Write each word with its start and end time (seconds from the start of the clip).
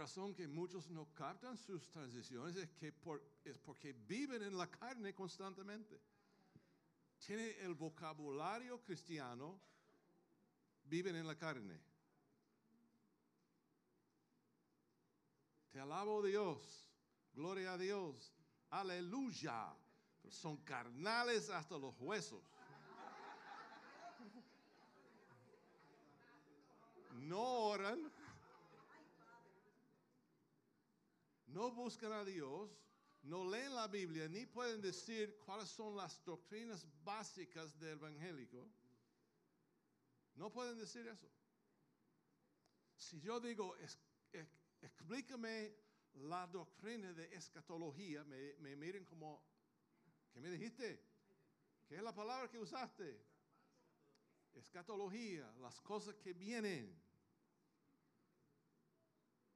Razón 0.00 0.34
que 0.34 0.48
muchos 0.48 0.88
no 0.90 1.12
captan 1.14 1.56
sus 1.58 1.90
transiciones 1.90 2.56
es, 2.56 2.70
que 2.70 2.90
por- 2.90 3.22
es 3.44 3.58
porque 3.58 3.92
viven 3.92 4.42
en 4.42 4.56
la 4.56 4.66
carne 4.66 5.12
constantemente. 5.14 6.00
Tiene 7.26 7.50
el 7.60 7.74
vocabulario 7.74 8.80
cristiano, 8.82 9.60
viven 10.84 11.16
en 11.16 11.26
la 11.26 11.36
carne. 11.36 11.78
Te 15.70 15.78
alabo 15.78 16.22
Dios, 16.22 16.86
gloria 17.34 17.74
a 17.74 17.78
Dios, 17.78 18.32
aleluya. 18.70 19.74
Pero 20.22 20.32
son 20.34 20.56
carnales 20.64 21.50
hasta 21.50 21.76
los 21.78 21.94
huesos. 22.00 22.42
No 27.12 27.42
oran, 27.42 28.10
no 31.52 31.70
buscan 31.72 32.12
a 32.12 32.24
Dios, 32.24 32.70
no 33.22 33.44
leen 33.44 33.74
la 33.74 33.86
Biblia, 33.88 34.28
ni 34.28 34.46
pueden 34.46 34.80
decir 34.80 35.36
cuáles 35.44 35.68
son 35.68 35.96
las 35.96 36.24
doctrinas 36.24 36.86
básicas 37.04 37.78
del 37.78 37.92
evangélico. 37.98 38.70
No 40.34 40.50
pueden 40.50 40.78
decir 40.78 41.06
eso. 41.06 41.28
Si 42.96 43.20
yo 43.20 43.40
digo, 43.40 43.76
"Es- 43.76 43.98
ex- 44.32 44.48
explícame 44.80 45.74
la 46.14 46.46
doctrina 46.46 47.12
de 47.12 47.34
escatología, 47.34 48.24
me, 48.24 48.54
me 48.58 48.76
miren 48.76 49.04
como, 49.04 49.42
¿qué 50.32 50.40
me 50.40 50.50
dijiste? 50.50 51.00
¿Qué 51.86 51.96
es 51.96 52.02
la 52.02 52.14
palabra 52.14 52.48
que 52.48 52.58
usaste? 52.58 53.26
Escatología, 54.54 55.52
las 55.60 55.80
cosas 55.80 56.14
que 56.16 56.32
vienen. 56.32 57.00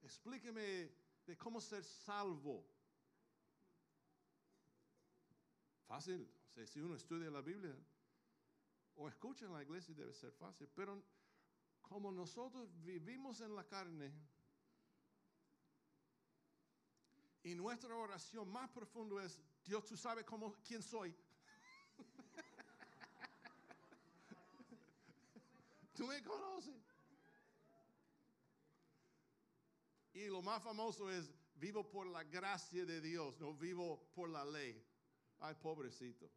Explíqueme 0.03 1.04
de 1.25 1.37
cómo 1.37 1.59
ser 1.59 1.83
salvo. 1.83 2.65
Fácil, 5.87 6.29
o 6.47 6.51
sea, 6.51 6.65
si 6.65 6.79
uno 6.79 6.95
estudia 6.95 7.29
la 7.29 7.41
Biblia 7.41 7.75
o 8.95 9.07
escucha 9.07 9.45
en 9.45 9.53
la 9.53 9.61
iglesia 9.61 9.93
debe 9.93 10.13
ser 10.13 10.31
fácil, 10.31 10.67
pero 10.73 11.03
como 11.81 12.11
nosotros 12.11 12.69
vivimos 12.83 13.41
en 13.41 13.55
la 13.55 13.67
carne 13.67 14.11
y 17.43 17.53
nuestra 17.53 17.95
oración 17.95 18.51
más 18.51 18.71
profunda 18.71 19.23
es, 19.23 19.39
Dios, 19.63 19.85
tú 19.85 19.95
sabes 19.95 20.25
cómo, 20.25 20.55
quién 20.67 20.81
soy. 20.81 21.15
tú 25.95 26.07
me 26.07 26.23
conoces. 26.23 26.84
Y 30.15 30.27
lo 30.27 30.41
más 30.41 30.63
famoso 30.63 31.11
es, 31.11 31.29
vivo 31.55 31.89
por 31.91 32.07
la 32.07 32.23
gracia 32.23 32.85
de 32.85 33.01
Dios, 33.01 33.37
no 33.37 33.53
vivo 33.53 34.07
por 34.15 34.29
la 34.29 34.45
ley. 34.45 34.81
Ay, 35.39 35.55
pobrecito. 35.61 36.31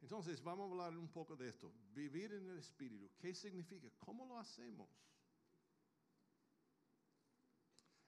Entonces, 0.00 0.40
vamos 0.40 0.68
a 0.68 0.70
hablar 0.70 0.96
un 0.96 1.08
poco 1.08 1.34
de 1.34 1.48
esto. 1.48 1.72
Vivir 1.92 2.32
en 2.32 2.48
el 2.48 2.58
Espíritu. 2.58 3.10
¿Qué 3.18 3.34
significa? 3.34 3.90
¿Cómo 3.98 4.24
lo 4.24 4.38
hacemos? 4.38 4.88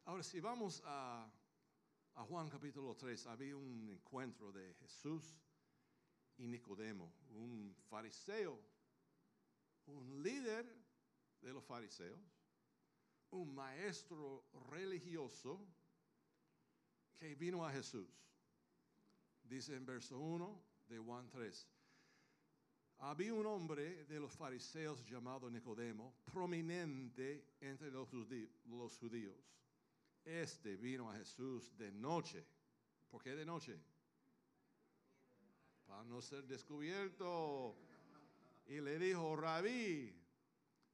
Ahora, 0.04 0.22
si 0.22 0.38
vamos 0.38 0.81
a, 0.87 1.28
a 2.15 2.25
Juan 2.25 2.49
capítulo 2.49 2.94
3, 2.94 3.26
había 3.26 3.56
un 3.56 3.88
encuentro 3.91 4.53
de 4.53 4.75
Jesús 4.75 5.37
y 6.37 6.47
Nicodemo, 6.47 7.12
un 7.31 7.75
fariseo, 7.88 8.60
un 9.87 10.22
líder 10.22 10.80
de 11.41 11.53
los 11.53 11.65
fariseos, 11.65 12.21
un 13.31 13.55
maestro 13.55 14.45
religioso 14.71 15.61
que 17.19 17.34
vino 17.34 17.65
a 17.65 17.73
Jesús. 17.73 18.09
Dice 19.45 19.75
en 19.77 19.84
verso 19.87 20.19
1 20.19 20.62
de 20.89 20.99
Juan 20.99 21.29
3. 21.31 21.69
Había 22.99 23.33
un 23.33 23.47
hombre 23.47 24.05
de 24.05 24.21
los 24.21 24.33
fariseos 24.33 25.03
llamado 25.06 25.50
Nicodemo, 25.50 26.15
prominente 26.33 27.55
entre 27.61 27.91
los 27.91 28.09
judí- 28.11 28.50
los 28.67 28.99
judíos. 28.99 29.37
Este 30.25 30.77
vino 30.77 31.11
a 31.11 31.17
Jesús 31.17 31.75
de 31.79 31.91
noche. 31.93 32.45
¿Por 33.11 33.23
qué 33.23 33.34
de 33.34 33.47
noche? 33.47 33.81
Para 35.87 36.05
no 36.05 36.21
ser 36.21 36.47
descubierto. 36.47 37.75
Y 38.67 38.81
le 38.81 38.99
dijo, 38.99 39.34
rabí, 39.34 40.15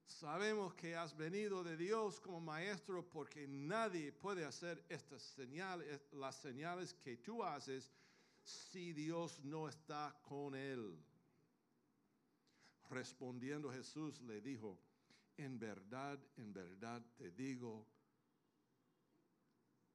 sabemos 0.07 0.75
que 0.75 0.95
has 0.97 1.17
venido 1.17 1.63
de 1.65 1.77
Dios 1.77 2.21
como 2.21 2.41
maestro 2.41 3.09
porque 3.09 3.47
nadie 3.49 4.13
puede 4.13 4.45
hacer 4.45 4.85
estas 4.89 5.23
señales, 5.23 6.01
las 6.13 6.37
señales 6.37 6.95
que 6.95 7.17
tú 7.17 7.43
haces 7.43 7.93
si 8.43 8.93
Dios 8.93 9.41
no 9.45 9.69
está 9.69 10.17
con 10.23 10.55
él. 10.55 10.97
Respondiendo 12.89 13.71
Jesús 13.73 14.21
le 14.23 14.41
dijo, 14.41 14.79
en 15.37 15.59
verdad, 15.59 16.19
en 16.37 16.53
verdad 16.53 17.05
te 17.17 17.31
digo 17.33 17.87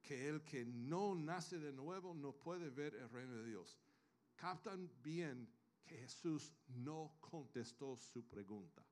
que 0.02 0.28
el 0.28 0.44
que 0.44 0.66
no 0.66 1.16
nace 1.16 1.58
de 1.58 1.72
nuevo 1.72 2.14
no 2.14 2.34
puede 2.34 2.70
ver 2.70 2.96
el 2.96 3.10
reino 3.10 3.36
de 3.36 3.46
Dios. 3.46 3.80
Captan 4.36 4.92
bien 5.02 5.48
que 5.86 5.98
Jesús 5.98 6.54
no 6.68 7.16
contestó 7.22 7.96
su 7.96 8.28
pregunta. 8.28 8.84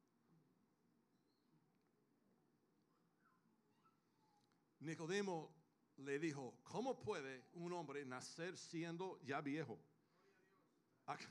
Nicodemo 4.79 5.51
le 5.97 6.19
dijo, 6.19 6.57
¿cómo 6.63 7.00
puede 7.00 7.45
un 7.53 7.73
hombre 7.73 8.06
nacer 8.06 8.57
siendo 8.57 9.19
ya 9.23 9.41
viejo? 9.41 9.79
Ac- 11.06 11.28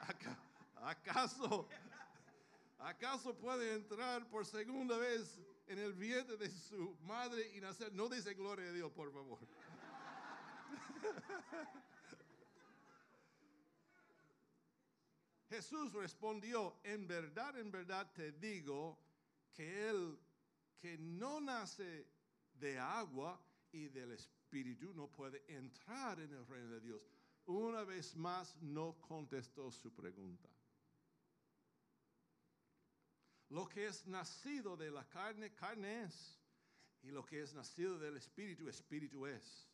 Aca- 0.00 0.38
¿Acaso, 0.82 1.68
acaso 2.78 3.34
puede 3.38 3.74
entrar 3.74 4.28
por 4.28 4.44
segunda 4.44 4.98
vez 4.98 5.40
en 5.66 5.78
el 5.78 5.94
vientre 5.94 6.36
de 6.36 6.50
su 6.50 6.96
madre 7.02 7.50
y 7.56 7.60
nacer? 7.60 7.92
No 7.92 8.08
dice 8.08 8.34
gloria 8.34 8.68
a 8.68 8.72
Dios, 8.72 8.92
por 8.92 9.12
favor. 9.12 9.38
Jesús 15.54 15.92
respondió, 15.92 16.80
en 16.82 17.06
verdad, 17.06 17.56
en 17.56 17.70
verdad 17.70 18.10
te 18.12 18.32
digo 18.32 18.98
que 19.52 19.88
el 19.88 20.18
que 20.80 20.98
no 20.98 21.40
nace 21.40 22.08
de 22.54 22.76
agua 22.76 23.40
y 23.70 23.86
del 23.86 24.10
Espíritu 24.10 24.92
no 24.94 25.06
puede 25.12 25.44
entrar 25.46 26.18
en 26.18 26.32
el 26.32 26.44
reino 26.44 26.70
de 26.70 26.80
Dios. 26.80 27.08
Una 27.46 27.84
vez 27.84 28.16
más 28.16 28.56
no 28.62 29.00
contestó 29.00 29.70
su 29.70 29.94
pregunta. 29.94 30.48
Lo 33.50 33.68
que 33.68 33.86
es 33.86 34.08
nacido 34.08 34.76
de 34.76 34.90
la 34.90 35.08
carne, 35.08 35.54
carne 35.54 36.02
es. 36.02 36.36
Y 37.04 37.12
lo 37.12 37.24
que 37.24 37.42
es 37.42 37.54
nacido 37.54 37.96
del 37.96 38.16
Espíritu, 38.16 38.68
Espíritu 38.68 39.24
es. 39.24 39.68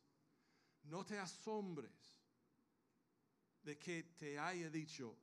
No 0.83 1.06
te 1.06 1.19
asombres 1.19 2.19
de 3.62 3.79
que 3.79 4.03
te 4.03 4.38
haya 4.38 4.69
dicho, 4.69 5.17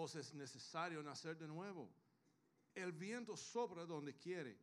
os 0.00 0.14
es 0.14 0.32
necesario 0.32 1.02
nacer 1.02 1.36
de 1.36 1.48
nuevo. 1.48 1.90
El 2.72 2.92
viento 2.92 3.36
sopra 3.36 3.84
donde 3.84 4.14
quiere 4.14 4.56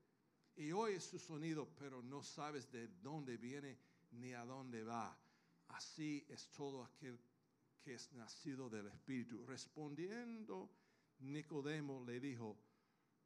y 0.56 0.72
oyes 0.72 1.04
su 1.04 1.20
sonido, 1.20 1.68
pero 1.78 2.02
no 2.02 2.24
sabes 2.24 2.72
de 2.72 2.88
dónde 2.88 3.36
viene 3.36 3.78
ni 4.12 4.34
a 4.34 4.46
dónde 4.46 4.84
va. 4.86 5.18
Así 5.68 6.26
es 6.30 6.48
todo 6.52 6.86
aquel 6.86 7.20
que 7.84 7.96
es 7.96 8.14
nacido 8.14 8.70
del 8.70 8.88
Espíritu. 8.88 9.46
Respondiendo, 9.46 10.72
Nicodemo 11.20 12.02
le 12.06 12.22
dijo, 12.22 12.58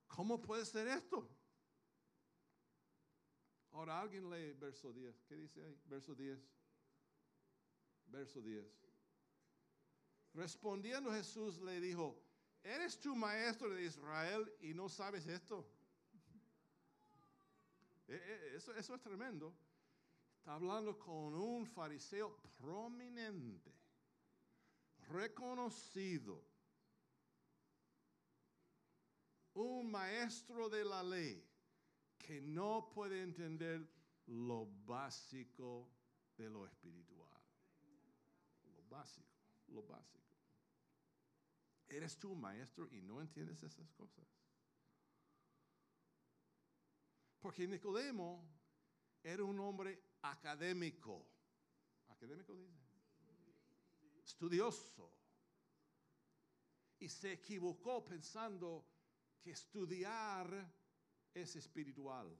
¿cómo 0.07 0.41
puede 0.41 0.65
ser 0.65 0.87
esto? 0.87 1.29
Ahora 3.71 4.01
alguien 4.01 4.27
lee 4.31 4.53
verso 4.53 4.91
10. 4.91 5.25
¿Qué 5.27 5.35
dice 5.35 5.63
ahí? 5.63 5.79
Verso 5.85 6.15
10. 6.15 6.39
Verso 8.07 8.41
10. 8.41 8.88
Respondiendo 10.33 11.11
Jesús 11.11 11.59
le 11.59 11.79
dijo, 11.79 12.21
¿Eres 12.63 12.99
tu 12.99 13.15
maestro 13.15 13.69
de 13.69 13.85
Israel 13.85 14.51
y 14.61 14.73
no 14.73 14.89
sabes 14.89 15.25
esto? 15.27 15.65
Eh, 18.07 18.21
eh, 18.21 18.53
Eso, 18.55 18.73
eso 18.75 18.95
es 18.95 19.01
tremendo. 19.01 19.55
Está 20.37 20.55
hablando 20.55 20.97
con 20.97 21.35
un 21.35 21.65
fariseo 21.65 22.37
prominente, 22.57 23.73
reconocido, 25.09 26.43
un 29.53 29.91
maestro 29.91 30.69
de 30.69 30.85
la 30.85 31.03
ley 31.03 31.45
que 32.17 32.41
no 32.41 32.89
puede 32.89 33.21
entender 33.21 33.87
lo 34.27 34.67
básico 34.85 35.89
de 36.37 36.49
lo 36.49 36.65
espiritual. 36.65 37.41
Lo 38.63 38.83
básico, 38.87 39.38
lo 39.71 39.83
básico. 39.83 40.19
¿Eres 41.87 42.17
tú 42.17 42.35
maestro 42.35 42.87
y 42.91 43.01
no 43.01 43.19
entiendes 43.19 43.63
esas 43.63 43.89
cosas? 43.91 44.27
Porque 47.39 47.67
Nicodemo 47.67 48.47
era 49.23 49.43
un 49.43 49.59
hombre 49.59 50.03
académico. 50.21 51.25
¿Académico 52.09 52.53
dice? 52.55 52.77
Estudioso. 54.23 55.11
Y 56.99 57.09
se 57.09 57.31
equivocó 57.31 58.03
pensando 58.05 58.85
que 59.41 59.51
estudiar 59.51 60.71
es 61.33 61.55
espiritual. 61.55 62.37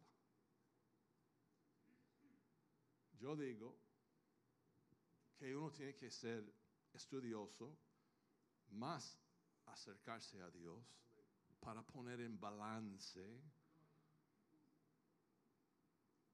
Yo 3.14 3.36
digo 3.36 3.78
que 5.38 5.56
uno 5.56 5.72
tiene 5.72 5.96
que 5.96 6.12
ser 6.12 6.59
estudioso, 6.94 7.78
más 8.72 9.18
acercarse 9.66 10.42
a 10.42 10.50
Dios 10.50 10.84
para 11.60 11.84
poner 11.84 12.22
en 12.22 12.40
balance, 12.40 13.42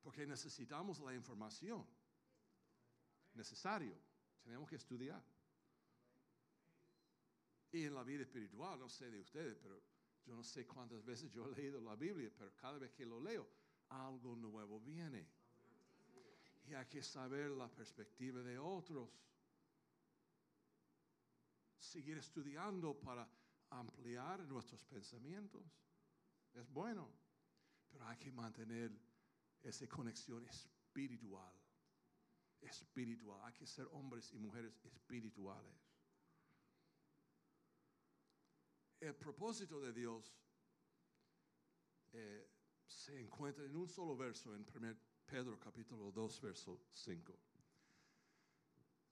porque 0.02 0.28
necesitamos 0.28 1.00
la 1.00 1.13
información. 1.13 1.86
Necesario, 3.34 3.98
tenemos 4.44 4.69
que 4.69 4.75
estudiar. 4.75 5.24
Y 7.72 7.84
en 7.84 7.94
la 7.94 8.04
vida 8.04 8.22
espiritual, 8.22 8.80
no 8.80 8.88
sé 8.88 9.10
de 9.10 9.19
ustedes, 9.19 9.58
pero 9.62 9.81
yo 10.25 10.36
no 10.36 10.44
sé 10.44 10.66
cuántas 10.66 11.04
veces 11.04 11.31
yo 11.31 11.46
he 11.46 11.56
leído 11.56 11.81
la 11.81 11.96
Biblia, 11.96 12.31
pero 12.38 12.56
cada 12.56 12.78
vez 12.78 12.92
que 12.92 13.06
lo 13.06 13.19
leo, 13.19 13.48
algo 13.90 14.36
nuevo 14.36 14.80
viene. 14.80 15.28
Y 16.68 16.74
hay 16.74 16.86
que 16.86 17.04
saber 17.04 17.51
la 17.51 17.68
perspectiva 17.68 18.42
de 18.42 18.58
otros. 18.58 19.10
Seguir 21.86 22.18
estudiando 22.18 23.00
para 23.00 23.30
ampliar 23.70 24.44
nuestros 24.46 24.84
pensamientos. 24.86 25.64
Es 26.54 26.68
bueno, 26.72 27.10
pero 27.90 28.08
hay 28.08 28.18
que 28.18 28.32
mantener 28.32 28.92
esa 29.62 29.88
conexión 29.88 30.46
espiritual. 30.48 31.54
Espiritual. 32.62 33.40
Hay 33.44 33.54
que 33.54 33.68
ser 33.68 33.88
hombres 33.92 34.34
y 34.34 34.40
mujeres 34.40 34.74
espirituales. 34.84 35.76
El 39.00 39.16
propósito 39.16 39.80
de 39.80 39.94
Dios 39.94 40.36
eh, 42.14 42.50
se 42.88 43.20
encuentra 43.20 43.64
en 43.64 43.76
un 43.76 43.88
solo 43.88 44.18
verso 44.18 44.56
en 44.56 44.66
1 44.74 44.98
Pedro 45.26 45.60
capítulo 45.60 46.12
2, 46.12 46.42
verso 46.42 46.82
5. 46.94 47.40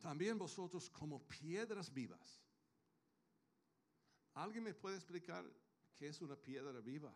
También 0.02 0.38
vosotros 0.38 0.90
como 0.90 1.22
piedras 1.28 1.94
vivas. 1.94 2.44
¿Alguien 4.36 4.64
me 4.64 4.74
puede 4.74 4.96
explicar 4.96 5.46
qué 5.96 6.08
es 6.08 6.22
una 6.22 6.36
piedra 6.36 6.80
viva? 6.80 7.14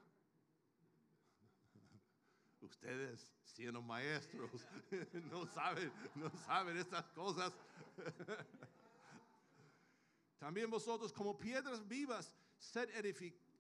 Ustedes, 2.62 3.32
siendo 3.44 3.82
maestros, 3.82 4.66
no 5.32 5.46
saben, 5.48 5.92
no 6.16 6.30
saben 6.46 6.78
estas 6.78 7.06
cosas. 7.10 7.54
También 10.40 10.70
vosotros 10.70 11.12
como 11.12 11.38
piedras 11.38 11.88
vivas, 11.88 12.34
sed 12.58 12.90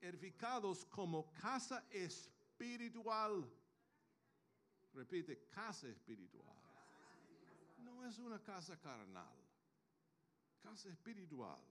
edificados 0.01 0.86
como 0.86 1.31
casa 1.33 1.83
espiritual. 1.92 3.50
Repite, 4.94 5.48
casa 5.50 5.88
espiritual. 5.88 6.56
No 7.77 8.06
es 8.06 8.18
una 8.19 8.39
casa 8.42 8.77
carnal, 8.80 9.36
casa 10.62 10.89
espiritual. 10.89 11.62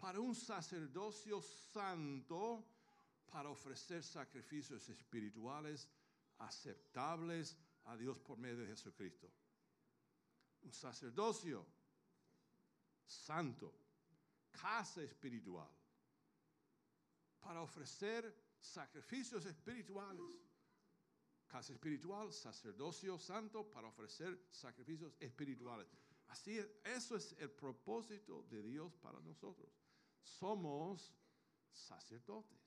Para 0.00 0.18
un 0.18 0.34
sacerdocio 0.34 1.42
santo, 1.42 2.64
para 3.30 3.50
ofrecer 3.50 4.02
sacrificios 4.02 4.88
espirituales 4.88 5.86
aceptables 6.38 7.56
a 7.84 7.96
Dios 7.96 8.18
por 8.18 8.38
medio 8.38 8.60
de 8.60 8.66
Jesucristo. 8.68 9.30
Un 10.62 10.72
sacerdocio 10.72 11.66
santo, 13.04 13.74
casa 14.50 15.02
espiritual, 15.02 15.70
para 17.40 17.60
ofrecer 17.60 18.34
sacrificios 18.60 19.44
espirituales. 19.46 20.26
Casa 21.46 21.72
espiritual, 21.72 22.32
sacerdocio 22.32 23.18
santo, 23.18 23.68
para 23.68 23.88
ofrecer 23.88 24.46
sacrificios 24.50 25.12
espirituales. 25.18 25.88
Así 26.28 26.58
es, 26.58 26.70
eso 26.84 27.16
es 27.16 27.32
el 27.40 27.50
propósito 27.50 28.44
de 28.48 28.62
Dios 28.62 28.94
para 29.02 29.18
nosotros. 29.20 29.68
Somos 30.22 31.12
sacerdotes. 31.72 32.58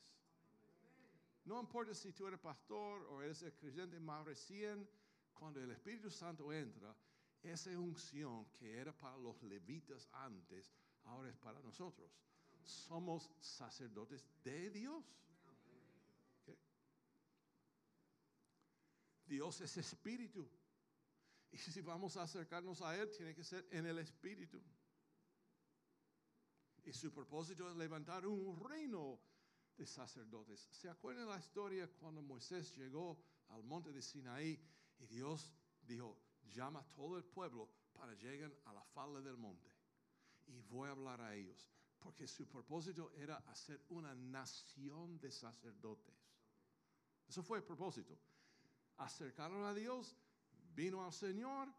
No 1.45 1.59
importa 1.59 1.94
si 1.94 2.13
tú 2.13 2.27
eres 2.27 2.39
pastor 2.39 3.05
o 3.09 3.21
eres 3.21 3.41
el 3.44 3.53
creyente 3.53 4.00
más 4.00 4.25
recién, 4.25 4.88
cuando 5.33 5.59
el 5.59 5.71
Espíritu 5.71 6.09
Santo 6.09 6.53
entra, 6.53 6.95
esa 7.41 7.69
unción 7.71 8.45
que 8.51 8.77
era 8.77 8.94
para 8.94 9.17
los 9.17 9.41
levitas 9.44 10.07
antes, 10.13 10.71
ahora 11.03 11.29
es 11.29 11.35
para 11.38 11.59
nosotros. 11.59 12.09
Somos 12.63 13.29
sacerdotes 13.41 14.25
de 14.44 14.69
Dios. 14.69 15.03
Dios 19.25 19.59
es 19.61 19.75
espíritu. 19.77 20.47
Y 21.51 21.57
si 21.57 21.81
vamos 21.81 22.15
a 22.17 22.23
acercarnos 22.23 22.81
a 22.81 22.95
Él, 22.97 23.09
tiene 23.11 23.35
que 23.35 23.44
ser 23.44 23.67
en 23.71 23.85
el 23.85 24.00
espíritu. 24.00 24.61
Y 26.83 26.91
su 26.91 27.12
propósito 27.12 27.69
es 27.69 27.75
levantar 27.77 28.27
un 28.27 28.59
reino 28.59 29.19
de 29.77 29.86
sacerdotes. 29.86 30.67
¿Se 30.72 30.89
acuerdan 30.89 31.29
la 31.29 31.39
historia 31.39 31.89
cuando 32.00 32.22
Moisés 32.22 32.75
llegó 32.75 33.24
al 33.50 33.63
monte 33.63 33.91
de 33.93 34.01
Sinaí 34.01 34.60
y 35.00 35.05
Dios 35.05 35.53
dijo, 35.81 36.19
llama 36.43 36.81
a 36.81 36.93
todo 36.93 37.17
el 37.17 37.24
pueblo 37.24 37.69
para 37.93 38.13
llegar 38.15 38.51
a 38.65 38.74
la 38.74 38.84
falda 38.84 39.22
del 39.22 39.38
monte? 39.38 39.69
Y 40.48 40.60
voy 40.60 40.89
a 40.89 40.91
hablar 40.91 41.22
a 41.22 41.34
ellos, 41.34 41.69
porque 42.00 42.27
su 42.27 42.48
propósito 42.48 43.13
era 43.15 43.38
hacer 43.48 43.81
una 43.89 44.13
nación 44.13 45.17
de 45.19 45.31
sacerdotes. 45.31 46.13
Eso 47.27 47.41
fue 47.43 47.60
el 47.60 47.63
propósito. 47.63 48.19
Acercaron 48.98 49.63
a 49.63 49.74
Dios, 49.74 50.17
vino 50.75 51.03
al 51.03 51.13
Señor, 51.13 51.74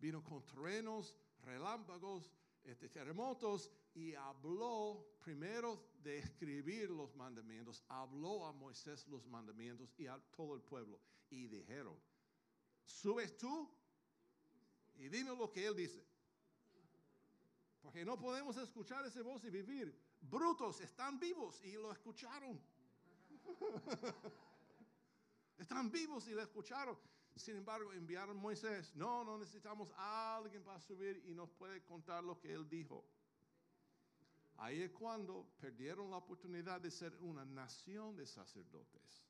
vino 0.00 0.22
con 0.24 0.44
truenos, 0.44 1.14
relámpagos, 1.42 2.32
este, 2.64 2.88
terremotos 2.88 3.70
y 3.98 4.14
habló 4.14 5.04
primero 5.18 5.82
de 6.04 6.18
escribir 6.18 6.88
los 6.88 7.14
mandamientos, 7.16 7.82
habló 7.88 8.46
a 8.46 8.52
Moisés 8.52 9.08
los 9.08 9.26
mandamientos 9.26 9.92
y 9.98 10.06
a 10.06 10.16
todo 10.36 10.54
el 10.54 10.62
pueblo 10.62 11.00
y 11.30 11.48
dijeron, 11.48 11.96
subes 12.84 13.36
tú 13.36 13.68
y 14.98 15.08
dinos 15.08 15.36
lo 15.36 15.50
que 15.50 15.66
él 15.66 15.74
dice. 15.74 16.06
Porque 17.82 18.04
no 18.04 18.16
podemos 18.18 18.56
escuchar 18.56 19.04
esa 19.04 19.22
voz 19.22 19.42
y 19.44 19.50
vivir. 19.50 19.98
Brutos 20.20 20.80
están 20.80 21.18
vivos 21.18 21.60
y 21.64 21.72
lo 21.72 21.90
escucharon. 21.90 22.60
están 25.58 25.90
vivos 25.90 26.28
y 26.28 26.34
lo 26.34 26.42
escucharon. 26.42 26.96
Sin 27.34 27.56
embargo, 27.56 27.92
enviaron 27.92 28.36
Moisés. 28.36 28.94
No, 28.94 29.24
no 29.24 29.38
necesitamos 29.38 29.90
a 29.96 30.36
alguien 30.36 30.62
para 30.62 30.80
subir 30.80 31.22
y 31.26 31.34
nos 31.34 31.50
puede 31.50 31.82
contar 31.84 32.22
lo 32.22 32.38
que 32.38 32.52
él 32.52 32.68
dijo. 32.68 33.04
Ahí 34.58 34.82
es 34.82 34.90
cuando 34.90 35.46
perdieron 35.60 36.10
la 36.10 36.16
oportunidad 36.16 36.80
de 36.80 36.90
ser 36.90 37.16
una 37.20 37.44
nación 37.44 38.16
de 38.16 38.26
sacerdotes. 38.26 39.24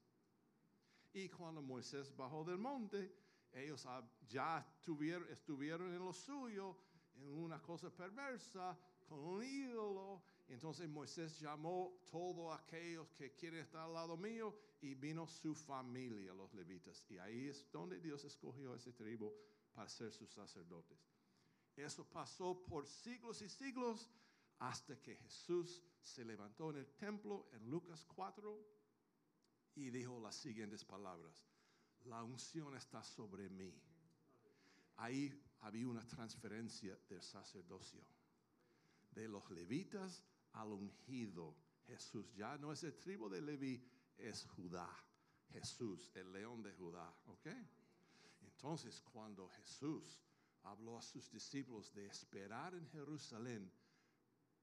Y 1.13 1.29
cuando 1.29 1.61
Moisés 1.61 2.15
bajó 2.17 2.45
del 2.45 2.57
monte, 2.59 3.15
ellos 3.53 3.87
ya 4.27 4.67
estuvieron, 5.31 5.93
en 5.93 5.99
lo 5.99 6.13
suyo, 6.15 6.77
en 7.17 7.29
una 7.29 7.61
cosa 7.61 7.91
perversa, 7.91 8.79
con 9.07 9.19
un 9.19 9.45
ídolo. 9.45 10.23
Entonces 10.49 10.89
Moisés 10.89 11.39
llamó 11.39 11.93
a 11.95 12.11
todos 12.11 12.59
aquellos 12.59 13.09
que 13.11 13.35
quieren 13.35 13.61
estar 13.61 13.83
al 13.83 13.93
lado 13.93 14.17
mío 14.17 14.55
y 14.81 14.95
vino 14.95 15.27
su 15.27 15.55
familia, 15.55 16.33
los 16.33 16.55
levitas. 16.55 17.05
Y 17.11 17.19
ahí 17.19 17.49
es 17.49 17.71
donde 17.71 18.01
Dios 18.01 18.25
escogió 18.25 18.75
ese 18.75 18.93
tribu 18.93 19.31
para 19.75 19.89
ser 19.91 20.11
sus 20.11 20.31
sacerdotes. 20.31 20.99
Eso 21.77 22.05
pasó 22.05 22.65
por 22.65 22.87
siglos 22.87 23.43
y 23.43 23.49
siglos 23.49 24.09
hasta 24.59 25.01
que 25.01 25.17
Jesús 25.17 25.83
se 26.01 26.25
levantó 26.25 26.71
en 26.71 26.77
el 26.77 26.87
templo 26.97 27.49
en 27.53 27.71
Lucas 27.71 28.05
4 28.15 28.59
y 29.77 29.91
dijo 29.91 30.19
las 30.21 30.35
siguientes 30.37 30.85
palabras. 30.85 31.45
La 32.05 32.23
unción 32.23 32.77
está 32.77 33.03
sobre 33.03 33.49
mí. 33.49 33.73
Ahí 34.97 35.33
había 35.61 35.87
una 35.87 36.05
transferencia 36.07 36.99
del 37.09 37.23
sacerdocio. 37.23 38.05
De 39.13 39.29
los 39.29 39.49
levitas 39.51 40.23
al 40.53 40.73
ungido 40.73 41.57
Jesús. 41.87 42.33
Ya 42.35 42.57
no 42.59 42.73
es 42.73 42.83
el 42.85 42.97
tribu 42.97 43.29
de 43.29 43.41
Leví, 43.41 43.83
es 44.17 44.45
Judá. 44.45 44.89
Jesús, 45.53 46.11
el 46.15 46.33
león 46.33 46.63
de 46.63 46.73
Judá. 46.75 47.15
¿Ok? 47.27 47.47
Entonces, 48.43 49.01
cuando 49.13 49.49
Jesús 49.49 50.21
habló 50.65 50.99
a 50.99 51.03
sus 51.03 51.31
discípulos 51.31 51.93
de 51.95 52.07
esperar 52.07 52.75
en 52.75 52.87
Jerusalén 52.89 53.73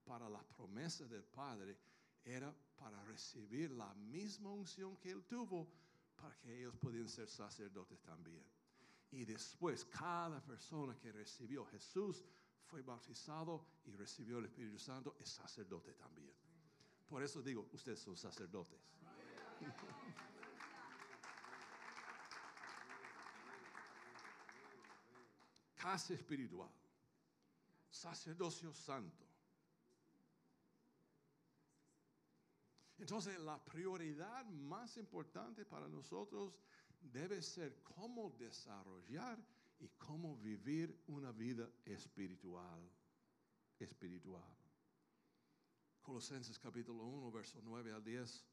para 0.06 0.30
la 0.30 0.44
promesa 0.44 1.06
del 1.06 1.24
Padre, 1.24 1.78
era 2.24 2.56
para 2.78 3.04
recibir 3.04 3.72
la 3.72 3.94
misma 3.96 4.52
unción 4.52 4.96
que 4.98 5.12
él 5.12 5.26
tuvo 5.26 5.68
para 6.16 6.38
que 6.38 6.60
ellos 6.60 6.76
pudieran 6.78 7.10
ser 7.10 7.28
sacerdotes 7.28 8.00
también. 8.02 8.46
Y 9.12 9.26
después 9.26 9.84
cada 9.86 10.42
persona 10.42 10.98
que 10.98 11.12
recibió 11.12 11.66
Jesús 11.66 12.24
fue 12.66 12.82
bautizado 12.82 13.66
y 13.86 13.92
recibió 13.92 14.40
el 14.40 14.46
Espíritu 14.46 14.80
Santo 14.80 15.16
es 15.20 15.30
sacerdote 15.30 15.94
también. 15.94 16.34
Por 17.08 17.22
eso 17.22 17.40
digo, 17.42 17.70
ustedes 17.72 18.00
son 18.00 18.18
sacerdotes. 18.18 18.80
Casa 25.76 26.16
espiritual, 26.16 26.72
sacerdocio 27.92 28.74
santo. 28.74 29.25
Entonces, 32.98 33.40
la 33.40 33.64
prioridad 33.64 34.46
más 34.46 34.98
importante 34.98 35.66
para 35.66 35.88
nosotros 35.88 36.58
debe 37.02 37.42
ser 37.42 37.84
cómo 37.84 38.32
desarrollar 38.32 39.38
y 39.80 39.90
cómo 39.90 40.38
vivir 40.38 41.04
una 41.08 41.32
vida 41.32 41.70
espiritual. 41.84 42.90
Espiritual. 43.78 44.56
Colosenses 46.02 46.58
capítulo 46.60 47.04
1, 47.04 47.32
verso 47.32 47.60
9 47.64 47.92
al 47.92 48.04
10. 48.04 48.46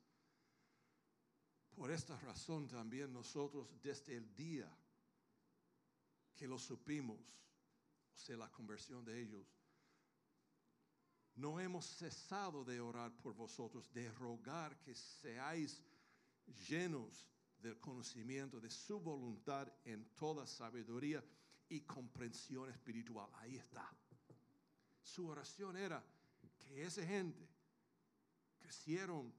Por 1.74 1.90
esta 1.90 2.18
razón 2.20 2.66
también 2.66 3.12
nosotros 3.12 3.68
desde 3.82 4.16
el 4.16 4.34
día 4.34 4.70
que 6.34 6.48
lo 6.48 6.58
supimos, 6.58 7.40
o 8.14 8.18
sea, 8.18 8.36
la 8.36 8.50
conversión 8.50 9.04
de 9.04 9.20
ellos, 9.20 9.46
no 11.36 11.58
hemos 11.58 11.86
cesado 11.86 12.64
de 12.64 12.80
orar 12.80 13.10
por 13.12 13.34
vosotros, 13.34 13.92
de 13.92 14.10
rogar 14.12 14.78
que 14.80 14.94
seáis 14.94 15.82
llenos 16.68 17.26
del 17.58 17.78
conocimiento 17.78 18.60
de 18.60 18.70
su 18.70 19.00
voluntad 19.00 19.72
en 19.84 20.04
toda 20.14 20.46
sabiduría 20.46 21.24
y 21.68 21.80
comprensión 21.80 22.68
espiritual. 22.70 23.30
Ahí 23.34 23.56
está. 23.56 23.88
Su 25.02 25.28
oración 25.28 25.76
era 25.76 26.04
que 26.58 26.84
esa 26.84 27.04
gente 27.04 27.48
crecieron 28.58 29.32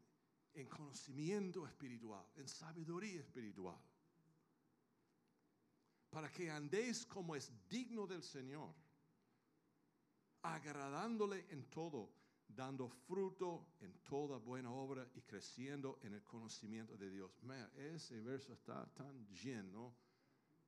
en 0.54 0.68
conocimiento 0.68 1.66
espiritual, 1.68 2.26
en 2.36 2.48
sabiduría 2.48 3.20
espiritual, 3.20 3.80
para 6.10 6.32
que 6.32 6.50
andéis 6.50 7.06
como 7.06 7.36
es 7.36 7.52
digno 7.70 8.06
del 8.06 8.24
Señor 8.24 8.74
agradándole 10.44 11.46
en 11.50 11.70
todo, 11.70 12.12
dando 12.48 12.90
fruto 12.90 13.74
en 13.80 13.94
toda 14.04 14.38
buena 14.38 14.72
obra 14.72 15.10
y 15.16 15.22
creciendo 15.22 16.00
en 16.04 16.14
el 16.14 16.24
conocimiento 16.24 16.96
de 16.98 17.10
Dios. 17.10 17.32
ese 17.76 18.20
verso 18.22 18.54
está 18.54 18.86
tan 18.94 19.26
lleno 19.28 19.96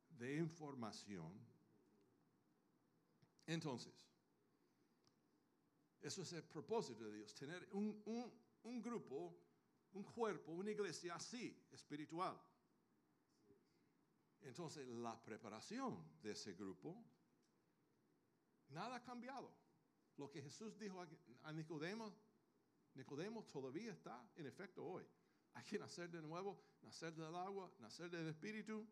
de 0.09 0.37
información. 0.37 1.31
Entonces, 3.45 3.93
eso 6.01 6.21
es 6.21 6.33
el 6.33 6.43
propósito 6.43 7.03
de 7.03 7.17
Dios, 7.17 7.35
tener 7.35 7.67
un, 7.73 8.01
un 8.63 8.81
grupo, 8.81 9.37
un 9.93 10.03
cuerpo, 10.03 10.53
una 10.53 10.71
iglesia 10.71 11.15
así, 11.15 11.67
espiritual. 11.71 12.39
Entonces, 14.41 14.87
la 14.87 15.21
preparación 15.23 16.03
de 16.21 16.31
ese 16.31 16.53
grupo, 16.53 17.03
nada 18.69 18.97
ha 18.97 19.03
cambiado. 19.03 19.64
Lo 20.17 20.29
que 20.29 20.41
Jesús 20.41 20.77
dijo 20.77 21.05
a 21.43 21.51
Nicodemo, 21.51 22.15
Nicodemo 22.93 23.43
todavía 23.43 23.91
está 23.91 24.29
en 24.35 24.45
efecto 24.45 24.85
hoy. 24.85 25.05
Hay 25.53 25.63
que 25.63 25.77
nacer 25.77 26.09
de 26.09 26.21
nuevo, 26.21 26.61
nacer 26.81 27.13
del 27.13 27.35
agua, 27.35 27.71
nacer 27.79 28.09
del 28.09 28.27
Espíritu. 28.27 28.87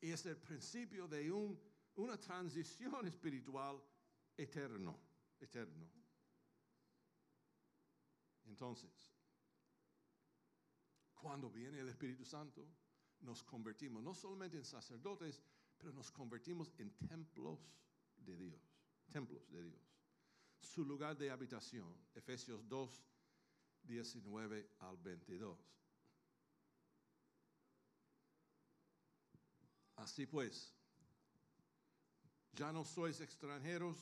Y 0.00 0.10
es 0.10 0.26
el 0.26 0.36
principio 0.36 1.06
de 1.06 1.30
una 1.30 2.18
transición 2.18 3.06
espiritual 3.06 3.80
eterno, 4.36 4.98
eterno. 5.38 5.88
Entonces, 8.46 9.12
cuando 11.14 11.48
viene 11.50 11.80
el 11.80 11.88
Espíritu 11.88 12.24
Santo, 12.24 12.66
nos 13.20 13.44
convertimos 13.44 14.02
no 14.02 14.14
solamente 14.14 14.56
en 14.56 14.64
sacerdotes, 14.64 15.40
pero 15.78 15.92
nos 15.92 16.10
convertimos 16.10 16.72
en 16.78 16.90
templos 17.06 17.60
de 18.16 18.36
Dios 18.36 18.69
templos 19.10 19.50
de 19.50 19.62
Dios. 19.62 19.82
Su 20.60 20.84
lugar 20.84 21.16
de 21.16 21.30
habitación, 21.30 21.94
Efesios 22.14 22.68
2, 22.68 23.04
19 23.84 24.70
al 24.80 24.96
22. 24.98 25.58
Así 29.96 30.26
pues, 30.26 30.72
ya 32.52 32.72
no 32.72 32.84
sois 32.84 33.20
extranjeros, 33.20 33.96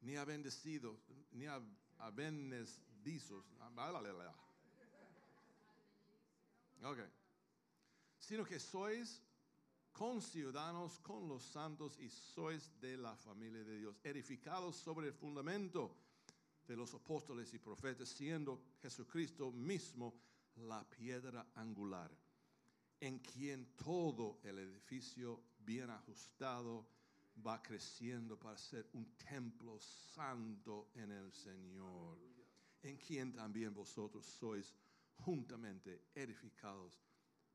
ni 0.00 0.16
a 0.16 0.24
bendecidos, 0.24 0.98
ni 1.32 1.46
a, 1.46 1.60
a 1.98 2.10
Ok. 6.82 6.98
Sino 8.18 8.44
que 8.44 8.58
sois 8.58 9.22
conciudadanos 9.94 10.98
con 10.98 11.28
los 11.28 11.44
santos 11.44 11.96
y 12.00 12.10
sois 12.10 12.68
de 12.80 12.96
la 12.96 13.16
familia 13.16 13.62
de 13.62 13.78
Dios, 13.78 13.96
edificados 14.02 14.74
sobre 14.76 15.06
el 15.06 15.14
fundamento 15.14 15.94
de 16.66 16.76
los 16.76 16.92
apóstoles 16.94 17.54
y 17.54 17.60
profetas, 17.60 18.08
siendo 18.08 18.60
Jesucristo 18.82 19.52
mismo 19.52 20.12
la 20.56 20.82
piedra 20.90 21.46
angular, 21.54 22.10
en 23.00 23.20
quien 23.20 23.76
todo 23.76 24.40
el 24.42 24.58
edificio 24.58 25.40
bien 25.60 25.90
ajustado 25.90 26.86
va 27.46 27.62
creciendo 27.62 28.36
para 28.36 28.58
ser 28.58 28.88
un 28.94 29.16
templo 29.16 29.78
santo 29.78 30.90
en 30.94 31.12
el 31.12 31.32
Señor, 31.32 32.18
en 32.82 32.96
quien 32.96 33.32
también 33.32 33.72
vosotros 33.72 34.26
sois 34.26 34.74
juntamente 35.18 36.06
edificados 36.16 37.00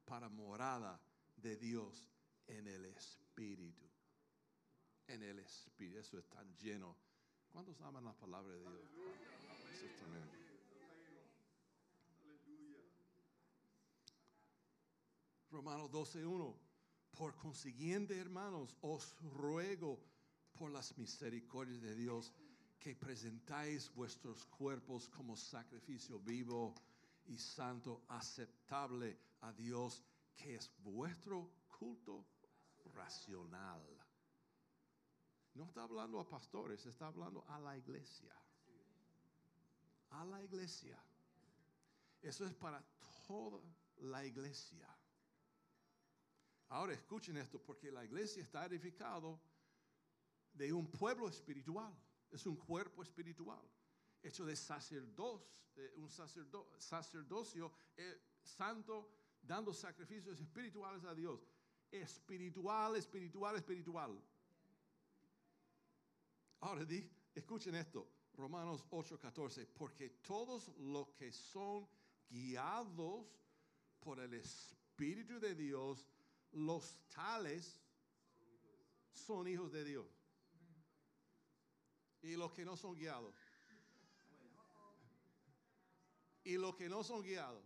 para 0.06 0.30
morada 0.30 1.00
de 1.36 1.58
Dios 1.58 2.06
en 2.50 2.68
el 2.68 2.86
Espíritu. 2.86 3.86
En 5.08 5.24
el 5.24 5.40
Espíritu. 5.40 6.00
Eso 6.00 6.18
es 6.18 6.26
tan 6.30 6.56
lleno. 6.58 6.96
¿Cuántos 7.52 7.80
aman 7.82 8.06
la 8.06 8.14
palabra 8.14 8.54
de 8.54 8.60
Dios? 8.60 8.92
Eso 9.74 9.86
es 9.86 9.96
tremendo. 9.96 10.34
Romanos 15.52 15.90
12.1. 15.92 16.56
Por 17.18 17.36
consiguiente, 17.36 18.18
hermanos, 18.18 18.78
os 18.82 19.18
ruego 19.20 20.00
por 20.54 20.72
las 20.72 20.98
misericordias 20.98 21.82
de 21.82 21.96
Dios 21.96 22.32
que 22.80 22.96
presentáis 22.96 23.94
vuestros 23.94 24.46
cuerpos 24.46 25.10
como 25.10 25.36
sacrificio 25.36 26.20
vivo 26.20 26.76
y 27.26 27.38
santo, 27.38 28.04
aceptable 28.08 29.18
a 29.42 29.52
Dios, 29.52 30.04
que 30.36 30.56
es 30.56 30.72
vuestro 30.82 31.52
culto 31.68 32.26
racional. 32.94 33.82
No 35.54 35.66
está 35.66 35.84
hablando 35.84 36.20
a 36.20 36.28
pastores, 36.28 36.86
está 36.86 37.08
hablando 37.08 37.44
a 37.48 37.60
la 37.60 37.78
iglesia. 37.78 38.34
A 40.12 40.26
la 40.26 40.44
iglesia. 40.44 40.98
Eso 42.22 42.46
es 42.46 42.54
para 42.54 42.84
toda 43.28 43.60
la 43.98 44.26
iglesia. 44.26 44.88
Ahora 46.70 46.94
escuchen 46.94 47.38
esto, 47.38 47.60
porque 47.60 47.92
la 47.92 48.06
iglesia 48.06 48.44
está 48.44 48.66
edificado 48.66 49.42
de 50.54 50.72
un 50.72 50.90
pueblo 50.90 51.28
espiritual. 51.28 51.94
Es 52.30 52.46
un 52.46 52.56
cuerpo 52.56 53.02
espiritual, 53.02 53.62
hecho 54.22 54.46
de 54.46 54.56
sacerdotes, 54.56 55.50
un 55.96 56.10
sacerdocio 56.10 57.72
eh, 57.98 58.22
santo, 58.44 59.10
dando 59.42 59.74
sacrificios 59.74 60.40
espirituales 60.40 61.04
a 61.06 61.16
Dios 61.16 61.48
espiritual, 61.92 62.96
espiritual, 62.96 63.56
espiritual. 63.56 64.22
Ahora 66.62 66.86
di, 66.86 67.10
escuchen 67.34 67.76
esto, 67.76 68.08
Romanos 68.34 68.86
8:14, 68.90 69.68
porque 69.74 70.10
todos 70.22 70.70
los 70.78 71.10
que 71.10 71.32
son 71.32 71.88
guiados 72.30 73.26
por 74.00 74.20
el 74.20 74.34
Espíritu 74.34 75.40
de 75.40 75.56
Dios, 75.56 76.06
los 76.52 76.98
tales 77.10 77.80
son 79.14 79.48
hijos 79.48 79.72
de 79.72 79.84
Dios. 79.84 80.08
Y 82.22 82.36
los 82.36 82.52
que 82.52 82.66
no 82.66 82.76
son 82.76 82.96
guiados. 82.96 83.34
Y 86.44 86.58
los 86.58 86.76
que 86.76 86.90
no 86.90 87.04
son 87.04 87.22
guiados. 87.22 87.64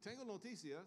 Tengo 0.00 0.24
noticias. 0.24 0.86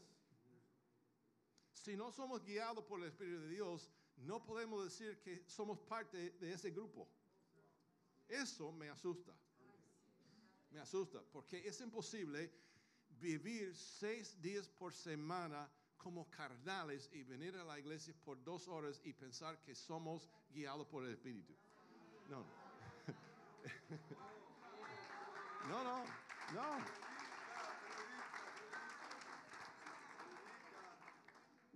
Si 1.88 1.96
no 1.96 2.12
somos 2.12 2.44
guiados 2.44 2.84
por 2.84 3.00
el 3.00 3.08
Espíritu 3.08 3.40
de 3.44 3.48
Dios, 3.48 3.90
no 4.18 4.44
podemos 4.44 4.84
decir 4.84 5.22
que 5.22 5.46
somos 5.48 5.80
parte 5.80 6.32
de 6.32 6.52
ese 6.52 6.72
grupo. 6.72 7.08
Eso 8.28 8.74
me 8.74 8.90
asusta. 8.90 9.34
Me 10.72 10.82
asusta, 10.82 11.24
porque 11.32 11.66
es 11.66 11.80
imposible 11.80 12.52
vivir 13.22 13.74
seis 13.74 14.38
días 14.42 14.68
por 14.68 14.94
semana 14.94 15.72
como 15.96 16.30
carnales 16.30 17.10
y 17.14 17.24
venir 17.24 17.56
a 17.56 17.64
la 17.64 17.80
iglesia 17.80 18.14
por 18.26 18.44
dos 18.44 18.68
horas 18.68 19.00
y 19.06 19.14
pensar 19.14 19.62
que 19.62 19.74
somos 19.74 20.30
guiados 20.50 20.86
por 20.88 21.06
el 21.06 21.14
Espíritu. 21.14 21.56
No, 22.28 22.40
no, 25.70 25.84
no, 25.86 26.04
no. 26.54 27.07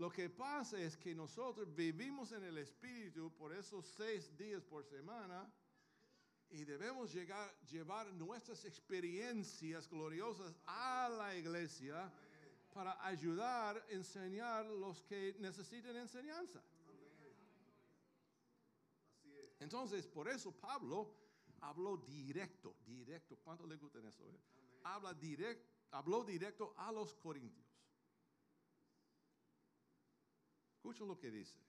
Lo 0.01 0.10
que 0.10 0.31
pasa 0.31 0.81
es 0.81 0.98
que 0.98 1.13
nosotros 1.13 1.75
vivimos 1.75 2.31
en 2.31 2.43
el 2.43 2.58
Espíritu 2.58 3.31
por 3.38 3.53
esos 3.53 3.86
seis 3.86 4.36
días 4.36 4.63
por 4.63 4.84
semana 4.84 5.48
y 6.50 6.63
debemos 6.63 7.13
llevar 7.13 8.12
nuestras 8.13 8.65
experiencias 8.65 9.88
gloriosas 9.88 10.55
a 10.65 11.08
la 11.08 11.36
iglesia 11.36 12.12
para 12.74 12.98
ayudar, 13.05 13.86
enseñar 13.89 14.65
los 14.65 15.03
que 15.03 15.36
necesiten 15.38 15.96
enseñanza. 15.96 16.63
Entonces, 19.60 20.08
por 20.08 20.27
eso 20.27 20.51
Pablo 20.51 21.13
habló 21.60 21.98
directo, 21.98 22.75
directo. 22.84 23.38
¿Cuánto 23.43 23.67
le 23.67 23.77
gusta 23.77 24.00
eso? 24.00 24.27
eh? 24.27 24.39
Habla 24.84 25.13
direct, 25.13 25.63
habló 25.91 26.24
directo 26.24 26.74
a 26.75 26.91
los 26.91 27.13
corintios. 27.13 27.71
Escuchen 30.82 31.08
lo 31.08 31.16
que 31.16 31.30
dice. 31.30 31.60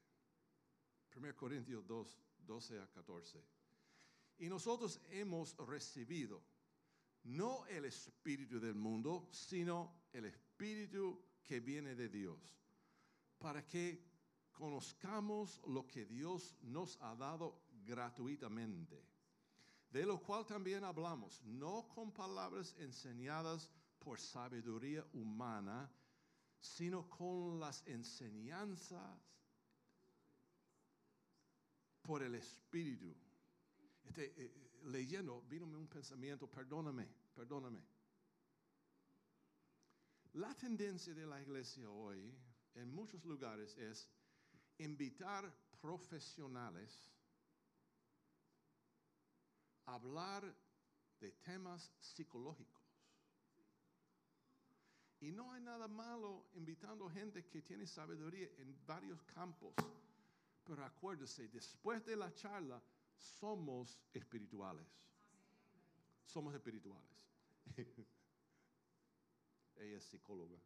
1 1.14 1.36
Corintios 1.36 1.86
2, 1.86 2.18
12 2.46 2.80
a 2.80 2.86
14. 2.86 3.44
Y 4.38 4.48
nosotros 4.48 4.98
hemos 5.10 5.54
recibido 5.58 6.40
no 7.24 7.66
el 7.66 7.84
espíritu 7.84 8.58
del 8.58 8.74
mundo, 8.74 9.28
sino 9.30 10.06
el 10.14 10.24
espíritu 10.24 11.20
que 11.44 11.60
viene 11.60 11.94
de 11.94 12.08
Dios, 12.08 12.38
para 13.38 13.66
que 13.66 14.02
conozcamos 14.50 15.60
lo 15.66 15.86
que 15.86 16.06
Dios 16.06 16.56
nos 16.62 16.96
ha 17.02 17.14
dado 17.14 17.60
gratuitamente, 17.84 18.98
de 19.90 20.06
lo 20.06 20.22
cual 20.22 20.46
también 20.46 20.84
hablamos, 20.84 21.42
no 21.44 21.86
con 21.88 22.12
palabras 22.12 22.74
enseñadas 22.78 23.68
por 23.98 24.18
sabiduría 24.18 25.06
humana, 25.12 25.92
sino 26.62 27.08
con 27.10 27.58
las 27.58 27.84
enseñanzas 27.86 29.20
por 32.00 32.22
el 32.22 32.36
Espíritu. 32.36 33.14
Este, 34.04 34.26
eh, 34.26 34.34
eh, 34.38 34.80
leyendo, 34.84 35.42
vínome 35.42 35.76
un 35.76 35.88
pensamiento, 35.88 36.48
perdóname, 36.48 37.08
perdóname. 37.34 37.82
La 40.34 40.54
tendencia 40.54 41.12
de 41.14 41.26
la 41.26 41.42
iglesia 41.42 41.90
hoy, 41.90 42.32
en 42.74 42.94
muchos 42.94 43.24
lugares, 43.24 43.76
es 43.76 44.08
invitar 44.78 45.52
profesionales 45.80 47.10
a 49.86 49.94
hablar 49.94 50.54
de 51.20 51.32
temas 51.32 51.92
psicológicos. 51.98 52.81
Y 55.22 55.30
no 55.30 55.52
hay 55.52 55.60
nada 55.60 55.86
malo 55.86 56.46
invitando 56.54 57.08
gente 57.08 57.46
que 57.46 57.62
tiene 57.62 57.86
sabiduría 57.86 58.48
en 58.58 58.76
varios 58.84 59.22
campos. 59.22 59.72
Pero 60.64 60.84
acuérdese, 60.84 61.46
después 61.46 62.04
de 62.04 62.16
la 62.16 62.34
charla, 62.34 62.82
somos 63.16 64.00
espirituales. 64.12 64.84
Somos 66.26 66.52
espirituales. 66.52 67.08
Ella 69.76 69.96
es 69.96 70.04
psicóloga. 70.04 70.58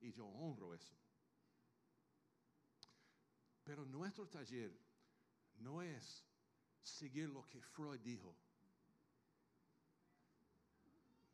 Y 0.00 0.10
yo 0.10 0.24
honro 0.26 0.72
eso. 0.72 0.94
Pero 3.64 3.84
nuestro 3.84 4.26
taller 4.26 4.72
no 5.58 5.82
es 5.82 6.24
seguir 6.82 7.28
lo 7.28 7.46
que 7.50 7.60
Freud 7.60 8.00
dijo, 8.00 8.34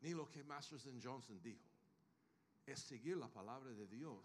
ni 0.01 0.15
lo 0.15 0.29
que 0.29 0.45
Masters 0.45 0.87
and 0.87 1.03
Johnson 1.03 1.41
dijo. 1.43 1.65
Es 2.67 2.81
seguir 2.81 3.17
la 3.17 3.29
palabra 3.29 3.71
de 3.71 3.87
Dios. 3.87 4.19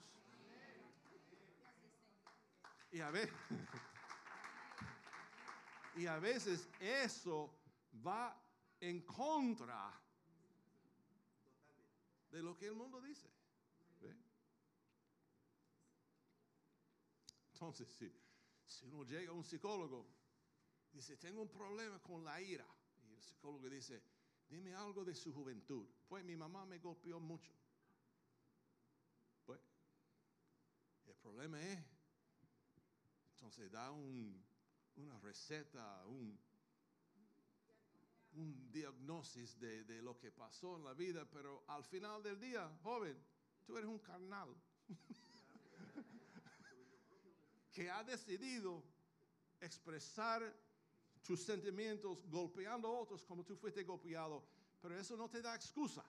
Y 2.92 3.00
a 3.00 3.10
veces, 3.10 3.34
y 5.96 6.06
a 6.06 6.20
veces 6.20 6.70
eso 6.80 7.56
va 8.06 8.40
en 8.80 9.02
contra 9.02 10.00
de 12.30 12.44
lo 12.44 12.56
que 12.56 12.68
el 12.68 12.76
mundo 12.76 13.02
dice. 13.02 13.30
¿Ve? 14.02 14.16
Entonces, 17.54 17.88
si, 17.88 18.14
si 18.68 18.86
uno 18.88 19.06
llega 19.06 19.32
a 19.32 19.34
un 19.34 19.44
psicólogo, 19.44 20.06
dice, 20.92 21.18
tengo 21.18 21.42
un 21.42 21.50
problema 21.50 22.00
con 22.00 22.24
la 22.24 22.40
ira. 22.42 22.68
Y 23.08 23.14
el 23.14 23.22
psicólogo 23.22 23.70
dice, 23.70 24.04
dime 24.54 24.76
algo 24.76 25.04
de 25.04 25.16
su 25.16 25.34
juventud. 25.34 25.88
Pues 26.08 26.24
mi 26.24 26.36
mamá 26.36 26.66
me 26.66 26.78
golpeó 26.78 27.20
mucho. 27.20 27.52
Pues, 29.46 29.60
el 31.08 31.16
problema 31.16 31.60
es, 31.60 31.80
entonces 33.32 33.72
da 33.72 33.89
un, 33.89 34.46
una 34.98 35.18
receta, 35.20 36.06
un, 36.06 36.39
un 38.34 38.72
diagnosis 38.72 39.60
de, 39.60 39.84
de 39.86 40.02
lo 40.04 40.20
que 40.20 40.32
pasó 40.32 40.76
en 40.76 40.84
la 40.84 40.94
vida, 40.94 41.28
pero 41.30 41.63
al 41.68 41.84
final 41.84 42.22
del 42.22 42.39
día, 42.39 42.70
joven, 42.84 43.18
tú 43.66 43.76
eres 43.76 43.89
un 43.89 44.00
carnal 44.00 44.56
que 47.72 47.89
ha 47.89 48.04
decidido 48.04 48.84
expresar 49.60 50.56
tus 51.24 51.42
sentimientos 51.42 52.26
golpeando 52.30 52.88
a 52.88 53.00
otros 53.00 53.24
como 53.24 53.44
tú 53.44 53.56
fuiste 53.56 53.84
golpeado, 53.84 54.44
pero 54.82 54.98
eso 54.98 55.16
no 55.16 55.30
te 55.30 55.42
da 55.42 55.56
excusa. 55.56 56.04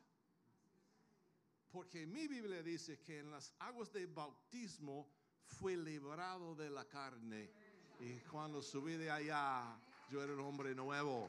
Porque 1.70 2.06
mi 2.06 2.28
Biblia 2.28 2.62
dice 2.62 3.00
que 3.00 3.18
en 3.20 3.30
las 3.30 3.52
aguas 3.58 3.92
de 3.92 4.06
bautismo 4.06 5.08
fue 5.44 5.76
librado 5.76 6.54
de 6.54 6.70
la 6.70 6.84
carne. 6.84 7.50
Y 8.00 8.18
cuando 8.20 8.62
subí 8.62 8.96
de 8.96 9.10
allá, 9.10 9.76
yo 10.10 10.22
era 10.22 10.32
un 10.34 10.40
hombre 10.40 10.74
nuevo. 10.74 11.28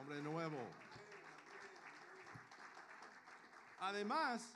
Hombre 0.00 0.22
nuevo. 0.22 0.58
Además, 3.80 4.54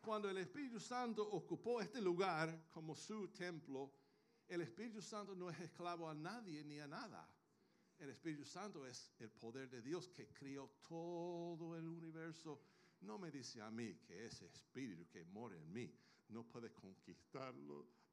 cuando 0.00 0.28
el 0.28 0.38
Espíritu 0.38 0.80
Santo 0.80 1.28
ocupó 1.28 1.80
este 1.80 2.00
lugar 2.00 2.66
como 2.72 2.94
su 2.94 3.28
templo, 3.28 3.90
el 4.48 4.60
Espíritu 4.60 5.00
Santo 5.00 5.34
no 5.34 5.50
es 5.50 5.60
esclavo 5.60 6.08
a 6.08 6.14
nadie 6.14 6.64
ni 6.64 6.80
a 6.80 6.86
nada. 6.86 7.28
El 8.02 8.10
Espíritu 8.10 8.44
Santo 8.44 8.84
es 8.84 9.12
el 9.20 9.30
poder 9.30 9.70
de 9.70 9.80
Dios 9.80 10.08
que 10.08 10.26
crió 10.26 10.68
todo 10.88 11.76
el 11.76 11.86
universo. 11.86 12.60
No 13.02 13.16
me 13.16 13.30
dice 13.30 13.62
a 13.62 13.70
mí 13.70 13.94
que 14.04 14.26
ese 14.26 14.46
Espíritu 14.46 15.08
que 15.08 15.24
mora 15.26 15.56
en 15.56 15.72
mí 15.72 15.88
no 16.30 16.42
puede 16.42 16.72
conquistar 16.72 17.54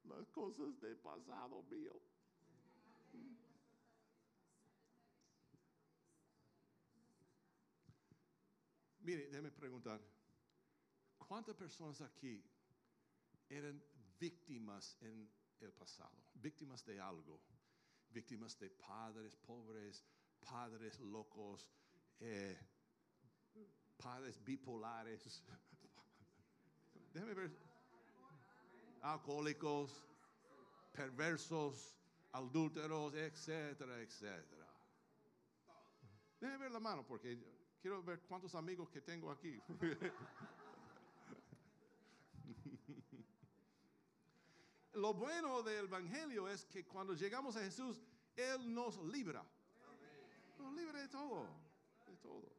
las 0.04 0.28
cosas 0.28 0.80
del 0.80 0.96
pasado 0.98 1.64
mío. 1.64 2.00
Mire, 9.02 9.28
déjeme 9.28 9.50
preguntar, 9.50 10.00
¿cuántas 11.18 11.56
personas 11.56 12.00
aquí 12.02 12.44
eran 13.50 13.84
víctimas 14.20 14.96
en 15.02 15.28
el 15.62 15.74
pasado? 15.74 16.16
Víctimas 16.36 16.86
de 16.86 17.00
algo, 17.00 17.42
víctimas 18.12 18.58
de 18.60 18.70
padres 18.70 19.36
pobres, 19.36 20.04
padres 20.40 21.00
locos, 21.00 21.70
eh, 22.20 22.58
padres 23.98 24.44
bipolares, 24.44 25.44
déjeme 27.14 27.34
ver, 27.34 27.52
alcohólicos, 29.02 30.04
perversos, 30.92 31.96
adúlteros, 32.32 33.14
etcétera, 33.14 34.00
etcétera. 34.02 34.68
Déjeme 36.40 36.58
ver 36.58 36.72
la 36.72 36.80
mano 36.80 37.06
porque 37.06 37.38
quiero 37.82 38.02
ver 38.04 38.22
cuántos 38.22 38.56
amigos 38.56 38.90
que 38.90 39.02
tengo 39.02 39.32
aquí. 39.32 39.62
Lo 45.00 45.14
bueno 45.14 45.64
del 45.64 45.86
Evangelio 45.86 46.50
es 46.50 46.66
que 46.66 46.86
cuando 46.86 47.14
llegamos 47.14 47.56
a 47.56 47.62
Jesús, 47.62 48.02
Él 48.36 48.74
nos 48.74 48.98
libra. 48.98 49.46
Nos 50.58 50.74
libra 50.74 51.00
de 51.00 51.08
todo, 51.08 51.48
de 52.06 52.18
todo. 52.18 52.52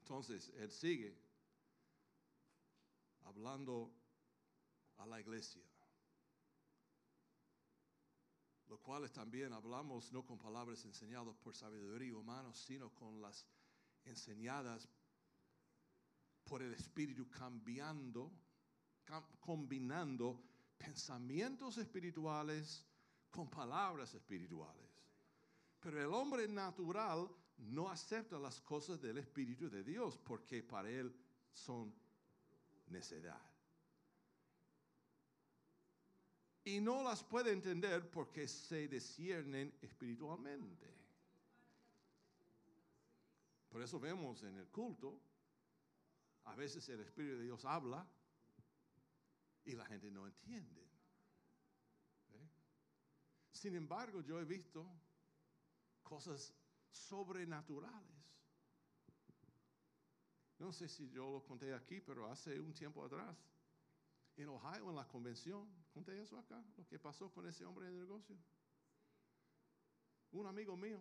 Entonces, 0.00 0.52
Él 0.56 0.70
sigue 0.70 1.16
hablando 3.24 3.90
a 4.98 5.06
la 5.06 5.18
iglesia. 5.18 5.62
Lo 8.68 8.78
cual 8.82 9.10
también 9.10 9.54
hablamos 9.54 10.12
no 10.12 10.26
con 10.26 10.38
palabras 10.38 10.84
enseñadas 10.84 11.34
por 11.38 11.56
sabiduría 11.56 12.14
humana, 12.16 12.52
sino 12.52 12.90
con 12.94 13.22
las 13.22 13.46
enseñadas 14.04 14.86
por 16.44 16.62
el 16.62 16.74
Espíritu 16.74 17.30
cambiando, 17.30 18.30
combinando 19.40 20.40
pensamientos 20.78 21.78
espirituales 21.78 22.84
con 23.30 23.48
palabras 23.48 24.14
espirituales. 24.14 24.88
Pero 25.80 26.00
el 26.00 26.12
hombre 26.12 26.46
natural 26.48 27.28
no 27.58 27.88
acepta 27.88 28.38
las 28.38 28.60
cosas 28.60 29.00
del 29.00 29.18
Espíritu 29.18 29.68
de 29.68 29.82
Dios 29.82 30.18
porque 30.18 30.62
para 30.62 30.90
él 30.90 31.14
son 31.52 31.92
necedad. 32.88 33.40
Y 36.64 36.80
no 36.80 37.02
las 37.02 37.24
puede 37.24 37.52
entender 37.52 38.10
porque 38.10 38.46
se 38.46 38.88
desciernen 38.88 39.74
espiritualmente. 39.80 40.86
Por 43.70 43.82
eso 43.82 43.98
vemos 43.98 44.42
en 44.42 44.56
el 44.56 44.68
culto, 44.68 45.18
a 46.44 46.54
veces 46.54 46.88
el 46.88 47.00
Espíritu 47.00 47.38
de 47.38 47.44
Dios 47.44 47.64
habla 47.64 48.06
y 49.64 49.72
la 49.72 49.84
gente 49.86 50.10
no 50.10 50.26
entiende. 50.26 50.82
¿Eh? 52.32 52.48
Sin 53.52 53.74
embargo, 53.74 54.22
yo 54.22 54.40
he 54.40 54.44
visto 54.44 54.86
cosas 56.02 56.54
sobrenaturales. 56.90 58.20
No 60.58 60.72
sé 60.72 60.88
si 60.88 61.08
yo 61.10 61.30
lo 61.30 61.42
conté 61.42 61.72
aquí, 61.72 62.00
pero 62.00 62.30
hace 62.30 62.60
un 62.60 62.74
tiempo 62.74 63.04
atrás, 63.04 63.36
en 64.36 64.48
Ohio, 64.48 64.90
en 64.90 64.96
la 64.96 65.08
convención, 65.08 65.66
conté 65.92 66.20
eso 66.20 66.38
acá, 66.38 66.62
lo 66.76 66.86
que 66.86 66.98
pasó 66.98 67.30
con 67.30 67.46
ese 67.46 67.64
hombre 67.64 67.86
de 67.86 67.92
negocio. 67.92 68.36
Un 70.32 70.46
amigo 70.46 70.76
mío. 70.76 71.00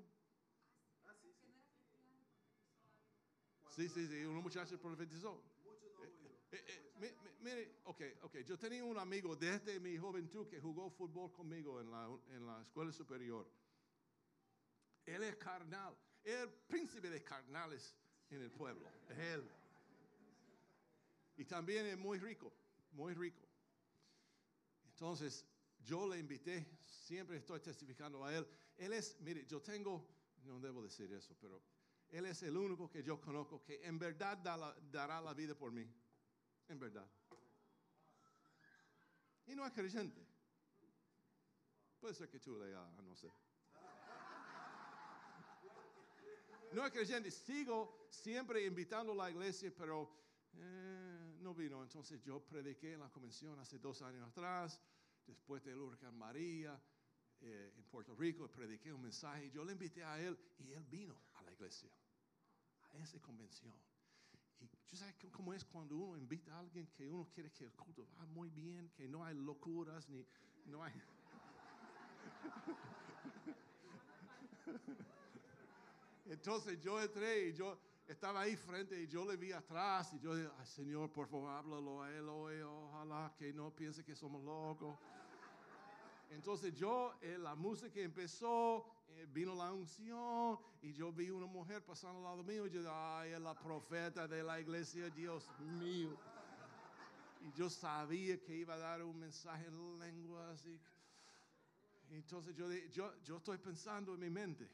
Sí, 3.76 3.88
sí, 3.88 4.08
sí, 4.08 4.26
un 4.26 4.36
muchacho 4.42 4.80
profetizó. 4.80 5.42
Eh, 6.52 6.66
eh, 7.02 7.16
mire, 7.42 7.80
ok, 7.86 8.02
ok, 8.24 8.38
yo 8.40 8.58
tenía 8.58 8.84
un 8.84 8.98
amigo 8.98 9.36
desde 9.36 9.80
mi 9.80 9.98
juventud 9.98 10.48
que 10.48 10.60
jugó 10.60 10.90
fútbol 10.90 11.32
conmigo 11.32 11.80
en 11.80 11.92
la, 11.92 12.10
en 12.30 12.46
la 12.46 12.62
escuela 12.62 12.92
superior. 12.92 13.48
Él 15.06 15.24
es 15.24 15.36
carnal, 15.38 15.96
el 16.24 16.50
príncipe 16.68 17.10
de 17.10 17.24
carnales 17.24 17.96
en 18.30 18.42
el 18.42 18.52
pueblo, 18.52 18.88
es 19.10 19.18
él. 19.18 19.50
Y 21.38 21.46
también 21.46 21.86
es 21.86 21.98
muy 21.98 22.20
rico, 22.20 22.52
muy 22.92 23.14
rico. 23.14 23.48
Entonces, 24.86 25.46
yo 25.86 26.08
le 26.08 26.20
invité, 26.20 26.66
siempre 26.86 27.38
estoy 27.38 27.60
testificando 27.62 28.26
a 28.26 28.36
él. 28.36 28.46
Él 28.78 28.94
es, 28.94 29.20
mire, 29.22 29.46
yo 29.46 29.62
tengo, 29.62 30.06
no 30.44 30.60
debo 30.60 30.84
decir 30.84 31.12
eso, 31.14 31.36
pero 31.40 31.62
él 32.10 32.26
es 32.26 32.44
el 32.44 32.58
único 32.58 32.90
que 32.90 33.04
yo 33.04 33.22
conozco 33.22 33.64
que 33.64 33.82
en 33.84 33.98
verdad 33.98 34.38
dará 34.38 35.22
la 35.22 35.34
vida 35.34 35.56
por 35.56 35.72
mí. 35.72 35.88
En 36.70 36.80
verdad. 36.80 37.08
Y 39.48 39.56
no 39.56 39.66
es 39.66 39.74
creyente. 39.74 40.26
Puede 42.00 42.14
ser 42.14 42.30
que 42.30 42.40
tú 42.40 42.58
leas, 42.58 42.88
no 43.04 43.16
sé. 43.16 43.30
No 46.72 46.86
es 46.86 46.92
creyente. 46.92 47.32
Sigo 47.32 48.08
siempre 48.10 48.64
invitando 48.66 49.14
a 49.14 49.16
la 49.16 49.32
iglesia, 49.32 49.74
pero 49.76 50.10
eh, 50.54 51.38
no 51.40 51.54
vino. 51.56 51.82
Entonces 51.82 52.22
yo 52.22 52.40
prediqué 52.42 52.94
en 52.94 53.00
la 53.00 53.10
convención 53.10 53.60
hace 53.60 53.80
dos 53.80 54.02
años 54.04 54.28
atrás, 54.30 54.80
después 55.26 55.64
del 55.64 55.80
huracán 55.80 56.16
María, 56.16 56.80
eh, 57.42 57.74
en 57.76 57.84
Puerto 57.86 58.16
Rico, 58.16 58.48
prediqué 58.50 58.94
un 58.94 59.02
mensaje. 59.02 59.50
Yo 59.50 59.66
le 59.66 59.72
invité 59.72 60.04
a 60.04 60.20
él 60.22 60.38
y 60.60 60.72
él 60.72 60.84
vino 60.84 61.20
a 61.34 61.42
la 61.42 61.52
iglesia, 61.52 61.90
a 62.92 62.98
esa 62.98 63.20
convención. 63.20 63.74
Y 64.60 64.68
tú 64.86 64.96
sabes 64.96 65.16
cómo 65.32 65.54
es 65.54 65.64
cuando 65.66 65.96
uno 65.96 66.18
invita 66.18 66.56
a 66.56 66.60
alguien 66.60 66.88
que 66.88 67.08
uno 67.10 67.28
quiere 67.34 67.52
que 67.52 67.64
el 67.64 67.72
culto 67.74 68.08
va 68.20 68.26
muy 68.26 68.50
bien, 68.50 68.90
que 68.96 69.08
no 69.08 69.24
hay 69.24 69.36
locuras, 69.36 70.10
ni 70.10 70.26
no 70.66 70.84
hay... 70.84 70.94
Entonces 76.26 76.80
yo 76.80 77.02
entré 77.02 77.48
y 77.48 77.54
yo 77.54 77.80
estaba 78.08 78.42
ahí 78.42 78.56
frente 78.56 79.02
y 79.02 79.08
yo 79.08 79.26
le 79.26 79.38
vi 79.38 79.52
atrás 79.52 80.14
y 80.14 80.20
yo 80.20 80.36
dije, 80.36 80.50
Ay, 80.58 80.66
Señor, 80.66 81.12
por 81.12 81.28
favor, 81.28 81.52
háblalo 81.52 82.04
a 82.04 82.12
él 82.12 82.28
hoy, 82.28 82.62
ojalá 82.62 83.34
que 83.38 83.54
no 83.54 83.72
piense 83.76 84.04
que 84.04 84.16
somos 84.16 84.44
locos. 84.44 84.98
Entonces 86.30 86.74
yo, 86.76 87.16
eh, 87.22 87.38
la 87.40 87.56
música 87.56 88.00
empezó, 88.00 88.86
vino 89.32 89.54
la 89.56 89.72
unción 89.72 90.58
y 90.82 90.94
yo 90.94 91.12
vi 91.12 91.30
una 91.30 91.46
mujer 91.46 91.84
pasando 91.84 92.20
al 92.20 92.24
lado 92.24 92.44
mío 92.44 92.66
y 92.66 92.72
yo 92.72 92.82
ay, 92.92 93.32
es 93.32 93.42
la 93.42 93.58
profeta 93.58 94.28
de 94.28 94.44
la 94.44 94.60
iglesia, 94.60 95.10
Dios 95.10 95.50
mío. 95.80 96.18
Y 97.42 97.52
yo 97.54 97.70
sabía 97.70 98.42
que 98.42 98.56
iba 98.56 98.74
a 98.74 98.78
dar 98.78 99.04
un 99.04 99.18
mensaje 99.18 99.68
en 99.68 100.00
lenguas. 100.00 100.66
Y, 100.66 100.80
entonces 102.12 102.56
yo, 102.56 102.72
yo, 102.92 103.14
yo 103.24 103.38
estoy 103.38 103.58
pensando 103.60 104.14
en 104.14 104.20
mi 104.20 104.30
mente, 104.30 104.70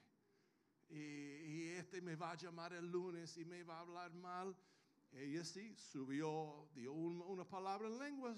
y, 0.89 1.69
este 1.71 2.01
me 2.01 2.15
va 2.15 2.31
a 2.31 2.35
llamar 2.35 2.73
el 2.73 2.89
lunes 2.89 3.37
y 3.37 3.45
me 3.45 3.63
va 3.63 3.77
a 3.77 3.81
hablar 3.81 4.13
mal. 4.13 4.55
Ella 5.11 5.43
sí 5.43 5.75
subió, 5.75 6.69
dio 6.73 6.91
una 6.93 7.47
palabra 7.47 7.87
en 7.87 7.99
lenguas 7.99 8.37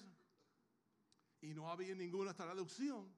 y 1.41 1.53
no 1.53 1.69
había 1.69 1.95
ninguna 1.95 2.33
traducción. 2.33 3.11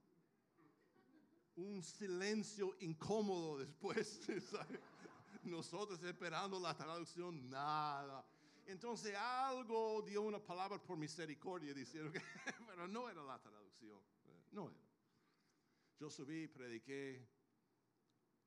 Un 1.59 1.83
silencio 1.83 2.77
incómodo 2.79 3.57
después. 3.57 4.21
Nosotros 5.43 6.01
esperando 6.03 6.57
la 6.57 6.73
traducción, 6.75 7.49
nada. 7.49 8.25
Entonces 8.65 9.13
algo 9.15 10.01
dio 10.03 10.21
una 10.21 10.39
palabra 10.39 10.81
por 10.81 10.95
misericordia 10.95 11.73
diciendo 11.73 12.11
que, 12.11 12.21
pero 12.67 12.87
no 12.87 13.09
era 13.09 13.21
la 13.23 13.37
traducción. 13.41 13.99
No 14.51 14.69
era. 14.69 14.79
Yo 15.99 16.09
subí, 16.09 16.47
prediqué, 16.47 17.27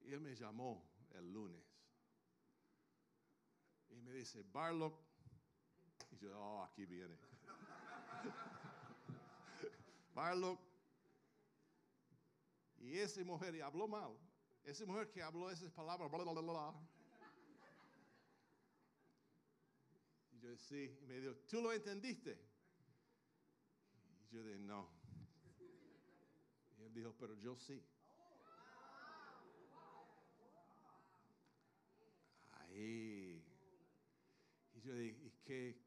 y 0.01 0.12
él 0.12 0.20
me 0.20 0.35
llamó 0.35 0.90
el 1.11 1.31
lunes. 1.31 1.62
Y 3.90 4.01
me 4.01 4.12
dice, 4.12 4.42
Barlock. 4.42 4.98
Y 6.12 6.16
yo, 6.16 6.38
oh, 6.38 6.62
aquí 6.62 6.87
viene. 6.87 7.18
Barlock. 10.14 10.72
Y 12.83 12.99
esa 12.99 13.23
mujer, 13.25 13.55
y 13.55 13.61
habló 13.61 13.87
mal. 13.87 14.18
Esa 14.64 14.85
mujer 14.85 15.09
que 15.09 15.23
habló 15.23 15.49
esas 15.51 15.71
palabras, 15.71 16.11
bla, 16.11 16.25
bla, 16.25 16.33
bla, 16.33 16.42
bla. 16.42 16.75
Y 20.33 20.40
yo, 20.40 20.57
sí. 20.57 20.99
Y 21.01 21.07
me 21.07 21.21
dijo, 21.21 21.37
¿tú 21.49 21.62
lo 21.62 21.73
entendiste? 21.73 22.38
Y 24.31 24.35
yo 24.35 24.42
dije, 24.42 24.59
no. 24.59 24.90
Y 26.77 26.83
él 26.83 26.92
dijo, 26.92 27.14
pero 27.16 27.35
yo 27.37 27.57
sí. 27.57 27.81
Y 32.75 33.40
yo 34.83 34.92
dije, 34.95 35.33
qué, 35.45 35.79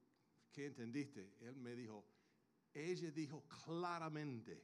qué 0.54 0.68
entendiste? 0.68 1.36
Él 1.42 1.58
me 1.58 1.76
dijo, 1.76 2.06
ella 2.74 3.12
dijo 3.12 3.44
claramente, 3.66 4.64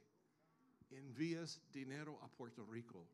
envías 0.98 1.60
dinero 1.72 2.18
a 2.22 2.28
Puerto 2.28 2.64
Rico 2.66 3.06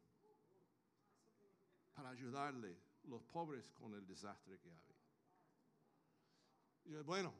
para 1.94 2.10
ayudarle 2.10 2.76
los 3.04 3.22
pobres 3.24 3.70
con 3.70 3.94
el 3.94 4.06
desastre 4.06 4.58
que 4.58 4.70
había. 4.70 4.96
Yo, 6.84 7.04
bueno, 7.04 7.34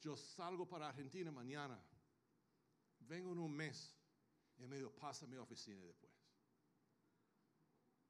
yo 0.00 0.16
salgo 0.16 0.68
para 0.68 0.88
Argentina 0.88 1.30
mañana, 1.30 1.80
vengo 3.00 3.32
en 3.32 3.38
un 3.38 3.54
mes, 3.54 3.94
y 4.58 4.66
me 4.66 4.76
dijo, 4.76 4.90
pasa 4.90 5.24
a 5.26 5.28
mi 5.28 5.36
oficina 5.36 5.82
después. 5.84 6.12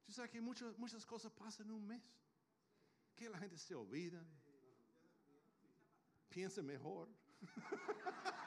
Tú 0.05 0.13
sabes 0.13 0.31
que 0.31 0.41
muchas, 0.41 0.77
muchas 0.79 1.07
cosas 1.07 1.33
pasan 1.33 1.67
en 1.67 1.73
un 1.73 1.87
mes 1.87 2.03
que 3.15 3.29
la 3.29 3.39
gente 3.39 3.57
se 3.59 3.75
olvida, 3.75 4.25
piense 6.29 6.63
mejor. 6.63 7.09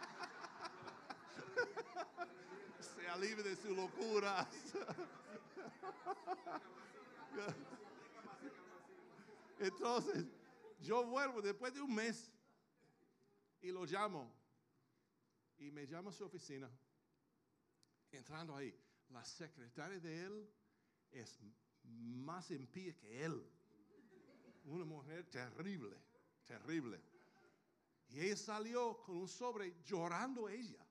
se 2.80 3.08
alivie 3.08 3.44
de 3.44 3.56
sus 3.56 3.76
locuras. 3.76 4.48
Entonces, 9.60 10.26
yo 10.80 11.06
vuelvo 11.06 11.42
después 11.42 11.74
de 11.74 11.82
un 11.82 11.94
mes 11.94 12.32
y 13.62 13.72
lo 13.72 13.86
llamo. 13.86 14.32
Y 15.58 15.72
me 15.72 15.88
llama 15.88 16.10
a 16.10 16.14
su 16.14 16.26
oficina. 16.26 16.70
Entrando 18.12 18.56
ahí, 18.56 18.78
la 19.10 19.24
secretaria 19.24 20.00
de 20.00 20.26
él 20.26 20.50
es 21.12 21.40
más 21.84 22.52
impía 22.52 22.96
que 22.96 23.24
él. 23.24 23.44
Una 24.66 24.86
mujer 24.86 25.30
terrible, 25.30 25.96
terrible. 26.46 27.02
Y 28.10 28.20
ella 28.20 28.36
salió 28.36 29.02
con 29.04 29.18
un 29.18 29.28
sobre 29.28 29.82
llorando 29.84 30.48
ella. 30.50 30.85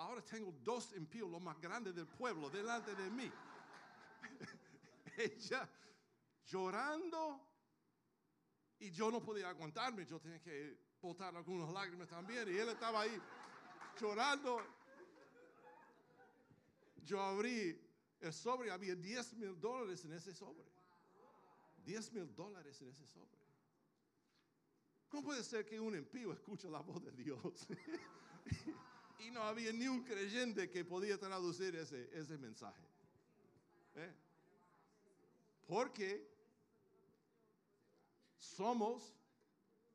Ahora 0.00 0.22
tengo 0.22 0.50
dos 0.64 0.94
impíos, 0.96 1.30
los 1.30 1.42
más 1.42 1.60
grandes 1.60 1.94
del 1.94 2.06
pueblo, 2.06 2.48
delante 2.48 2.94
de 2.94 3.10
mí. 3.10 3.30
ella 5.18 5.68
llorando 6.46 7.38
y 8.78 8.90
yo 8.90 9.10
no 9.10 9.22
podía 9.22 9.50
aguantarme, 9.50 10.06
yo 10.06 10.18
tenía 10.18 10.40
que 10.40 10.94
botar 11.02 11.36
algunas 11.36 11.70
lágrimas 11.70 12.08
también 12.08 12.48
y 12.48 12.56
él 12.56 12.70
estaba 12.70 13.02
ahí 13.02 13.20
llorando. 14.00 14.64
Yo 17.04 17.20
abrí 17.22 17.78
el 18.20 18.32
sobre, 18.32 18.70
había 18.70 18.94
10 18.94 19.34
mil 19.34 19.60
dólares 19.60 20.02
en 20.06 20.14
ese 20.14 20.34
sobre. 20.34 20.64
10 21.84 22.12
mil 22.12 22.34
dólares 22.34 22.80
en 22.80 22.88
ese 22.88 23.06
sobre. 23.06 23.38
¿Cómo 25.10 25.24
puede 25.24 25.44
ser 25.44 25.66
que 25.66 25.78
un 25.78 25.94
impío 25.94 26.32
escuche 26.32 26.70
la 26.70 26.80
voz 26.80 27.02
de 27.02 27.12
Dios? 27.12 27.66
y 29.20 29.30
no 29.30 29.42
había 29.42 29.72
ni 29.72 29.86
un 29.88 30.02
creyente 30.02 30.70
que 30.70 30.84
podía 30.84 31.18
traducir 31.18 31.76
ese, 31.76 32.08
ese 32.12 32.38
mensaje. 32.38 32.82
¿Eh? 33.96 34.12
Porque 35.66 36.28
somos 38.38 39.14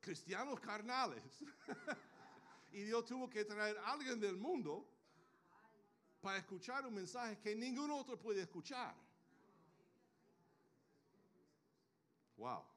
cristianos 0.00 0.60
carnales. 0.60 1.22
y 2.72 2.82
Dios 2.82 3.04
tuvo 3.04 3.28
que 3.28 3.44
traer 3.44 3.76
a 3.78 3.92
alguien 3.92 4.20
del 4.20 4.36
mundo 4.36 4.88
para 6.20 6.38
escuchar 6.38 6.86
un 6.86 6.94
mensaje 6.94 7.38
que 7.38 7.54
ningún 7.54 7.90
otro 7.90 8.18
puede 8.18 8.42
escuchar. 8.42 8.94
Wow. 12.36 12.75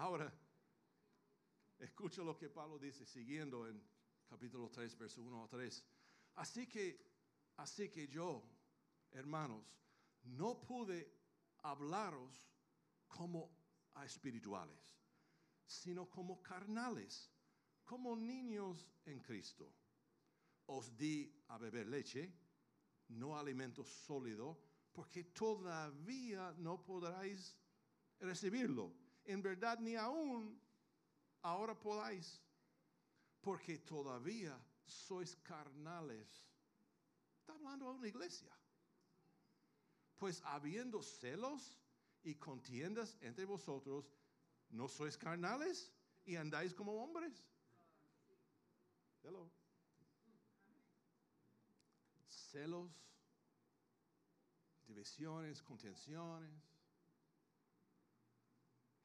Ahora, 0.00 0.32
escucha 1.78 2.22
lo 2.22 2.34
que 2.34 2.48
Pablo 2.48 2.78
dice, 2.78 3.04
siguiendo 3.04 3.68
en 3.68 3.86
capítulo 4.26 4.70
3, 4.70 4.96
verso 4.96 5.20
1 5.20 5.44
a 5.44 5.46
3. 5.46 5.84
Así 6.36 6.66
que, 6.66 7.04
así 7.58 7.90
que 7.90 8.08
yo, 8.08 8.42
hermanos, 9.10 9.62
no 10.22 10.58
pude 10.62 11.12
hablaros 11.58 12.48
como 13.08 13.54
a 13.92 14.06
espirituales, 14.06 14.96
sino 15.66 16.08
como 16.08 16.42
carnales, 16.42 17.30
como 17.84 18.16
niños 18.16 18.88
en 19.04 19.20
Cristo. 19.20 19.70
Os 20.64 20.96
di 20.96 21.44
a 21.48 21.58
beber 21.58 21.88
leche, 21.88 22.32
no 23.08 23.38
alimento 23.38 23.84
sólido, 23.84 24.58
porque 24.92 25.24
todavía 25.24 26.54
no 26.56 26.82
podráis 26.82 27.54
recibirlo. 28.18 29.09
En 29.30 29.42
verdad, 29.42 29.78
ni 29.78 29.94
aún 29.94 30.60
ahora 31.42 31.72
podáis, 31.78 32.40
porque 33.40 33.78
todavía 33.78 34.58
sois 34.84 35.36
carnales. 35.44 36.26
Está 37.38 37.52
hablando 37.52 37.86
a 37.86 37.92
una 37.92 38.08
iglesia. 38.08 38.52
Pues 40.18 40.42
habiendo 40.44 41.00
celos 41.00 41.78
y 42.24 42.34
contiendas 42.34 43.16
entre 43.20 43.44
vosotros, 43.44 44.12
¿no 44.68 44.88
sois 44.88 45.16
carnales 45.16 45.92
y 46.24 46.34
andáis 46.34 46.74
como 46.74 46.92
hombres? 47.00 47.40
Hello. 49.22 49.48
Celos, 52.26 52.90
divisiones, 54.88 55.62
contenciones, 55.62 56.69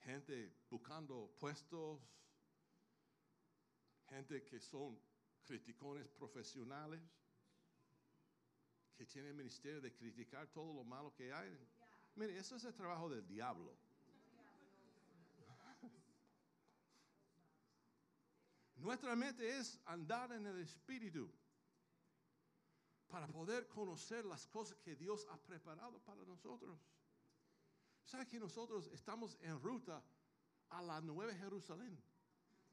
gente 0.06 0.54
buscando 0.70 1.36
puestos, 1.40 2.00
gente 4.08 4.44
que 4.46 4.60
son 4.60 5.00
criticones 5.44 6.08
profesionales 6.08 7.02
que 8.96 9.06
tienen 9.06 9.32
el 9.32 9.38
ministerio 9.38 9.82
de 9.82 9.92
criticar 9.94 10.48
todo 10.48 10.74
lo 10.74 10.84
malo 10.84 11.14
que 11.14 11.34
hay. 11.34 11.58
Mire, 12.16 12.38
eso 12.38 12.56
es 12.56 12.64
el 12.64 12.76
trabajo 12.76 13.10
del 13.10 13.28
diablo. 13.28 13.76
Nuestra 18.78 19.16
mente 19.16 19.58
es 19.58 19.82
andar 19.86 20.32
en 20.34 20.46
el 20.46 20.60
Espíritu 20.60 21.34
para 23.08 23.28
poder 23.28 23.68
conocer 23.68 24.24
las 24.24 24.46
cosas 24.48 24.78
que 24.78 24.96
Dios 24.96 25.28
ha 25.32 25.38
preparado 25.38 26.00
para 26.00 26.24
nosotros. 26.26 26.80
¿Sabe 28.06 28.28
que 28.28 28.40
nosotros 28.40 28.88
estamos 28.94 29.38
en 29.42 29.60
ruta 29.60 30.02
a 30.70 30.82
la 30.82 31.02
Nueva 31.02 31.34
Jerusalén? 31.34 32.00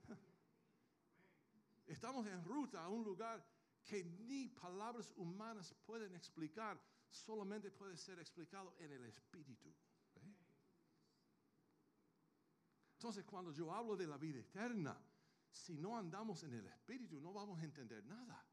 Estamos 1.87 2.27
en 2.27 2.45
ruta 2.45 2.85
a 2.85 2.89
un 2.89 3.03
lugar 3.03 3.43
que 3.83 4.05
ni 4.05 4.49
palabras 4.49 5.13
humanas 5.17 5.75
pueden 5.87 6.15
explicar, 6.15 6.79
solamente 7.11 7.71
puede 7.71 7.97
ser 7.97 8.19
explicado 8.19 8.75
en 8.79 8.93
el 8.93 9.05
Espíritu. 9.07 9.75
Entonces, 12.95 13.25
cuando 13.25 13.51
yo 13.51 13.73
hablo 13.73 13.97
de 13.97 14.07
la 14.07 14.17
vida 14.17 14.39
eterna, 14.39 14.97
si 15.51 15.77
no 15.77 15.99
andamos 15.99 16.45
en 16.45 16.55
el 16.55 16.67
Espíritu, 16.67 17.21
no 17.21 17.33
vamos 17.33 17.59
a 17.59 17.65
entender 17.65 18.05
nada. 18.05 18.47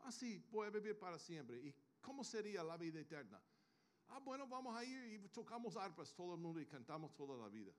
Así, 0.00 0.44
voy 0.50 0.66
a 0.66 0.70
vivir 0.70 0.98
para 0.98 1.18
siempre. 1.18 1.58
¿Y 1.58 1.74
cómo 2.00 2.24
sería 2.24 2.64
la 2.64 2.76
vida 2.76 2.98
eterna? 2.98 3.40
Ah, 4.14 4.18
bueno, 4.18 4.46
vamos 4.46 4.76
a 4.76 4.84
ir 4.84 5.14
y 5.14 5.28
tocamos 5.28 5.74
arpas 5.74 6.12
todo 6.14 6.34
el 6.34 6.40
mundo 6.40 6.60
y 6.60 6.66
cantamos 6.66 7.14
toda 7.14 7.34
la 7.38 7.48
vida. 7.48 7.72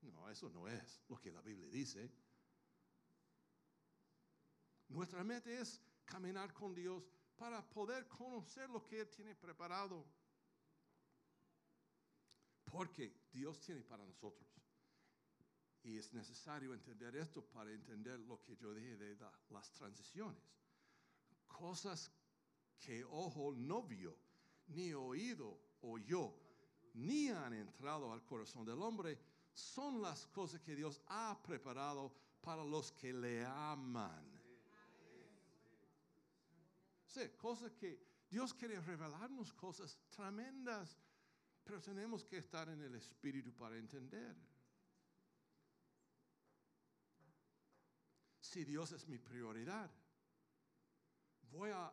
No, 0.00 0.28
eso 0.28 0.48
no 0.50 0.66
es 0.66 1.00
lo 1.08 1.16
que 1.16 1.30
la 1.30 1.40
Biblia 1.42 1.68
dice. 1.68 2.10
Nuestra 4.88 5.22
meta 5.22 5.48
es 5.50 5.80
caminar 6.04 6.52
con 6.52 6.74
Dios 6.74 7.08
para 7.36 7.62
poder 7.70 8.08
conocer 8.08 8.68
lo 8.68 8.84
que 8.84 9.00
Él 9.02 9.08
tiene 9.08 9.36
preparado. 9.36 10.04
Porque 12.64 13.14
Dios 13.32 13.60
tiene 13.60 13.82
para 13.82 14.04
nosotros. 14.04 14.48
Y 15.84 15.98
es 15.98 16.12
necesario 16.12 16.74
entender 16.74 17.14
esto 17.14 17.44
para 17.46 17.70
entender 17.70 18.18
lo 18.18 18.42
que 18.42 18.56
yo 18.56 18.74
dije 18.74 18.96
de 18.96 19.16
las 19.50 19.72
transiciones. 19.72 20.42
Cosas 21.46 22.10
que 22.80 23.04
ojo 23.04 23.54
no 23.54 23.84
vio, 23.84 24.18
ni 24.68 24.92
oído 24.92 25.58
oyó, 25.82 26.34
ni 26.94 27.28
han 27.28 27.52
entrado 27.54 28.12
al 28.12 28.24
corazón 28.24 28.64
del 28.64 28.80
hombre, 28.80 29.18
son 29.52 30.02
las 30.02 30.26
cosas 30.26 30.60
que 30.60 30.74
Dios 30.74 31.00
ha 31.06 31.40
preparado 31.42 32.12
para 32.40 32.64
los 32.64 32.92
que 32.92 33.12
le 33.12 33.44
aman. 33.44 34.34
Sí, 37.06 37.30
cosas 37.36 37.72
que 37.72 38.14
Dios 38.28 38.52
quiere 38.52 38.80
revelarnos 38.80 39.52
cosas 39.52 39.96
tremendas, 40.10 40.98
pero 41.62 41.80
tenemos 41.80 42.24
que 42.24 42.38
estar 42.38 42.68
en 42.68 42.80
el 42.82 42.94
Espíritu 42.96 43.52
para 43.54 43.76
entender. 43.76 44.36
Si 48.40 48.64
Dios 48.64 48.92
es 48.92 49.06
mi 49.06 49.18
prioridad, 49.18 49.90
voy 51.52 51.70
a, 51.70 51.92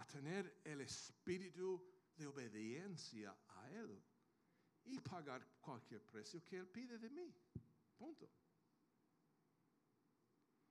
a 0.00 0.06
tener 0.06 0.60
el 0.64 0.80
espíritu 0.80 1.82
de 2.16 2.26
obediencia 2.26 3.36
a 3.48 3.70
Él 3.70 4.02
y 4.84 5.00
pagar 5.00 5.46
cualquier 5.60 6.02
precio 6.02 6.44
que 6.44 6.58
Él 6.58 6.68
pide 6.68 6.98
de 6.98 7.10
mí. 7.10 7.34
Punto. 7.96 8.30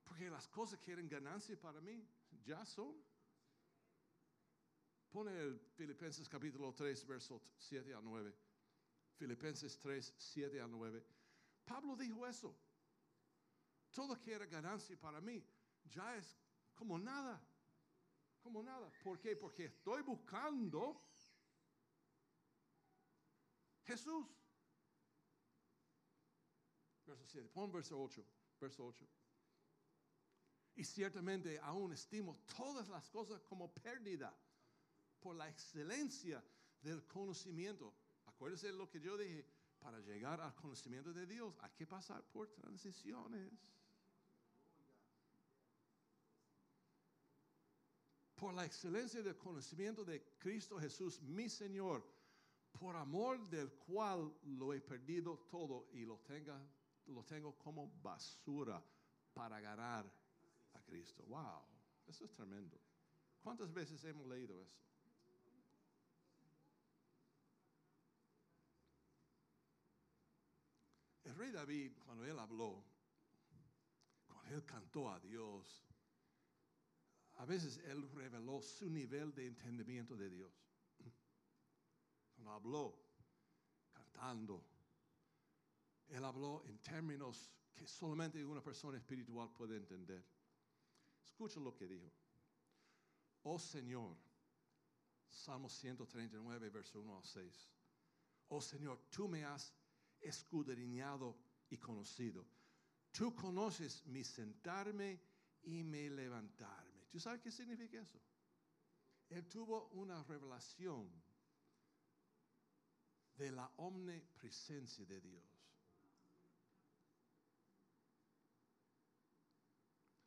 Porque 0.04 0.30
las 0.30 0.48
cosas 0.48 0.80
que 0.80 0.92
eran 0.92 1.08
ganancia 1.08 1.60
para 1.60 1.82
mí 1.82 2.08
ya 2.44 2.66
son. 2.66 3.04
Pone 5.10 5.32
el 5.40 5.60
Filipenses 5.76 6.28
capítulo 6.30 6.74
3, 6.74 7.06
versos 7.08 7.42
7 7.58 7.94
a 7.94 8.02
9. 8.02 8.36
Filipenses 9.16 9.78
3, 9.80 10.14
7 10.18 10.62
a 10.62 10.68
9. 10.68 11.06
Pablo 11.64 11.96
dijo 11.96 12.28
eso. 12.28 12.56
Todo 13.92 14.20
que 14.20 14.34
era 14.34 14.46
ganancia 14.46 15.00
para 15.00 15.22
mí 15.22 15.44
ya 15.86 16.16
es 16.18 16.38
como 16.76 17.00
nada. 17.00 17.42
Como 18.46 18.62
nada. 18.62 18.92
¿Por 19.04 19.20
qué? 19.20 19.36
Porque 19.36 19.66
estoy 19.66 20.04
buscando 20.04 21.02
Jesús. 23.86 24.28
Verso 27.08 27.26
7. 27.26 27.50
Pon 27.50 27.72
verso 27.72 28.00
8. 28.00 28.24
Verso 28.62 28.86
8. 28.86 29.08
Y 30.76 30.84
ciertamente 30.84 31.60
aún 31.60 31.94
estimo 31.94 32.38
todas 32.56 32.88
las 32.88 33.10
cosas 33.10 33.42
como 33.42 33.74
pérdida 33.74 34.32
por 35.20 35.36
la 35.36 35.50
excelencia 35.50 36.44
del 36.82 37.04
conocimiento. 37.08 37.96
Acuérdese 38.28 38.68
de 38.68 38.74
lo 38.74 38.88
que 38.88 39.02
yo 39.02 39.18
dije. 39.18 39.44
Para 39.80 40.00
llegar 40.02 40.40
al 40.40 40.54
conocimiento 40.54 41.12
de 41.14 41.26
Dios 41.26 41.58
hay 41.62 41.72
que 41.72 41.88
pasar 41.88 42.24
por 42.26 42.54
transiciones. 42.54 43.52
Por 48.36 48.54
la 48.54 48.66
excelencia 48.66 49.22
del 49.22 49.38
conocimiento 49.38 50.04
de 50.04 50.22
Cristo 50.38 50.80
Jesús, 50.80 51.22
mi 51.22 51.50
Señor, 51.50 52.04
por 52.80 52.96
amor 52.96 53.40
del 53.50 53.72
cual 53.72 54.34
lo 54.44 54.74
he 54.74 54.82
perdido 54.82 55.38
todo 55.50 55.88
y 55.94 56.06
lo, 56.06 56.20
tengo 57.24 57.58
como 57.58 57.90
basura 58.02 58.84
para 59.34 59.60
ganar 59.62 60.06
a 60.74 60.82
Cristo. 60.82 61.24
Wow, 61.28 61.62
eso 62.08 62.26
es 62.26 62.32
tremendo. 62.34 62.78
¿Cuántas 63.42 63.72
veces 63.72 64.04
hemos 64.04 64.28
leído 64.28 64.62
eso? 64.62 64.86
El 71.24 71.36
rey 71.36 71.52
David, 71.52 71.92
cuando 72.06 72.26
él 72.26 72.38
habló, 72.38 72.84
cuando 74.28 74.56
él 74.56 74.64
cantó 74.64 75.10
a 75.10 75.20
Dios, 75.20 75.84
a 77.38 77.46
veces 77.46 77.78
él 77.86 78.10
reveló 78.12 78.62
su 78.62 78.90
nivel 78.90 79.34
de 79.34 79.48
entendimiento 79.48 80.16
de 80.16 80.30
Dios. 80.30 80.54
Cuando 82.36 82.52
habló, 82.52 83.00
cantando, 83.92 84.64
él 86.08 86.24
habló 86.24 86.64
en 86.66 86.78
términos 86.80 87.52
que 87.74 87.86
solamente 87.88 88.44
una 88.46 88.64
persona 88.64 88.98
espiritual 88.98 89.52
puede 89.52 89.78
entender. 89.78 90.24
Escucha 91.24 91.60
lo 91.60 91.76
que 91.76 91.88
dijo. 91.88 92.12
Oh 93.44 93.60
Señor, 93.60 94.16
Salmo 95.28 95.70
139, 95.70 96.70
verso 96.70 97.02
1 97.02 97.18
al 97.18 97.24
6. 97.24 97.70
Oh 98.50 98.62
Señor, 98.62 99.00
tú 99.10 99.28
me 99.28 99.44
has 99.44 99.74
escudriñado 100.22 101.38
y 101.70 101.78
conocido. 101.78 102.46
Tú 103.12 103.36
conoces 103.36 104.06
mi 104.06 104.24
sentarme 104.24 105.20
y 105.64 105.84
mi 105.84 106.10
levantarme. 106.10 106.85
¿Tú 107.16 107.22
sabes 107.22 107.40
qué 107.40 107.50
significa 107.50 107.98
eso? 108.02 108.20
Él 109.30 109.48
tuvo 109.48 109.88
una 109.94 110.22
revelación 110.24 111.10
de 113.38 113.52
la 113.52 113.72
omnipresencia 113.78 115.06
de 115.06 115.22
Dios. 115.22 115.46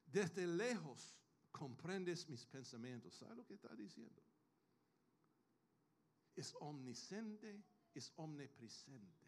Desde 0.06 0.46
lejos 0.46 1.14
comprendes 1.50 2.26
mis 2.26 2.46
pensamientos. 2.46 3.16
¿Sabes 3.16 3.36
lo 3.36 3.44
que 3.44 3.52
está 3.52 3.74
diciendo? 3.74 4.22
Es 6.34 6.54
omnisciente, 6.58 7.62
es 7.92 8.10
omnipresente. 8.16 9.26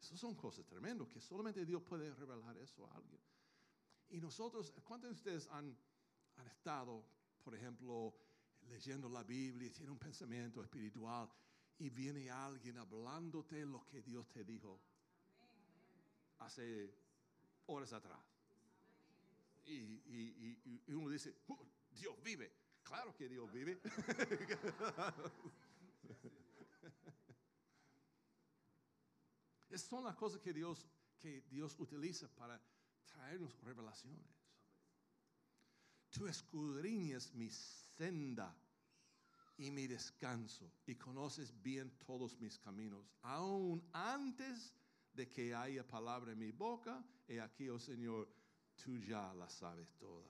Esas 0.00 0.18
son 0.18 0.34
cosas 0.34 0.66
tremendas 0.66 1.06
que 1.06 1.20
solamente 1.20 1.64
Dios 1.64 1.84
puede 1.84 2.12
revelar 2.12 2.58
eso 2.58 2.84
a 2.88 2.96
alguien. 2.96 3.22
Y 4.08 4.20
nosotros, 4.20 4.72
¿cuántos 4.82 5.10
de 5.10 5.14
ustedes 5.14 5.46
han, 5.52 5.78
han 6.40 6.48
estado, 6.48 7.04
por 7.44 7.54
ejemplo, 7.54 8.14
leyendo 8.68 9.08
la 9.08 9.22
Biblia 9.22 9.68
y 9.68 9.70
tienen 9.70 9.92
un 9.92 9.98
pensamiento 9.98 10.62
espiritual 10.62 11.28
y 11.78 11.90
viene 11.90 12.30
alguien 12.30 12.78
hablándote 12.78 13.64
lo 13.64 13.86
que 13.86 14.02
Dios 14.02 14.28
te 14.30 14.44
dijo 14.44 14.80
hace 16.38 16.92
horas 17.66 17.92
atrás? 17.92 18.18
Y, 19.66 20.88
uno 20.88 21.10
dice, 21.10 21.36
"Oh, 21.46 21.64
Dios 21.92 22.20
vive. 22.22 22.52
Claro 22.82 23.14
que 23.14 23.28
Dios 23.28 23.52
vive. 23.52 23.80
Esas 29.70 29.88
son 29.88 30.02
las 30.02 30.16
cosas 30.16 30.40
que 30.40 30.52
Dios, 30.52 30.88
que 31.20 31.42
Dios 31.42 31.78
utiliza 31.78 32.26
para 32.34 32.60
traernos 33.06 33.56
revelaciones. 33.60 34.39
Tú 36.10 36.26
escudriñas 36.26 37.32
mi 37.34 37.48
senda 37.50 38.54
y 39.56 39.70
mi 39.70 39.86
descanso 39.86 40.72
y 40.86 40.96
conoces 40.96 41.52
bien 41.62 41.90
todos 41.98 42.38
mis 42.40 42.58
caminos. 42.58 43.06
Aún 43.22 43.82
antes 43.92 44.74
de 45.12 45.28
que 45.28 45.54
haya 45.54 45.86
palabra 45.86 46.32
en 46.32 46.38
mi 46.38 46.50
boca, 46.50 47.04
he 47.28 47.40
aquí, 47.40 47.68
oh 47.68 47.78
Señor, 47.78 48.28
tú 48.74 48.98
ya 48.98 49.32
la 49.34 49.48
sabes 49.48 49.88
toda. 49.98 50.28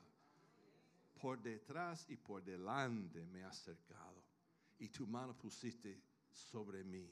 Por 1.20 1.40
detrás 1.40 2.06
y 2.08 2.16
por 2.16 2.42
delante 2.42 3.24
me 3.26 3.44
has 3.44 3.58
cercado 3.58 4.22
y 4.78 4.88
tu 4.88 5.06
mano 5.06 5.36
pusiste 5.36 6.02
sobre 6.30 6.82
mí. 6.84 7.10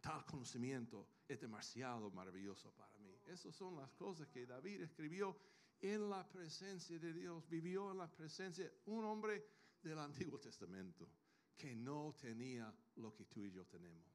Tal 0.00 0.24
conocimiento 0.24 1.08
es 1.26 1.40
demasiado 1.40 2.10
maravilloso 2.10 2.70
para 2.72 2.96
mí. 2.98 3.16
Esas 3.26 3.54
son 3.54 3.76
las 3.76 3.90
cosas 3.92 4.28
que 4.28 4.46
David 4.46 4.82
escribió 4.82 5.36
en 5.80 6.10
la 6.10 6.26
presencia 6.28 6.98
de 6.98 7.12
Dios. 7.12 7.48
Vivió 7.48 7.90
en 7.90 7.98
la 7.98 8.10
presencia 8.10 8.70
un 8.86 9.04
hombre 9.04 9.44
del 9.82 9.98
Antiguo 9.98 10.38
Testamento 10.38 11.08
que 11.56 11.74
no 11.74 12.14
tenía 12.20 12.72
lo 12.96 13.12
que 13.14 13.24
tú 13.24 13.44
y 13.44 13.50
yo 13.50 13.64
tenemos. 13.66 14.06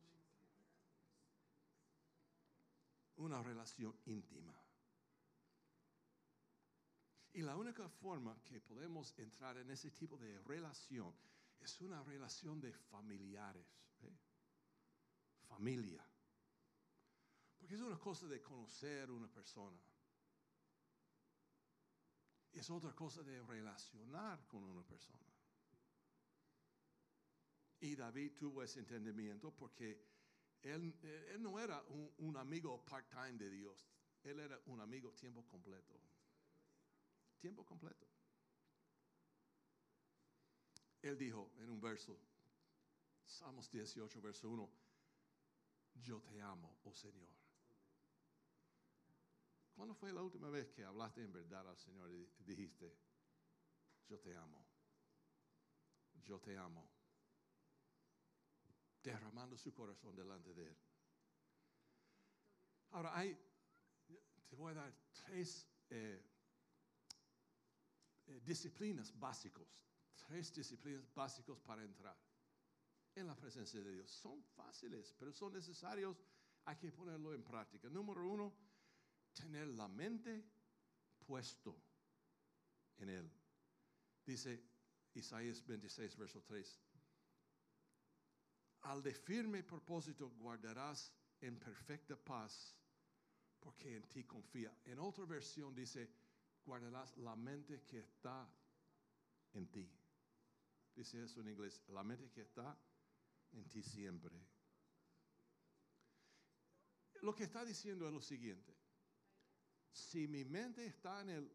Una 3.17 3.41
relación 3.43 3.95
íntima. 4.06 4.54
Y 7.34 7.41
la 7.41 7.58
única 7.58 7.89
forma 7.89 8.39
que 8.43 8.62
podemos 8.62 9.17
entrar 9.17 9.58
en 9.58 9.71
ese 9.71 9.91
tipo 9.91 10.17
de 10.17 10.39
relación 10.41 11.13
es 11.60 11.82
una 11.82 12.04
relación 12.04 12.62
de 12.62 12.71
familiares. 12.73 13.65
Familia. 15.47 16.06
Porque 17.58 17.76
es 17.76 17.82
una 17.82 17.99
cosa 17.99 18.28
de 18.28 18.41
conocer 18.41 19.10
una 19.12 19.28
persona. 19.28 19.80
Es 22.54 22.70
otra 22.70 22.94
cosa 22.94 23.24
de 23.24 23.42
relacionar 23.42 24.48
con 24.48 24.63
una 24.63 24.84
persona. 24.84 25.20
Y 27.80 27.96
David 27.96 28.34
tuvo 28.38 28.63
ese 28.63 28.80
entendimiento 28.80 29.52
porque 29.52 30.06
él, 30.62 30.96
él 31.02 31.42
no 31.42 31.60
era 31.60 31.82
un, 31.89 32.13
un 32.20 32.38
amigo 32.38 32.86
part-time 32.86 33.34
de 33.34 33.50
Dios. 33.50 33.86
Él 34.24 34.39
era 34.39 34.60
un 34.68 34.80
amigo 34.80 35.12
tiempo 35.12 35.46
completo. 35.46 36.00
Tiempo 37.39 37.66
completo. 37.66 38.08
Él 41.02 41.18
dijo 41.18 41.52
en 41.58 41.70
un 41.70 41.82
verso, 41.82 42.18
Salmos 43.26 43.70
18, 43.70 44.22
verso 44.22 44.50
1, 44.50 44.70
yo 45.96 46.22
te 46.22 46.42
amo, 46.42 46.80
oh 46.86 46.94
Señor. 46.94 47.42
¿Cuándo 49.73 49.95
fue 49.95 50.13
la 50.13 50.21
última 50.21 50.49
vez 50.49 50.69
que 50.71 50.83
hablaste 50.83 51.23
en 51.23 51.31
verdad 51.31 51.67
al 51.67 51.77
Señor 51.77 52.12
y 52.12 52.29
dijiste, 52.43 52.95
yo 54.07 54.19
te 54.19 54.36
amo? 54.36 54.65
Yo 56.23 56.39
te 56.39 56.57
amo. 56.57 56.89
Derramando 59.01 59.57
su 59.57 59.73
corazón 59.73 60.15
delante 60.15 60.53
de 60.53 60.67
Él. 60.67 60.77
Ahora, 62.91 63.17
hay, 63.17 63.38
te 64.47 64.55
voy 64.55 64.71
a 64.71 64.75
dar 64.75 64.93
tres 65.12 65.67
eh, 65.89 66.23
eh, 68.27 68.41
disciplinas 68.45 69.17
básicos, 69.19 69.83
tres 70.15 70.53
disciplinas 70.53 71.12
básicos 71.13 71.59
para 71.59 71.83
entrar 71.83 72.15
en 73.15 73.28
la 73.28 73.36
presencia 73.36 73.82
de 73.82 73.91
Dios. 73.93 74.11
Son 74.11 74.43
fáciles, 74.43 75.13
pero 75.17 75.34
son 75.34 75.53
necesarios. 75.53 76.15
Hay 76.65 76.78
que 76.78 76.91
ponerlo 76.91 77.34
en 77.34 77.43
práctica. 77.43 77.89
Número 77.89 78.26
uno, 78.26 78.53
tener 79.34 79.67
la 79.67 79.88
mente 79.88 80.43
puesto 81.25 81.75
en 82.97 83.09
Él. 83.09 83.31
Dice 84.25 84.63
Isaías 85.13 85.65
26, 85.65 86.17
verso 86.17 86.41
3. 86.41 86.79
Al 88.81 89.01
de 89.01 89.13
firme 89.13 89.63
propósito 89.63 90.29
guardarás 90.31 91.11
en 91.39 91.57
perfecta 91.57 92.15
paz, 92.15 92.75
porque 93.59 93.95
en 93.95 94.03
ti 94.09 94.23
confía. 94.25 94.75
En 94.86 94.99
otra 94.99 95.25
versión 95.25 95.73
dice, 95.73 96.09
guardarás 96.65 97.15
la 97.17 97.36
mente 97.36 97.84
que 97.84 97.99
está 97.99 98.49
en 99.53 99.67
ti. 99.67 99.89
Dice 100.95 101.23
eso 101.23 101.41
en 101.41 101.49
inglés, 101.49 101.81
la 101.88 102.03
mente 102.03 102.29
que 102.29 102.41
está 102.41 102.77
en 103.51 103.67
ti 103.69 103.81
siempre. 103.81 104.38
Lo 107.21 107.34
que 107.34 107.43
está 107.43 107.63
diciendo 107.63 108.05
es 108.05 108.13
lo 108.13 108.21
siguiente. 108.21 108.82
Si 109.94 110.28
mi 110.28 110.44
mente 110.44 110.86
está 110.86 111.22
en 111.22 111.30
el... 111.30 111.52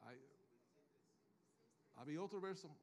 Hay, 0.00 0.20
¿Había 1.94 2.22
otro 2.22 2.40
verso? 2.40 2.76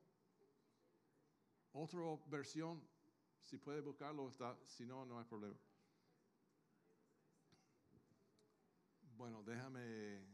Otra 1.74 2.00
versión, 2.28 2.82
si 3.42 3.58
puede 3.58 3.82
buscarlo, 3.82 4.30
está, 4.30 4.58
si 4.66 4.86
no, 4.86 5.06
no 5.06 5.20
hay 5.20 5.26
problema. 5.26 5.58
Bueno, 9.18 9.44
déjame, 9.44 10.26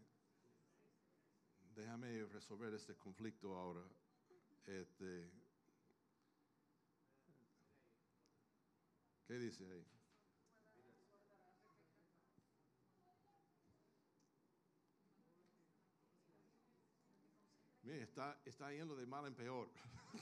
déjame 1.76 2.26
resolver 2.26 2.74
este 2.76 2.96
conflicto 2.96 3.56
ahora. 3.56 3.82
Este, 4.68 5.32
¿Qué 9.26 9.34
dice 9.40 9.66
ahí? 9.66 10.01
Está, 18.00 18.40
está 18.46 18.72
yendo 18.72 18.96
de 18.96 19.06
mal 19.06 19.26
en 19.28 19.36
peor. 19.36 19.68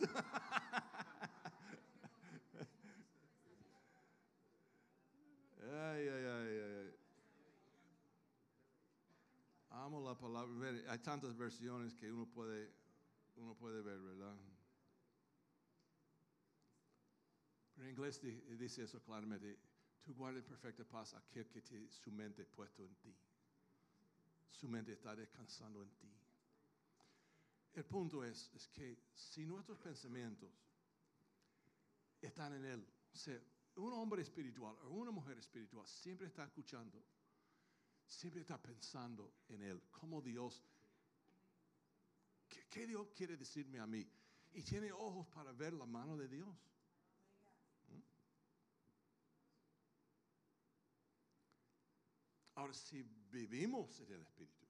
ay, 5.62 6.08
ay, 6.08 6.26
ay, 6.26 6.60
ay. 6.60 6.96
Amo 9.70 10.02
la 10.02 10.18
palabra. 10.18 10.52
Hay 10.92 11.00
tantas 11.00 11.36
versiones 11.38 11.94
que 11.94 12.12
uno 12.12 12.26
puede, 12.26 12.74
uno 13.36 13.54
puede 13.56 13.82
ver, 13.84 14.00
¿verdad? 14.00 14.36
En 17.78 17.88
inglés 17.90 18.20
di- 18.20 18.42
dice 18.58 18.84
eso 18.84 19.00
claramente. 19.02 19.60
Tú 20.04 20.16
guarda 20.16 20.40
en 20.40 20.46
perfecta 20.46 20.84
paz 20.84 21.14
aquel 21.14 21.48
que 21.50 21.62
te, 21.62 21.88
su 21.92 22.12
mente 22.12 22.46
puesto 22.46 22.84
en 22.84 22.96
ti. 22.96 23.16
Su 24.50 24.68
mente 24.68 24.94
está 24.94 25.16
descansando 25.16 25.84
en 25.84 25.92
ti. 25.92 26.19
El 27.74 27.86
punto 27.86 28.24
es, 28.24 28.50
es 28.54 28.68
que 28.68 28.98
si 29.14 29.46
nuestros 29.46 29.80
pensamientos 29.80 30.52
están 32.22 32.54
en 32.54 32.66
Él, 32.66 32.88
un 33.76 33.94
hombre 33.94 34.22
espiritual 34.22 34.76
o 34.84 34.90
una 34.90 35.12
mujer 35.12 35.38
espiritual 35.38 35.88
siempre 35.88 36.28
está 36.28 36.46
escuchando, 36.46 37.04
siempre 38.06 38.42
está 38.42 38.62
pensando 38.62 39.36
en 39.48 39.64
Él, 39.64 39.82
como 39.92 40.22
Dios, 40.22 40.64
¿qué, 42.48 42.68
qué 42.68 42.88
Dios 42.88 43.08
quiere 43.16 43.38
decirme 43.38 43.80
a 43.80 43.88
mí? 43.88 44.06
Y 44.54 44.64
tiene 44.64 44.92
ojos 44.92 45.28
para 45.28 45.52
ver 45.52 45.74
la 45.74 45.86
mano 45.86 46.18
de 46.18 46.28
Dios. 46.28 46.50
¿Mm? 47.88 48.00
Ahora, 52.56 52.74
si 52.74 53.04
vivimos 53.04 54.00
en 54.02 54.12
el 54.12 54.22
Espíritu, 54.22 54.66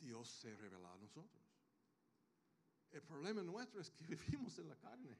Dios 0.00 0.28
se 0.28 0.56
revela 0.56 0.92
a 0.92 0.96
nosotros. 0.96 1.41
El 2.92 3.02
problema 3.02 3.42
nuestro 3.42 3.80
es 3.80 3.90
que 3.90 4.04
vivimos 4.16 4.58
en 4.58 4.68
la 4.68 4.76
carne. 4.76 5.16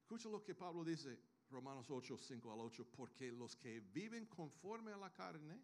Escucha 0.00 0.28
lo 0.28 0.42
que 0.42 0.54
Pablo 0.54 0.84
dice, 0.84 1.18
Romanos 1.50 1.90
8, 1.90 2.18
5 2.18 2.52
al 2.52 2.60
8, 2.60 2.86
porque 2.94 3.32
los 3.32 3.56
que 3.56 3.80
viven 3.80 4.26
conforme 4.26 4.92
a 4.92 4.96
la 4.98 5.12
carne 5.12 5.60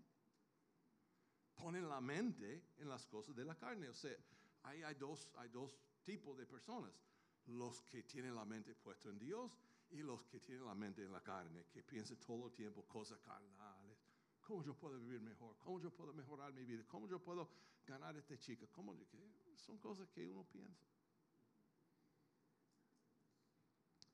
ponen 1.54 1.88
la 1.88 2.00
mente 2.00 2.62
en 2.78 2.88
las 2.88 3.04
cosas 3.06 3.36
de 3.36 3.44
la 3.44 3.54
carne. 3.54 3.88
O 3.88 3.94
sea, 3.94 4.16
ahí 4.62 4.82
hay 4.82 4.94
dos, 4.94 5.30
hay 5.36 5.50
dos 5.50 5.76
tipos 6.02 6.38
de 6.38 6.46
personas. 6.46 6.92
Los 7.46 7.82
que 7.82 8.02
tienen 8.04 8.34
la 8.34 8.44
mente 8.44 8.74
puesta 8.74 9.08
en 9.11 9.18
Dios 9.18 9.58
y 9.90 9.98
los 9.98 10.24
que 10.24 10.40
tienen 10.40 10.64
la 10.64 10.74
mente 10.74 11.02
en 11.02 11.12
la 11.12 11.22
carne, 11.22 11.66
que 11.70 11.82
piensan 11.82 12.16
todo 12.18 12.46
el 12.46 12.52
tiempo 12.54 12.86
cosas 12.86 13.18
carnales. 13.20 13.98
¿Cómo 14.40 14.62
yo 14.62 14.74
puedo 14.74 14.98
vivir 14.98 15.20
mejor? 15.20 15.56
¿Cómo 15.58 15.80
yo 15.80 15.90
puedo 15.90 16.12
mejorar 16.14 16.52
mi 16.52 16.64
vida? 16.64 16.84
¿Cómo 16.86 17.06
yo 17.06 17.22
puedo 17.22 17.50
ganar 17.86 18.16
a 18.16 18.18
esta 18.18 18.38
chica? 18.38 18.66
¿Cómo 18.72 18.94
yo- 18.94 19.06
qué? 19.08 19.18
Son 19.61 19.78
cosas 19.78 20.08
que 20.08 20.26
uno 20.28 20.44
piensa. 20.44 20.86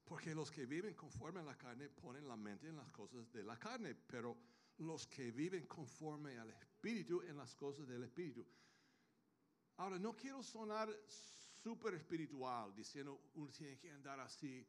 Porque 0.05 0.35
los 0.35 0.51
que 0.51 0.67
viven 0.67 0.95
conforme 0.95 1.41
a 1.41 1.45
la 1.45 1.57
carne 1.57 1.89
ponen 1.89 2.29
la 2.29 2.37
mente 2.37 2.69
en 2.69 2.77
las 2.77 2.91
cosas 2.91 3.31
de 3.33 3.43
la 3.43 3.59
carne, 3.59 3.95
pero 3.95 4.37
los 4.79 5.07
que 5.07 5.33
viven 5.33 5.67
conforme 5.67 6.39
al 6.39 6.51
Espíritu 6.51 7.23
en 7.23 7.37
las 7.37 7.55
cosas 7.55 7.89
del 7.89 8.05
Espíritu. 8.05 8.47
Ahora, 9.79 9.99
no 9.99 10.15
quiero 10.15 10.43
sonar 10.43 10.89
súper 11.09 11.95
espiritual 11.95 12.75
diciendo 12.75 13.31
uno 13.35 13.51
tiene 13.51 13.77
que 13.79 13.91
andar 13.91 14.21
así 14.21 14.67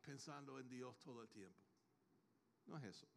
pensando 0.00 0.58
en 0.58 0.68
Dios 0.68 0.98
todo 1.00 1.22
el 1.22 1.28
tiempo. 1.28 1.60
No 2.66 2.76
es 2.78 2.84
eso. 2.84 3.08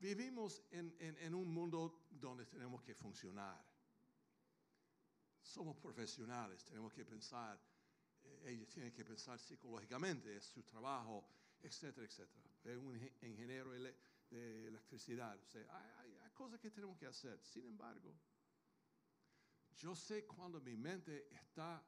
Vivimos 0.00 0.62
en, 0.70 0.94
en- 0.98 1.16
en 1.18 1.34
un 1.34 1.48
mundo 1.48 2.06
donde 2.10 2.44
tenemos 2.46 2.82
que 2.82 2.94
funcionar. 2.94 3.67
Somos 5.48 5.76
profesionales, 5.78 6.62
tenemos 6.64 6.92
que 6.92 7.04
pensar, 7.06 7.58
eh, 8.22 8.42
ellos 8.52 8.68
tienen 8.68 8.92
que 8.92 9.02
pensar 9.02 9.38
psicológicamente, 9.38 10.36
es 10.36 10.44
su 10.44 10.62
trabajo, 10.62 11.26
etcétera, 11.62 12.06
etcétera. 12.06 12.44
Es 12.64 12.76
un 12.76 12.94
ingen- 12.94 13.12
ingeniero 13.22 13.72
de 13.72 14.66
electricidad. 14.68 15.38
Hay 16.22 16.30
cosas 16.34 16.60
que 16.60 16.70
tenemos 16.70 16.98
que 16.98 17.06
hacer. 17.06 17.40
Sin 17.42 17.64
embargo, 17.64 18.14
yo 19.78 19.96
sé 19.96 20.26
cuando 20.26 20.60
mi 20.60 20.76
mente 20.76 21.28
está 21.34 21.82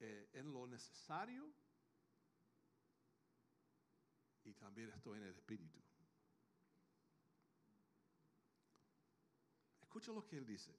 eh, 0.00 0.28
en 0.34 0.52
lo 0.52 0.66
necesario 0.66 1.50
y 4.44 4.52
también 4.54 4.90
estoy 4.90 5.16
en 5.18 5.24
el 5.24 5.30
espíritu. 5.34 5.78
Escucha 9.80 10.12
lo 10.12 10.26
que 10.26 10.36
él 10.36 10.44
dice. 10.44 10.74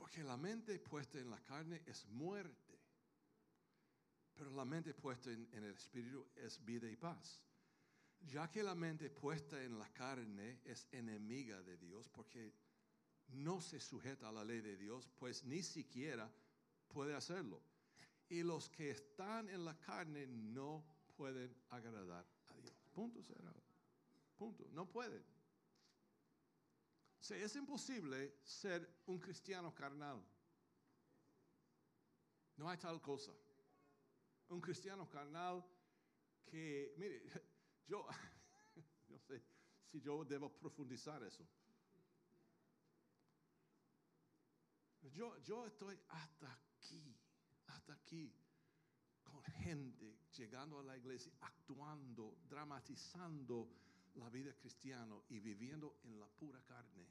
Porque 0.00 0.24
la 0.24 0.38
mente 0.38 0.78
puesta 0.78 1.18
en 1.18 1.28
la 1.28 1.38
carne 1.44 1.82
es 1.84 2.06
muerte, 2.06 2.80
pero 4.34 4.50
la 4.50 4.64
mente 4.64 4.94
puesta 4.94 5.30
en, 5.30 5.46
el 5.52 5.64
espíritu 5.66 6.26
es 6.36 6.64
vida 6.64 6.88
y 6.90 6.96
paz. 6.96 7.42
Ya 8.22 8.50
que 8.50 8.62
la 8.62 8.74
mente 8.74 9.10
puesta 9.10 9.62
en 9.62 9.78
la 9.78 9.92
carne 9.92 10.62
es 10.64 10.88
enemiga 10.90 11.60
de 11.60 11.76
Dios 11.76 12.08
porque 12.08 12.50
no 13.28 13.60
se 13.60 13.78
sujeta 13.78 14.30
a 14.30 14.32
la 14.32 14.42
ley 14.42 14.62
de 14.62 14.78
Dios, 14.78 15.06
pues 15.18 15.44
ni 15.44 15.62
siquiera 15.62 16.32
puede 16.88 17.14
hacerlo. 17.14 17.60
Y 18.30 18.42
los 18.42 18.70
que 18.70 18.92
están 18.92 19.50
en 19.50 19.66
la 19.66 19.78
carne 19.80 20.26
no 20.26 20.82
pueden 21.14 21.54
agradar 21.68 22.26
a 22.46 22.56
Dios. 22.56 22.72
Punto 22.94 23.22
cerrado. 23.22 23.62
Punto. 24.38 24.66
No 24.72 24.86
pueden. 24.88 25.22
Sea, 27.20 27.36
es 27.44 27.54
imposible 27.54 28.38
ser 28.42 29.02
un 29.06 29.18
cristiano 29.18 29.74
carnal. 29.74 30.24
No 32.56 32.68
hay 32.68 32.78
tal 32.78 33.00
cosa. 33.00 33.32
Un 34.48 34.60
cristiano 34.60 35.08
carnal 35.08 35.64
que, 36.46 36.94
mire, 36.96 37.22
yo 37.86 38.06
no 39.08 39.18
sé 39.18 39.42
si 39.90 40.00
yo 40.00 40.24
debo 40.24 40.50
profundizar 40.50 41.22
eso. 41.22 41.46
Yo, 45.12 45.36
yo 45.42 45.66
estoy 45.66 45.98
hasta 46.08 46.52
aquí, 46.52 47.16
hasta 47.66 47.94
aquí, 47.94 48.32
con 49.24 49.42
gente 49.42 50.18
llegando 50.36 50.78
a 50.78 50.82
la 50.84 50.96
iglesia, 50.96 51.32
actuando, 51.40 52.38
dramatizando 52.48 53.68
la 54.20 54.28
vida 54.28 54.52
cristiana 54.54 55.16
y 55.28 55.40
viviendo 55.40 55.98
en 56.04 56.20
la 56.20 56.28
pura 56.28 56.62
carne. 56.62 57.06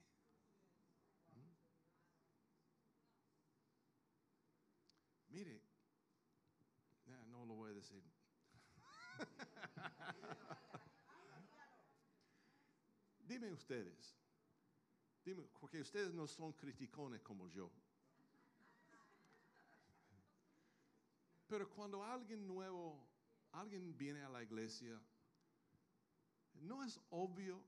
¿Mm? 1.34 1.52
Mire, 5.30 5.62
no 7.28 7.46
lo 7.46 7.56
voy 7.56 7.72
a 7.72 7.74
decir. 7.74 8.04
Dime 13.28 13.52
ustedes, 13.52 14.16
dime, 15.24 15.44
porque 15.60 15.82
ustedes 15.82 16.14
no 16.14 16.26
son 16.26 16.54
criticones 16.54 17.22
como 17.22 17.48
yo. 17.48 17.72
Pero 21.48 21.70
cuando 21.70 22.04
alguien 22.04 22.48
nuevo, 22.48 23.08
alguien 23.52 23.96
viene 23.96 24.24
a 24.24 24.30
la 24.30 24.42
iglesia, 24.42 25.00
no 26.62 26.84
es 26.84 27.00
obvio 27.10 27.64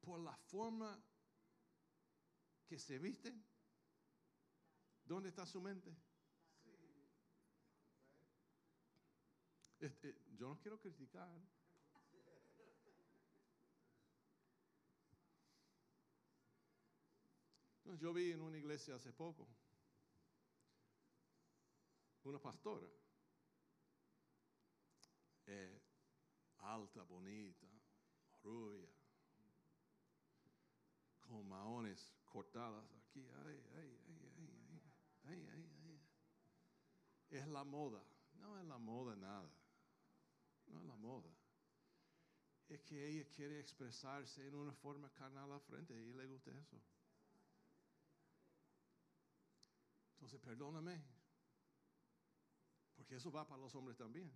por 0.00 0.20
la 0.20 0.36
forma 0.36 1.02
que 2.66 2.78
se 2.78 2.98
visten. 2.98 3.44
¿Dónde 5.04 5.28
está 5.28 5.46
su 5.46 5.60
mente? 5.60 5.94
Este, 9.80 10.16
yo 10.36 10.48
no 10.48 10.58
quiero 10.60 10.80
criticar. 10.80 11.28
Yo 17.98 18.12
vi 18.12 18.32
en 18.32 18.40
una 18.40 18.56
iglesia 18.56 18.94
hace 18.94 19.12
poco 19.12 19.46
una 22.24 22.38
pastora, 22.38 22.86
eh, 25.46 25.81
alta, 26.62 27.02
bonita, 27.02 27.66
rubia, 28.42 28.88
con 31.20 31.48
maones 31.48 32.12
cortadas 32.24 32.84
aquí. 32.92 33.26
Ay, 33.44 33.62
ay, 33.76 34.00
ay, 34.06 34.20
ay, 34.26 34.50
ay, 35.24 35.48
ay, 35.48 35.48
ay, 35.52 35.70
ay. 35.84 36.00
Es 37.30 37.46
la 37.48 37.64
moda. 37.64 38.02
No 38.34 38.58
es 38.58 38.64
la 38.66 38.78
moda 38.78 39.16
nada. 39.16 39.50
No 40.66 40.80
es 40.80 40.86
la 40.86 40.96
moda. 40.96 41.30
Es 42.68 42.80
que 42.82 43.08
ella 43.08 43.28
quiere 43.28 43.60
expresarse 43.60 44.46
en 44.46 44.54
una 44.54 44.72
forma 44.72 45.10
carnal 45.10 45.52
al 45.52 45.60
frente 45.60 45.94
y 45.94 46.12
le 46.12 46.26
gusta 46.26 46.50
eso. 46.50 46.80
Entonces, 50.14 50.40
perdóname. 50.40 51.02
Porque 52.94 53.16
eso 53.16 53.30
va 53.30 53.46
para 53.46 53.60
los 53.60 53.74
hombres 53.74 53.96
también. 53.96 54.32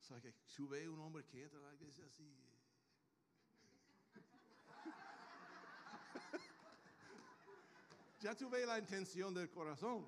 O 0.00 0.02
sea, 0.02 0.20
que 0.20 0.34
si 0.46 0.64
ve 0.64 0.88
un 0.88 0.98
hombre 1.00 1.24
que 1.26 1.42
entra 1.42 1.58
a 1.58 1.62
la 1.62 1.74
iglesia 1.74 2.06
así, 2.06 2.34
ya 8.20 8.34
tuve 8.34 8.64
la 8.66 8.78
intención 8.78 9.34
del 9.34 9.50
corazón. 9.50 10.06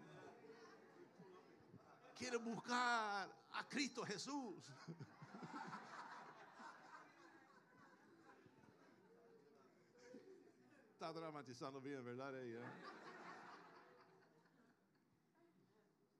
Quiere 2.16 2.38
buscar 2.38 3.30
a 3.52 3.68
Cristo 3.68 4.02
Jesús. 4.04 4.64
Está 10.92 11.12
dramatizando 11.12 11.80
bien, 11.80 12.04
¿verdad? 12.04 12.40
Ella? 12.40 12.60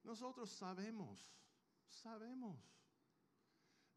Nosotros 0.02 0.50
sabemos, 0.50 1.32
sabemos. 1.88 2.58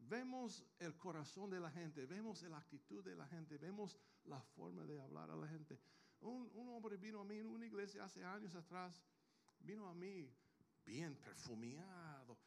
Vemos 0.07 0.63
el 0.79 0.95
corazón 0.97 1.49
de 1.49 1.59
la 1.59 1.71
gente, 1.71 2.05
vemos 2.05 2.43
la 2.43 2.57
actitud 2.57 3.03
de 3.03 3.15
la 3.15 3.25
gente, 3.27 3.57
vemos 3.57 3.97
la 4.25 4.39
forma 4.39 4.83
de 4.85 5.01
hablar 5.01 5.31
a 5.31 5.35
la 5.35 5.47
gente. 5.47 5.79
Un, 6.21 6.51
hombre 6.69 6.97
vino 6.97 7.21
a 7.21 7.23
mí 7.23 7.37
en 7.37 7.49
una 7.49 7.65
iglesia 7.65 8.03
hace 8.03 8.23
años 8.23 8.53
atrás, 8.55 9.01
vino 9.59 9.87
a 9.87 9.95
mí 9.95 10.31
bien 10.85 11.15
perfumeado, 11.15 12.37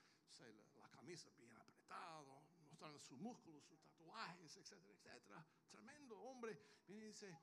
la, 0.78 0.88
camisa 0.90 1.28
bien 1.36 1.52
apretado, 1.56 2.42
mostrando 2.68 2.98
sus 3.00 3.18
músculos, 3.18 3.64
sus 3.64 3.80
tatuajes, 3.80 4.56
etcétera, 4.56 4.94
etcétera. 4.94 5.46
Tremendo 5.68 6.16
hombre. 6.20 6.58
Viene 6.86 7.04
y 7.04 7.08
dice, 7.08 7.36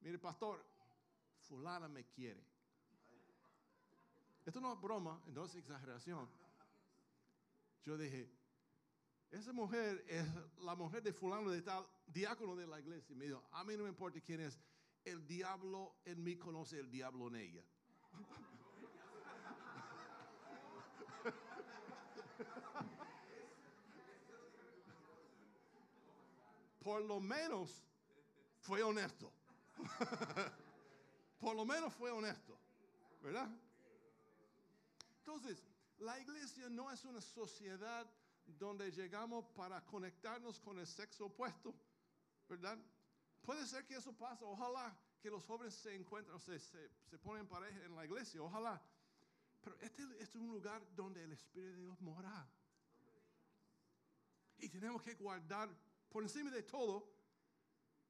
mire 0.00 0.18
pastor, 0.18 0.64
fulana 1.40 1.88
me 1.88 2.04
quiere. 2.04 2.44
Esto 4.44 4.60
no 4.60 4.72
es 4.74 4.80
broma, 4.80 5.20
no 5.26 5.44
es 5.44 5.56
exageración. 5.56 6.28
Yo 7.84 7.98
dije, 7.98 8.45
esa 9.36 9.52
mujer 9.52 10.02
es 10.08 10.26
la 10.62 10.74
mujer 10.74 11.02
de 11.02 11.12
fulano 11.12 11.50
de 11.50 11.60
tal, 11.62 11.86
diácono 12.06 12.56
de 12.56 12.66
la 12.66 12.80
iglesia. 12.80 13.12
Y 13.12 13.16
me 13.16 13.26
dijo, 13.26 13.46
a 13.52 13.62
mí 13.64 13.76
no 13.76 13.82
me 13.82 13.90
importa 13.90 14.18
quién 14.20 14.40
es, 14.40 14.58
el 15.04 15.26
diablo 15.26 15.96
en 16.04 16.22
mí 16.22 16.36
conoce 16.36 16.78
el 16.78 16.90
diablo 16.90 17.28
en 17.28 17.36
ella. 17.36 17.62
Por 26.82 27.02
lo 27.02 27.20
menos 27.20 27.84
fue 28.60 28.82
honesto. 28.82 29.30
Por 31.40 31.54
lo 31.54 31.66
menos 31.66 31.92
fue 31.94 32.10
honesto. 32.10 32.58
¿Verdad? 33.22 33.50
Entonces, 35.18 35.62
la 35.98 36.18
iglesia 36.20 36.70
no 36.70 36.90
es 36.90 37.04
una 37.04 37.20
sociedad 37.20 38.06
donde 38.46 38.90
llegamos 38.90 39.46
para 39.48 39.84
conectarnos 39.84 40.60
con 40.60 40.78
el 40.78 40.86
sexo 40.86 41.26
opuesto, 41.26 41.74
¿verdad? 42.48 42.78
Puede 43.42 43.66
ser 43.66 43.84
que 43.86 43.96
eso 43.96 44.12
pase, 44.12 44.44
ojalá 44.44 44.96
que 45.20 45.30
los 45.30 45.44
jóvenes 45.44 45.74
se 45.74 45.94
encuentren, 45.94 46.38
se, 46.40 46.58
se, 46.58 46.90
se 47.04 47.18
ponen 47.18 47.46
pareja 47.46 47.84
en 47.84 47.94
la 47.94 48.04
iglesia, 48.04 48.42
ojalá. 48.42 48.82
Pero 49.60 49.76
este, 49.80 50.02
este, 50.02 50.22
es 50.22 50.34
un 50.36 50.46
lugar 50.46 50.80
donde 50.94 51.24
el 51.24 51.32
Espíritu 51.32 51.72
de 51.72 51.82
Dios 51.82 52.00
mora. 52.00 52.48
Y 54.58 54.68
tenemos 54.68 55.02
que 55.02 55.14
guardar 55.14 55.68
por 56.08 56.22
encima 56.22 56.50
de 56.50 56.62
todo 56.62 57.12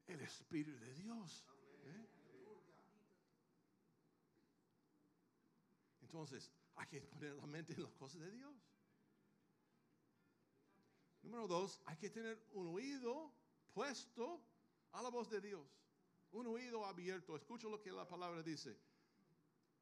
el 0.06 0.20
Espíritu 0.20 0.78
de 0.78 0.94
Dios. 0.94 1.44
¿eh? 1.84 2.08
Entonces, 6.02 6.50
hay 6.74 6.86
que 6.86 7.00
poner 7.00 7.34
la 7.34 7.46
mente 7.46 7.72
en 7.72 7.82
las 7.82 7.94
cosas 7.94 8.20
de 8.20 8.30
Dios. 8.30 8.54
Número 11.26 11.48
dos, 11.48 11.80
hay 11.86 11.96
que 11.96 12.08
tener 12.08 12.40
un 12.52 12.68
oído 12.68 13.32
puesto 13.74 14.40
a 14.92 15.02
la 15.02 15.08
voz 15.08 15.28
de 15.28 15.40
Dios. 15.40 15.66
Un 16.30 16.46
oído 16.46 16.86
abierto. 16.86 17.34
Escucha 17.34 17.68
lo 17.68 17.82
que 17.82 17.90
la 17.90 18.06
palabra 18.06 18.44
dice. 18.44 18.78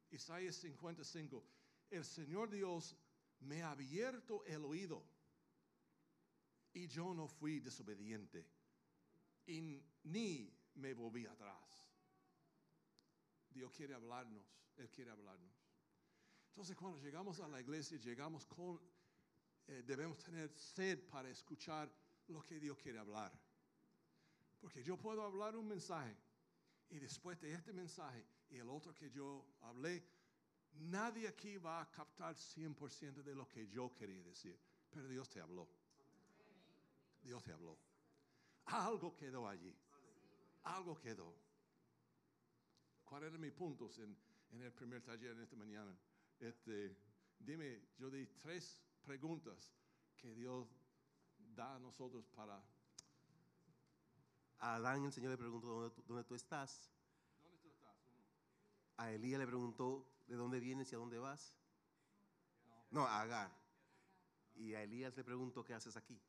Isaías 0.09 0.55
55. 0.55 1.45
El 1.91 2.03
Señor 2.03 2.49
Dios 2.49 2.97
me 3.41 3.61
ha 3.61 3.71
abierto 3.71 4.43
el 4.45 4.65
oído 4.65 5.05
y 6.73 6.87
yo 6.87 7.13
no 7.13 7.27
fui 7.27 7.59
desobediente 7.59 8.43
y 9.45 9.83
ni 10.03 10.51
me 10.73 10.95
volví 10.95 11.27
atrás. 11.27 11.87
Dios 13.51 13.71
quiere 13.71 13.93
hablarnos, 13.93 14.43
Él 14.77 14.89
quiere 14.89 15.11
hablarnos. 15.11 15.53
Entonces 16.47 16.75
cuando 16.75 16.97
llegamos 16.97 17.39
a 17.39 17.47
la 17.47 17.61
iglesia, 17.61 17.99
llegamos 17.99 18.47
con, 18.47 18.81
eh, 19.67 19.83
debemos 19.85 20.23
tener 20.23 20.51
sed 20.57 20.99
para 21.09 21.29
escuchar 21.29 21.91
lo 22.27 22.41
que 22.41 22.59
Dios 22.59 22.77
quiere 22.77 22.99
hablar. 22.99 23.31
Porque 24.59 24.83
yo 24.83 24.97
puedo 24.97 25.23
hablar 25.23 25.55
un 25.55 25.67
mensaje 25.67 26.15
y 26.89 26.99
después 26.99 27.39
de 27.41 27.53
este 27.53 27.73
mensaje 27.73 28.25
y 28.49 28.57
el 28.57 28.69
otro 28.69 28.93
que 28.93 29.09
yo 29.09 29.45
hablé, 29.61 30.03
nadie 30.73 31.27
aquí 31.27 31.57
va 31.57 31.81
a 31.81 31.89
captar 31.89 32.35
100% 32.35 33.23
de 33.23 33.35
lo 33.35 33.47
que 33.47 33.67
yo 33.67 33.91
quería 33.93 34.23
decir. 34.23 34.59
Pero 34.89 35.07
Dios 35.07 35.29
te 35.29 35.41
habló. 35.41 35.67
Dios 37.21 37.43
te 37.43 37.51
habló. 37.51 37.77
Algo 38.65 39.15
quedó 39.15 39.47
allí. 39.47 39.75
Algo 40.63 40.97
quedó. 40.99 41.35
¿Cuáles 43.03 43.29
eran 43.29 43.41
mis 43.41 43.51
puntos 43.51 43.97
en, 43.99 44.17
en 44.51 44.61
el 44.61 44.71
primer 44.71 45.01
taller 45.03 45.31
en 45.31 45.41
esta 45.41 45.55
mañana? 45.55 45.95
Este, 46.39 46.97
dime, 47.39 47.81
yo 47.97 48.09
di 48.09 48.25
tres 48.27 48.81
preguntas 49.05 49.73
que 50.17 50.33
Dios 50.33 50.67
da 51.37 51.75
a 51.75 51.79
nosotros 51.79 52.27
para... 52.35 52.61
A 54.59 54.75
Adán 54.75 55.05
el 55.05 55.13
Señor 55.13 55.31
le 55.31 55.37
preguntó, 55.37 55.67
¿dónde 55.67 55.89
tú, 55.91 56.03
dónde 56.07 56.23
tú 56.23 56.35
estás? 56.35 56.89
¿Dónde 57.43 57.57
tú 57.59 57.69
estás? 57.69 57.95
A 58.97 59.11
Elías 59.11 59.39
le 59.39 59.47
preguntó, 59.47 60.07
¿de 60.27 60.35
dónde 60.35 60.59
vienes 60.59 60.91
y 60.91 60.95
a 60.95 60.97
dónde 60.97 61.19
vas? 61.19 61.55
No, 62.89 63.05
a 63.05 63.21
Agar. 63.21 63.51
Y 64.55 64.73
a 64.73 64.83
Elías 64.83 65.15
le 65.15 65.23
preguntó, 65.23 65.63
¿qué 65.63 65.73
haces 65.73 65.97
aquí? 65.97 66.19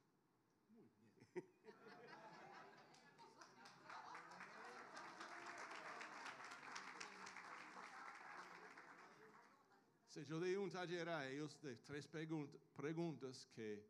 Yo 10.25 10.41
di 10.41 10.57
un 10.57 10.71
taller 10.71 11.09
a 11.09 11.29
ellos 11.29 11.61
de 11.61 11.77
tres 11.77 12.07
preguntas 12.07 13.47
que, 13.55 13.85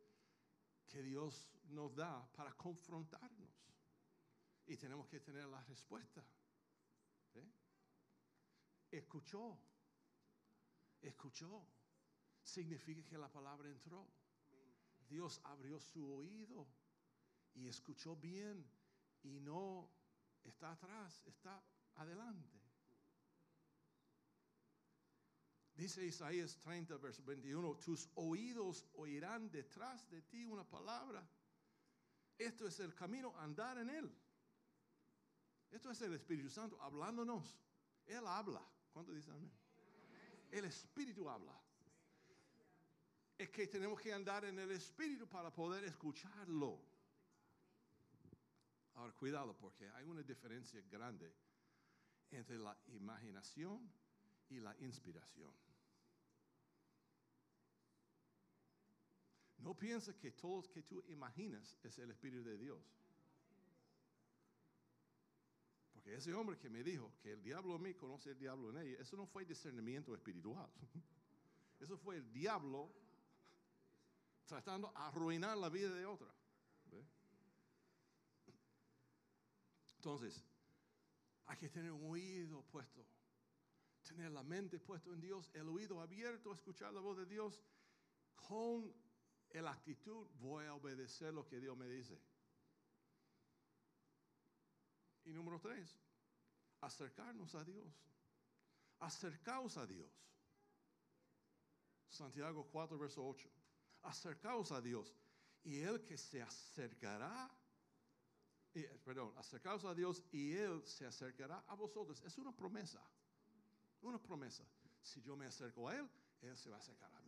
que 0.87 1.01
Dios 1.01 1.47
nos 1.69 1.95
da 1.95 2.27
para 2.33 2.53
confrontarnos. 2.53 3.49
Y 4.65 4.75
tenemos 4.75 5.07
que 5.07 5.21
tener 5.21 5.45
la 5.47 5.63
respuesta. 5.63 6.23
Escuchó. 8.91 9.57
Escuchó. 11.01 11.65
Significa 12.43 13.03
que 13.03 13.17
la 13.17 13.31
palabra 13.31 13.69
entró. 13.69 14.07
Dios 15.07 15.39
abrió 15.45 15.79
su 15.79 16.13
oído 16.13 16.67
y 17.53 17.67
escuchó 17.67 18.15
bien 18.17 18.69
y 19.23 19.39
no 19.39 19.89
está 20.43 20.71
atrás, 20.71 21.21
está 21.25 21.63
adelante. 21.95 22.56
Dice 25.77 26.03
Isaías 26.03 26.57
30, 26.57 26.97
verso 26.97 27.23
21, 27.23 27.75
tus 27.75 28.09
oídos 28.15 28.83
oirán 28.95 29.51
detrás 29.51 30.09
de 30.09 30.23
ti 30.23 30.43
una 30.43 30.63
palabra. 30.63 31.23
Esto 32.35 32.67
es 32.67 32.79
el 32.79 32.95
camino, 32.95 33.37
andar 33.37 33.77
en 33.77 33.91
él. 33.91 34.11
Esto 35.69 35.91
es 35.91 36.01
el 36.01 36.15
Espíritu 36.15 36.49
Santo 36.49 36.81
hablándonos. 36.81 37.55
Él 38.07 38.25
habla. 38.25 38.65
¿Cuánto 38.91 39.11
dice 39.11 39.29
amén? 39.29 39.51
El 40.49 40.65
Espíritu 40.65 41.29
habla. 41.29 41.53
Es 43.37 43.49
que 43.51 43.67
tenemos 43.67 44.01
que 44.01 44.11
andar 44.11 44.45
en 44.45 44.57
el 44.57 44.71
Espíritu 44.71 45.27
para 45.27 45.53
poder 45.53 45.83
escucharlo. 45.83 46.81
Ahora, 48.95 49.13
cuidado, 49.13 49.55
porque 49.55 49.87
hay 49.89 50.05
una 50.05 50.23
diferencia 50.23 50.81
grande 50.89 51.31
entre 52.31 52.57
la 52.57 52.75
imaginación 52.87 53.87
y 54.49 54.59
la 54.59 54.75
inspiración. 54.79 55.66
No 59.59 59.73
pienses 59.73 60.15
que 60.15 60.31
todo 60.31 60.61
lo 60.61 60.71
que 60.71 60.83
tú 60.83 61.03
imaginas 61.07 61.77
es 61.83 61.97
el 61.99 62.11
Espíritu 62.11 62.43
de 62.43 62.57
Dios. 62.57 62.79
Porque 65.93 66.15
ese 66.15 66.33
hombre 66.33 66.57
que 66.57 66.69
me 66.69 66.83
dijo 66.83 67.11
que 67.21 67.31
el 67.31 67.41
diablo 67.41 67.75
en 67.75 67.81
mí 67.81 67.93
conoce 67.95 68.31
el 68.31 68.39
diablo 68.39 68.69
en 68.69 68.77
ella, 68.77 69.01
eso 69.01 69.17
no 69.17 69.25
fue 69.25 69.45
discernimiento 69.45 70.13
espiritual. 70.13 70.69
Eso 71.79 71.95
fue 71.95 72.15
el 72.15 72.33
diablo 72.33 72.91
tratando 74.47 74.87
de 74.87 74.93
arruinar 74.95 75.55
la 75.59 75.69
vida 75.69 75.93
de 75.93 76.07
otra. 76.07 76.33
Entonces, 79.97 80.43
hay 81.47 81.57
que 81.57 81.69
tener 81.69 81.91
un 81.91 82.09
oído 82.09 82.63
puesto, 82.63 83.05
tener 84.07 84.31
la 84.31 84.41
mente 84.41 84.79
puesto 84.79 85.13
en 85.13 85.19
Dios, 85.19 85.51
el 85.53 85.67
oído 85.67 85.99
abierto 85.99 86.51
a 86.51 86.55
escuchar 86.55 86.93
la 86.93 87.01
voz 87.01 87.17
de 87.17 87.25
Dios 87.25 87.59
con 88.35 88.93
la 89.61 89.71
actitud, 89.71 90.27
voy 90.39 90.65
a 90.65 90.73
obedecer 90.73 91.33
lo 91.33 91.45
que 91.45 91.59
Dios 91.59 91.77
me 91.77 91.87
dice. 91.87 92.19
Y 95.25 95.31
número 95.31 95.59
tres, 95.59 95.99
acercarnos 96.81 97.53
a 97.55 97.63
Dios. 97.63 97.93
Acercaos 98.99 99.77
a 99.77 99.85
Dios. 99.85 100.09
Santiago 102.09 102.65
4, 102.71 102.97
verso 102.97 103.25
8. 103.25 103.49
Acercaos 104.03 104.71
a 104.71 104.81
Dios. 104.81 105.13
Y 105.63 105.81
Él 105.81 106.03
que 106.03 106.17
se 106.17 106.41
acercará, 106.41 107.51
eh, 108.73 108.99
perdón, 109.03 109.33
acercaos 109.37 109.83
a 109.85 109.93
Dios 109.93 110.23
y 110.31 110.53
Él 110.53 110.81
se 110.85 111.05
acercará 111.05 111.63
a 111.67 111.75
vosotros. 111.75 112.21
Es 112.25 112.37
una 112.37 112.55
promesa. 112.55 113.01
Una 114.01 114.21
promesa. 114.21 114.63
Si 115.01 115.21
yo 115.21 115.35
me 115.35 115.45
acerco 115.45 115.89
a 115.89 115.95
Él, 115.95 116.09
Él 116.41 116.57
se 116.57 116.69
va 116.69 116.77
a 116.77 116.79
acercar 116.79 117.13
a 117.13 117.19
mí. 117.21 117.26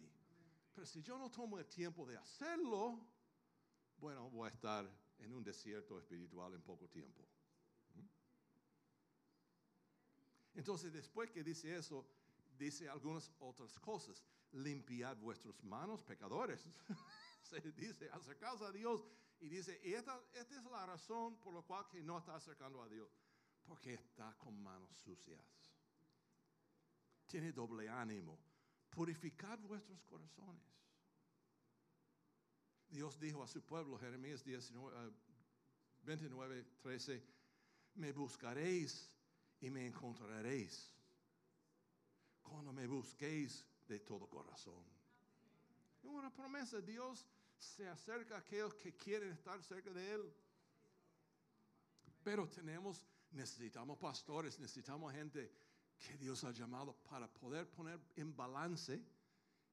Pero 0.80 0.88
si 0.88 1.02
yo 1.02 1.18
no 1.18 1.30
tomo 1.30 1.60
el 1.60 1.66
tiempo 1.66 2.06
de 2.06 2.16
hacerlo, 2.16 3.06
bueno, 3.98 4.30
voy 4.30 4.48
a 4.48 4.54
estar 4.54 4.90
en 5.18 5.34
un 5.34 5.44
desierto 5.44 6.00
espiritual 6.00 6.54
en 6.54 6.62
poco 6.62 6.88
tiempo. 6.88 7.28
Entonces, 10.54 10.94
después 10.94 11.30
que 11.32 11.44
dice 11.44 11.76
eso, 11.76 12.08
dice 12.58 12.88
algunas 12.88 13.30
otras 13.40 13.78
cosas. 13.78 14.24
Limpiad 14.54 15.18
vuestras 15.18 15.62
manos, 15.66 16.02
pecadores. 16.02 16.66
Se 17.42 17.60
dice, 17.74 18.10
acercaos 18.12 18.62
a 18.62 18.72
Dios. 18.72 19.06
Y 19.42 19.50
dice, 19.50 19.82
y 19.84 19.92
esta, 19.92 20.18
esta 20.32 20.56
es 20.56 20.64
la 20.64 20.86
razón 20.86 21.42
por 21.42 21.54
la 21.54 21.62
cual 21.62 21.90
que 21.90 22.02
no 22.02 22.20
está 22.20 22.36
acercando 22.36 22.82
a 22.82 22.88
Dios. 22.88 23.10
Porque 23.66 23.96
está 23.96 24.34
con 24.38 24.58
manos 24.64 24.96
sucias. 24.96 25.44
Tiene 27.28 27.52
doble 27.52 27.90
ánimo. 27.90 28.40
Purificad 29.00 29.58
vuestros 29.60 30.04
corazones. 30.04 30.62
Dios 32.90 33.18
dijo 33.18 33.42
a 33.42 33.48
su 33.48 33.62
pueblo, 33.62 33.98
Jeremías 33.98 34.44
19, 34.44 35.14
29, 36.04 36.66
13, 36.82 37.24
me 37.96 38.12
buscaréis 38.12 39.10
y 39.62 39.70
me 39.70 39.88
encontraréis 39.88 40.94
cuando 42.44 42.74
me 42.74 42.88
busquéis 42.88 43.66
de 43.88 44.02
todo 44.02 44.28
corazón. 44.28 44.84
Es 46.04 46.10
una 46.10 46.30
promesa, 46.30 46.82
Dios 46.82 47.26
se 47.58 47.88
acerca 47.88 48.36
a 48.36 48.40
aquellos 48.40 48.74
que 48.74 48.98
quieren 48.98 49.32
estar 49.32 49.64
cerca 49.64 49.94
de 49.94 50.12
Él. 50.12 50.34
Pero 52.22 52.50
tenemos, 52.50 53.08
necesitamos 53.32 53.98
pastores, 53.98 54.60
necesitamos 54.60 55.14
gente 55.14 55.69
que 56.00 56.18
Dios 56.18 56.44
ha 56.44 56.52
llamado 56.52 56.94
para 57.10 57.28
poder 57.28 57.70
poner 57.70 58.00
en 58.16 58.36
balance, 58.36 59.04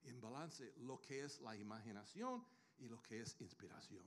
en 0.03 0.21
balance 0.21 0.75
lo 0.79 1.01
que 1.01 1.25
es 1.25 1.41
la 1.41 1.57
imaginación 1.57 2.45
y 2.79 2.89
lo 2.89 3.01
que 3.03 3.21
es 3.21 3.41
inspiración. 3.41 4.05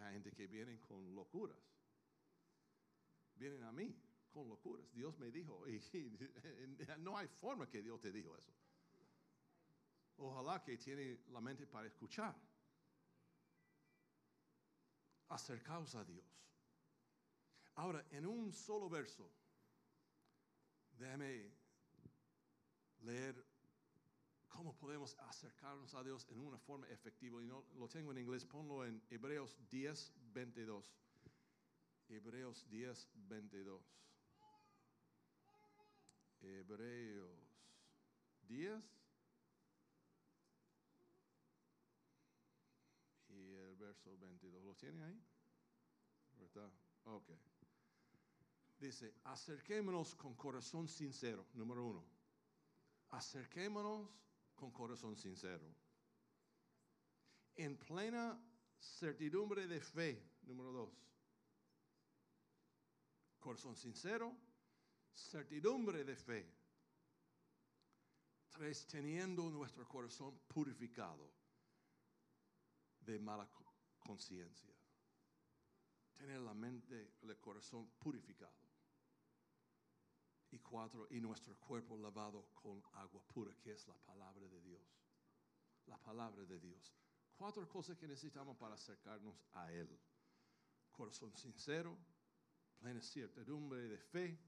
Hay 0.00 0.12
gente 0.14 0.32
que 0.32 0.46
viene 0.46 0.78
con 0.80 1.14
locuras 1.14 1.66
vienen 3.36 3.62
a 3.64 3.72
mí 3.72 3.94
con 4.30 4.48
locuras. 4.48 4.92
Dios 4.92 5.18
me 5.18 5.30
dijo, 5.30 5.66
y, 5.68 5.80
no 6.98 7.16
hay 7.16 7.28
forma 7.28 7.68
que 7.68 7.82
Dios 7.82 8.00
te 8.00 8.12
dijo 8.12 8.36
eso. 8.36 8.52
Ojalá 10.18 10.62
que 10.62 10.76
tiene 10.78 11.20
la 11.28 11.40
mente 11.40 11.66
para 11.66 11.86
escuchar. 11.86 12.34
Acercaos 15.28 15.94
a 15.94 16.04
Dios. 16.04 16.24
Ahora, 17.76 18.04
en 18.10 18.26
un 18.26 18.52
solo 18.52 18.88
verso, 18.88 19.30
déjame 20.98 21.52
leer 23.02 23.44
cómo 24.48 24.74
podemos 24.74 25.14
acercarnos 25.18 25.94
a 25.94 26.02
Dios 26.02 26.26
en 26.30 26.40
una 26.40 26.58
forma 26.58 26.88
efectiva. 26.88 27.42
Y 27.42 27.46
no 27.46 27.66
lo 27.74 27.86
tengo 27.88 28.12
en 28.12 28.18
inglés, 28.18 28.46
ponlo 28.46 28.84
en 28.86 29.02
Hebreos 29.10 29.58
10, 29.68 30.14
22. 30.32 30.90
Hebreos 32.08 32.66
10, 32.70 33.10
22. 33.28 33.82
Hebreos 36.40 37.30
10. 38.48 38.84
Y 43.28 43.52
el 43.52 43.76
verso 43.76 44.16
22. 44.16 44.64
¿Lo 44.64 44.74
tiene 44.74 45.04
ahí? 45.04 45.22
¿Verdad? 46.38 46.72
Ok. 47.04 47.28
Dice, 48.78 49.14
acerquémonos 49.24 50.14
con 50.14 50.34
corazón 50.34 50.88
sincero, 50.88 51.46
número 51.54 51.84
uno. 51.84 52.04
Acerquémonos 53.10 54.08
con 54.54 54.70
corazón 54.70 55.16
sincero. 55.16 55.66
En 57.54 57.76
plena 57.76 58.38
certidumbre 58.78 59.66
de 59.66 59.80
fe, 59.80 60.22
número 60.42 60.72
dos 60.72 61.06
corazón 63.46 63.76
sincero, 63.76 64.36
certidumbre 65.14 66.02
de 66.02 66.16
fe. 66.16 66.52
Tres, 68.50 68.88
teniendo 68.88 69.48
nuestro 69.50 69.86
corazón 69.86 70.36
purificado 70.48 71.30
de 73.02 73.20
mala 73.20 73.48
conciencia. 74.00 74.74
Tener 76.16 76.40
la 76.40 76.54
mente, 76.54 77.12
el 77.22 77.38
corazón 77.38 77.88
purificado. 78.00 78.65
Y 80.50 80.58
cuatro, 80.60 81.06
y 81.10 81.20
nuestro 81.20 81.56
cuerpo 81.56 81.96
lavado 81.96 82.48
con 82.54 82.82
agua 82.94 83.20
pura, 83.26 83.54
que 83.60 83.72
es 83.72 83.86
la 83.88 83.96
palabra 83.98 84.46
de 84.48 84.60
Dios. 84.62 84.82
La 85.86 85.98
palabra 85.98 86.44
de 86.44 86.58
Dios. 86.58 86.94
Cuatro 87.34 87.68
cosas 87.68 87.96
que 87.98 88.06
necesitamos 88.06 88.56
para 88.56 88.74
acercarnos 88.74 89.36
a 89.52 89.72
Él. 89.72 89.98
Corazón 90.90 91.36
sincero, 91.36 91.98
plena 92.78 93.02
certidumbre 93.02 93.88
de 93.88 93.98
fe, 93.98 94.38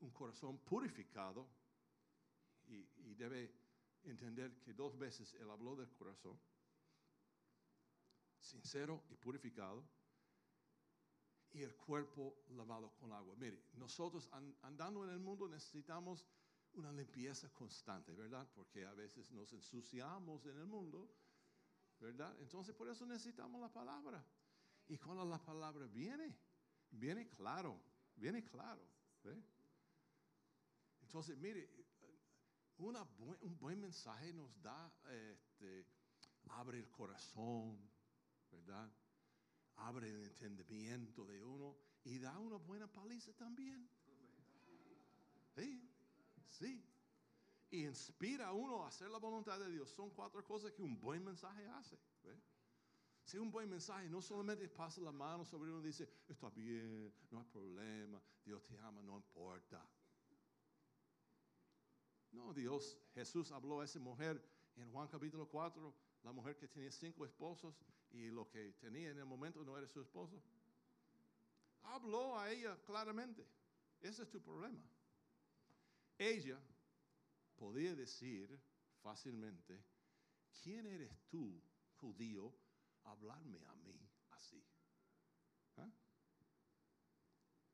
un 0.00 0.10
corazón 0.10 0.58
purificado, 0.58 1.48
y, 2.66 2.86
y, 2.96 3.14
debe 3.14 3.54
entender 4.02 4.58
que 4.60 4.74
dos 4.74 4.98
veces 4.98 5.32
él 5.34 5.50
habló 5.50 5.74
del 5.74 5.90
corazón, 5.94 6.38
sincero 8.38 9.04
y 9.08 9.16
purificado, 9.16 9.82
y 11.52 11.62
el 11.62 11.74
cuerpo 11.74 12.42
lavado 12.50 12.90
con 12.94 13.12
agua. 13.12 13.34
Mire, 13.36 13.62
nosotros 13.74 14.28
andando 14.62 15.04
en 15.04 15.10
el 15.10 15.18
mundo 15.18 15.48
necesitamos 15.48 16.24
una 16.74 16.92
limpieza 16.92 17.48
constante, 17.52 18.14
¿verdad? 18.14 18.46
Porque 18.54 18.84
a 18.84 18.92
veces 18.92 19.30
nos 19.32 19.52
ensuciamos 19.52 20.44
en 20.46 20.58
el 20.58 20.66
mundo, 20.66 21.10
¿verdad? 22.00 22.36
Entonces 22.40 22.74
por 22.74 22.88
eso 22.88 23.06
necesitamos 23.06 23.60
la 23.60 23.72
palabra. 23.72 24.24
Y 24.88 24.96
cuando 24.98 25.24
la 25.24 25.38
palabra 25.38 25.86
viene, 25.86 26.36
viene 26.90 27.28
claro, 27.28 27.80
viene 28.16 28.44
claro. 28.44 28.82
Entonces, 31.02 31.36
mire, 31.36 31.68
un 32.78 33.58
buen 33.58 33.80
mensaje 33.80 34.32
nos 34.32 34.60
da, 34.62 34.92
este, 35.10 35.86
abre 36.50 36.78
el 36.78 36.90
corazón, 36.90 37.78
¿verdad? 38.50 38.90
Abre 39.78 40.10
el 40.10 40.24
entendimiento 40.24 41.24
de 41.24 41.44
uno 41.44 41.76
y 42.04 42.18
da 42.18 42.38
una 42.38 42.56
buena 42.56 42.86
paliza 42.86 43.32
también. 43.32 43.88
Sí, 45.54 45.88
sí. 46.46 46.84
Y 47.70 47.84
inspira 47.84 48.48
a 48.48 48.52
uno 48.52 48.84
a 48.84 48.88
hacer 48.88 49.10
la 49.10 49.18
voluntad 49.18 49.58
de 49.58 49.70
Dios. 49.70 49.90
Son 49.90 50.10
cuatro 50.10 50.44
cosas 50.44 50.72
que 50.72 50.82
un 50.82 51.00
buen 51.00 51.24
mensaje 51.24 51.66
hace. 51.68 51.98
Si 53.24 53.36
un 53.36 53.50
buen 53.50 53.68
mensaje 53.68 54.08
no 54.08 54.22
solamente 54.22 54.68
pasa 54.68 55.02
la 55.02 55.12
mano 55.12 55.44
sobre 55.44 55.70
uno 55.70 55.82
y 55.82 55.88
dice, 55.88 56.08
está 56.26 56.48
bien, 56.48 57.12
no 57.30 57.40
hay 57.40 57.44
problema, 57.44 58.22
Dios 58.42 58.64
te 58.64 58.78
ama, 58.78 59.02
no 59.02 59.16
importa. 59.16 59.86
No, 62.32 62.54
Dios, 62.54 62.96
Jesús 63.14 63.52
habló 63.52 63.82
a 63.82 63.84
esa 63.84 63.98
mujer 63.98 64.42
en 64.76 64.90
Juan 64.90 65.08
capítulo 65.08 65.46
4, 65.46 65.94
la 66.22 66.32
mujer 66.32 66.56
que 66.56 66.68
tenía 66.68 66.90
cinco 66.90 67.24
esposos 67.24 67.74
y 68.10 68.28
lo 68.30 68.48
que 68.48 68.72
tenía 68.74 69.10
en 69.10 69.18
el 69.18 69.24
momento 69.24 69.64
no 69.64 69.76
era 69.76 69.86
su 69.88 70.00
esposo. 70.00 70.42
Habló 71.82 72.38
a 72.38 72.50
ella 72.50 72.76
claramente. 72.84 73.46
Ese 74.00 74.22
es 74.22 74.30
tu 74.30 74.40
problema. 74.40 74.82
Ella 76.18 76.60
podía 77.56 77.94
decir 77.94 78.58
fácilmente, 79.02 79.80
¿quién 80.62 80.86
eres 80.86 81.16
tú, 81.28 81.60
judío? 81.96 82.54
hablarme 83.08 83.64
a 83.64 83.74
mí 83.76 83.98
así. 84.30 84.62
¿Ah? 85.76 85.90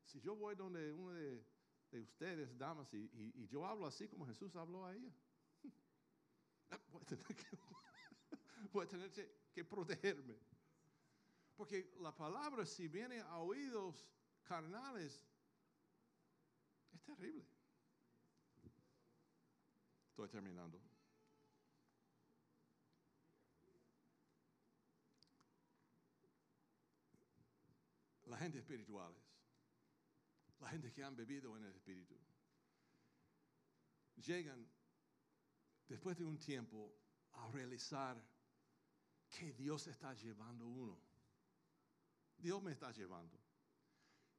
Si 0.03 0.19
yo 0.21 0.35
voy 0.35 0.55
donde 0.55 0.91
uno 0.93 1.11
de, 1.11 1.45
ustedes, 1.91 2.57
damas, 2.57 2.93
y, 2.93 3.47
yo 3.47 3.65
hablo 3.65 3.87
así 3.87 4.07
como 4.07 4.25
Jesús 4.25 4.55
habló 4.55 4.85
a 4.85 4.93
ella, 4.93 5.11
voy 6.91 7.01
a 7.01 7.05
tener 7.05 7.25
que, 7.25 7.57
voy 8.73 8.85
a 8.85 8.89
tener 8.89 9.11
que 9.53 9.63
protegerme. 9.63 10.35
Porque 11.55 11.93
la 11.99 12.13
palabra 12.15 12.65
si 12.65 12.87
viene 12.87 13.21
a 13.21 13.39
oídos 13.39 14.05
carnales, 14.43 15.23
es 16.93 17.03
terrible. 17.03 17.45
Estoy 20.09 20.29
terminando. 20.29 20.81
La 28.25 28.37
gente 28.37 28.59
espirituales, 28.59 29.23
la 30.59 30.69
gente 30.69 30.91
que 30.91 31.03
han 31.03 31.15
bebido 31.15 31.55
en 31.55 31.63
el 31.63 31.71
espíritu, 31.71 32.19
llegan 34.17 34.67
después 35.87 36.17
de 36.17 36.25
un 36.25 36.37
tiempo 36.37 36.93
a 37.33 37.47
realizar 37.51 38.21
que 39.37 39.53
Dios 39.53 39.87
está 39.87 40.13
llevando 40.13 40.65
uno. 40.65 40.97
Dios 42.37 42.61
me 42.61 42.71
está 42.71 42.91
llevando. 42.91 43.39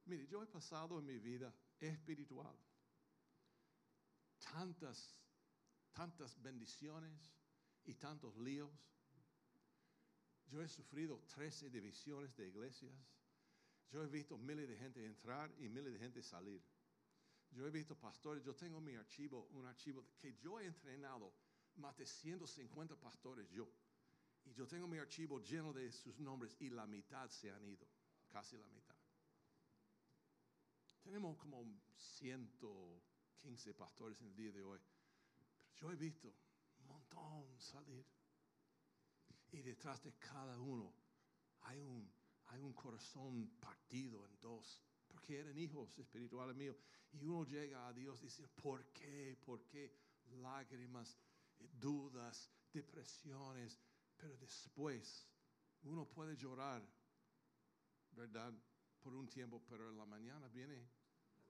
Mire, 0.05 0.25
yo 0.27 0.41
he 0.41 0.47
pasado 0.47 0.99
en 0.99 1.05
mi 1.05 1.19
vida 1.19 1.53
espiritual 1.79 2.55
tantas, 4.39 5.19
tantas 5.93 6.41
bendiciones 6.41 7.13
y 7.85 7.93
tantos 7.95 8.35
líos. 8.37 8.71
Yo 10.47 10.61
he 10.61 10.67
sufrido 10.69 11.19
13 11.35 11.69
divisiones 11.69 12.35
de 12.35 12.47
iglesias. 12.47 12.93
Yo 13.89 14.03
he 14.03 14.07
visto 14.07 14.37
miles 14.37 14.67
de 14.67 14.77
gente 14.77 15.05
entrar 15.05 15.53
y 15.59 15.69
miles 15.69 15.93
de 15.93 15.99
gente 15.99 16.23
salir. 16.23 16.61
Yo 17.51 17.65
he 17.65 17.71
visto 17.71 17.95
pastores, 17.95 18.43
yo 18.43 18.55
tengo 18.55 18.81
mi 18.81 18.95
archivo, 18.95 19.47
un 19.51 19.65
archivo 19.65 20.05
que 20.19 20.35
yo 20.37 20.59
he 20.59 20.65
entrenado 20.65 21.33
más 21.75 21.95
de 21.97 22.05
150 22.05 22.95
pastores 22.95 23.49
yo. 23.49 23.69
Y 24.47 24.53
yo 24.53 24.65
tengo 24.65 24.87
mi 24.87 24.97
archivo 24.97 25.41
lleno 25.41 25.73
de 25.73 25.91
sus 25.91 26.17
nombres 26.19 26.55
y 26.59 26.69
la 26.69 26.87
mitad 26.87 27.29
se 27.29 27.51
han 27.51 27.65
ido, 27.65 27.85
casi 28.29 28.57
la 28.57 28.67
mitad. 28.67 28.95
Tenemos 31.03 31.37
como 31.37 31.65
115 31.97 33.73
pastores 33.73 34.21
en 34.21 34.27
el 34.27 34.35
día 34.35 34.51
de 34.51 34.63
hoy. 34.63 34.79
Pero 35.59 35.71
yo 35.75 35.91
he 35.91 35.95
visto 35.95 36.33
un 36.79 36.87
montón 36.87 37.59
salir. 37.59 38.05
Y 39.51 39.61
detrás 39.61 40.01
de 40.03 40.13
cada 40.13 40.59
uno 40.59 40.93
hay 41.61 41.79
un, 41.79 42.09
hay 42.47 42.61
un 42.61 42.73
corazón 42.73 43.49
partido 43.59 44.25
en 44.25 44.39
dos. 44.39 44.81
Porque 45.07 45.39
eran 45.39 45.57
hijos 45.57 45.97
espirituales 45.99 46.55
míos. 46.55 46.77
Y 47.11 47.25
uno 47.25 47.45
llega 47.45 47.87
a 47.87 47.93
Dios 47.93 48.21
y 48.21 48.25
dice, 48.25 48.47
¿por 48.47 48.85
qué? 48.91 49.37
¿Por 49.45 49.65
qué? 49.65 49.93
Lágrimas, 50.41 51.17
dudas, 51.57 52.49
depresiones. 52.73 53.79
Pero 54.17 54.35
después 54.37 55.27
uno 55.83 56.05
puede 56.05 56.35
llorar, 56.35 56.83
¿verdad? 58.11 58.53
Por 59.01 59.13
un 59.13 59.27
tiempo, 59.27 59.61
pero 59.69 59.89
en 59.89 59.97
la 59.97 60.05
mañana 60.05 60.47
viene 60.47 60.87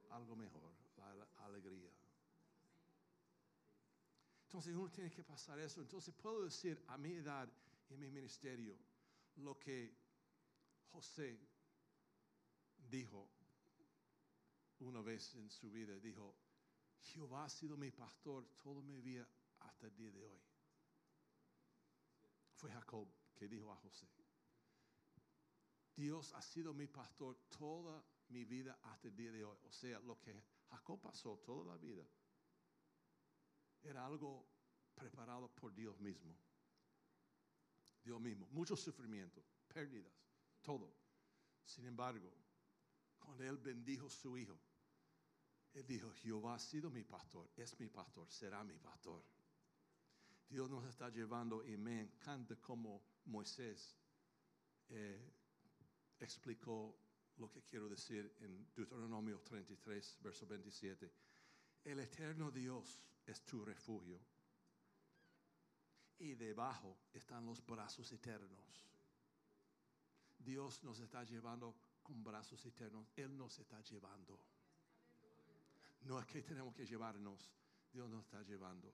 algo 0.09 0.35
mejor, 0.35 0.73
la 0.97 1.45
alegría. 1.45 1.91
Entonces 4.43 4.75
uno 4.75 4.89
tiene 4.89 5.11
que 5.11 5.23
pasar 5.23 5.59
eso. 5.59 5.81
Entonces 5.81 6.13
puedo 6.13 6.43
decir 6.43 6.81
a 6.87 6.97
mi 6.97 7.13
edad 7.13 7.49
y 7.89 7.93
en 7.93 7.99
mi 7.99 8.09
ministerio 8.09 8.77
lo 9.37 9.59
que 9.59 9.93
José 10.91 11.37
dijo 12.89 13.29
una 14.79 15.01
vez 15.01 15.35
en 15.35 15.49
su 15.49 15.69
vida. 15.69 15.97
Dijo, 15.99 16.33
Jehová 17.01 17.45
ha 17.45 17.49
sido 17.49 17.75
mi 17.75 17.91
pastor 17.91 18.47
toda 18.63 18.81
mi 18.81 19.01
vida 19.01 19.27
hasta 19.59 19.87
el 19.87 19.95
día 19.95 20.11
de 20.11 20.23
hoy. 20.23 20.46
Fue 22.57 22.71
Jacob 22.71 23.07
que 23.35 23.47
dijo 23.47 23.71
a 23.71 23.75
José, 23.75 24.07
Dios 25.95 26.33
ha 26.33 26.41
sido 26.41 26.73
mi 26.73 26.87
pastor 26.87 27.37
toda 27.49 28.03
mi 28.29 28.45
vida 28.45 28.79
hasta 28.83 29.07
el 29.07 29.15
día 29.15 29.31
de 29.31 29.43
hoy. 29.43 29.57
O 29.63 29.71
sea, 29.71 29.99
lo 29.99 30.19
que 30.19 30.43
Jacob 30.69 30.99
pasó 30.99 31.37
toda 31.37 31.65
la 31.65 31.77
vida 31.77 32.03
era 33.83 34.05
algo 34.05 34.47
preparado 34.95 35.49
por 35.49 35.73
Dios 35.73 35.99
mismo. 35.99 36.35
Dios 38.03 38.19
mismo. 38.19 38.47
Mucho 38.51 38.75
sufrimiento, 38.75 39.43
pérdidas, 39.67 40.13
todo. 40.61 40.93
Sin 41.63 41.85
embargo, 41.85 42.31
cuando 43.19 43.43
él 43.43 43.57
bendijo 43.57 44.07
a 44.07 44.09
su 44.11 44.37
hijo, 44.37 44.57
él 45.73 45.85
dijo, 45.85 46.11
Jehová 46.11 46.55
ha 46.55 46.59
sido 46.59 46.89
mi 46.89 47.03
pastor, 47.03 47.51
es 47.55 47.79
mi 47.79 47.87
pastor, 47.87 48.31
será 48.31 48.63
mi 48.63 48.77
pastor. 48.79 49.23
Dios 50.49 50.69
nos 50.69 50.85
está 50.85 51.09
llevando 51.09 51.63
y 51.65 51.77
me 51.77 52.01
encanta 52.01 52.55
como 52.57 53.01
Moisés 53.25 53.95
eh, 54.89 55.33
explicó 56.19 56.97
lo 57.37 57.51
que 57.51 57.63
quiero 57.63 57.89
decir 57.89 58.33
en 58.39 58.67
Deuteronomio 58.73 59.41
33, 59.41 60.17
verso 60.21 60.47
27. 60.47 61.11
El 61.83 61.99
eterno 61.99 62.49
Dios 62.49 62.99
es 63.25 63.43
tu 63.45 63.63
refugio 63.63 64.19
y 66.19 66.33
debajo 66.35 66.97
están 67.13 67.45
los 67.45 67.63
brazos 67.65 68.11
eternos. 68.11 68.87
Dios 70.39 70.83
nos 70.83 70.99
está 70.99 71.23
llevando 71.23 71.75
con 72.01 72.23
brazos 72.23 72.65
eternos. 72.65 73.11
Él 73.15 73.37
nos 73.37 73.59
está 73.59 73.81
llevando. 73.81 74.39
No 76.01 76.19
es 76.19 76.25
que 76.25 76.41
tenemos 76.41 76.73
que 76.73 76.85
llevarnos, 76.85 77.51
Dios 77.91 78.09
nos 78.09 78.23
está 78.23 78.41
llevando. 78.43 78.93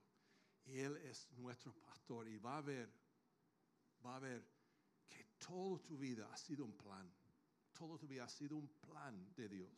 Él 0.66 0.96
es 0.98 1.30
nuestro 1.36 1.72
pastor 1.74 2.28
y 2.28 2.38
va 2.38 2.58
a 2.58 2.62
ver, 2.62 2.90
va 4.04 4.16
a 4.16 4.20
ver 4.20 4.44
que 5.08 5.24
toda 5.38 5.78
tu 5.80 5.98
vida 5.98 6.28
ha 6.32 6.36
sido 6.36 6.64
un 6.64 6.76
plan. 6.76 7.10
Toda 7.72 7.98
tu 7.98 8.06
vida 8.06 8.24
ha 8.24 8.28
sido 8.28 8.56
un 8.56 8.68
plan 8.68 9.34
de 9.34 9.48
Dios. 9.48 9.70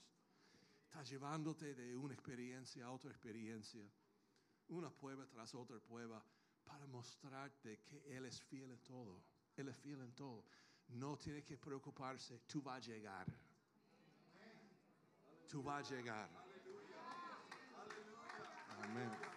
Está 0.85 1.03
llevándote 1.03 1.75
de 1.75 1.97
una 1.97 2.15
experiencia 2.15 2.87
a 2.87 2.93
otra 2.93 3.11
experiencia, 3.11 3.83
una 4.69 4.91
prueba 4.91 5.27
tras 5.27 5.55
otra 5.55 5.79
prueba, 5.81 6.23
para 6.65 6.87
mostrarte 6.87 7.81
que 7.81 8.17
Él 8.17 8.27
es 8.27 8.41
fiel 8.43 8.71
en 8.71 8.79
todo. 8.81 9.23
Él 9.57 9.69
es 9.69 9.77
fiel 9.77 10.01
en 10.01 10.13
todo. 10.13 10.45
No 10.89 11.17
tiene 11.17 11.43
que 11.43 11.57
preocuparse, 11.57 12.41
tú 12.47 12.63
vas 12.63 12.77
a 12.77 12.81
llegar. 12.81 13.27
Tú 15.49 15.63
vas 15.63 15.91
a 15.91 15.95
llegar. 15.95 16.29
Amén. 18.83 19.36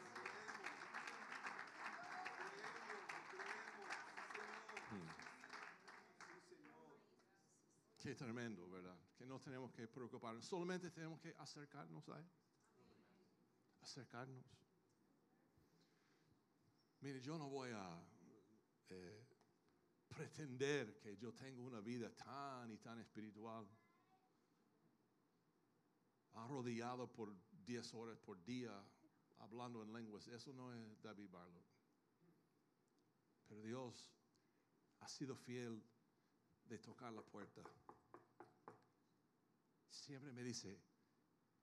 Qué 8.10 8.16
tremendo, 8.16 8.68
¿verdad? 8.68 8.98
Que 9.16 9.24
no 9.24 9.40
tenemos 9.40 9.72
que 9.72 9.88
preocuparnos, 9.88 10.44
solamente 10.44 10.90
tenemos 10.90 11.22
que 11.22 11.32
acercarnos 11.38 12.10
a 12.10 12.18
Él. 12.18 12.26
Acercarnos. 13.84 14.44
Mire, 17.02 17.22
yo 17.22 17.38
no 17.38 17.48
voy 17.50 17.70
a 17.70 18.04
eh, 18.90 19.28
pretender 20.08 20.98
que 20.98 21.18
yo 21.18 21.36
tengo 21.36 21.62
una 21.62 21.82
vida 21.82 22.10
tan 22.16 22.72
y 22.72 22.78
tan 22.80 22.98
espiritual, 22.98 23.70
arrodillado 26.34 27.12
por 27.12 27.32
10 27.64 27.94
horas 27.94 28.18
por 28.18 28.44
día 28.44 28.74
hablando 29.38 29.84
en 29.84 29.94
lenguas. 29.94 30.28
Eso 30.30 30.52
no 30.52 30.74
es 30.74 31.00
David 31.04 31.30
Barlow. 31.30 31.64
Pero 33.48 33.62
Dios 33.62 34.12
ha 35.02 35.08
sido 35.08 35.36
fiel 35.36 35.84
de 36.70 36.78
tocar 36.78 37.12
la 37.12 37.24
puerta. 37.24 37.62
Siempre 39.90 40.32
me 40.32 40.44
dice, 40.44 40.80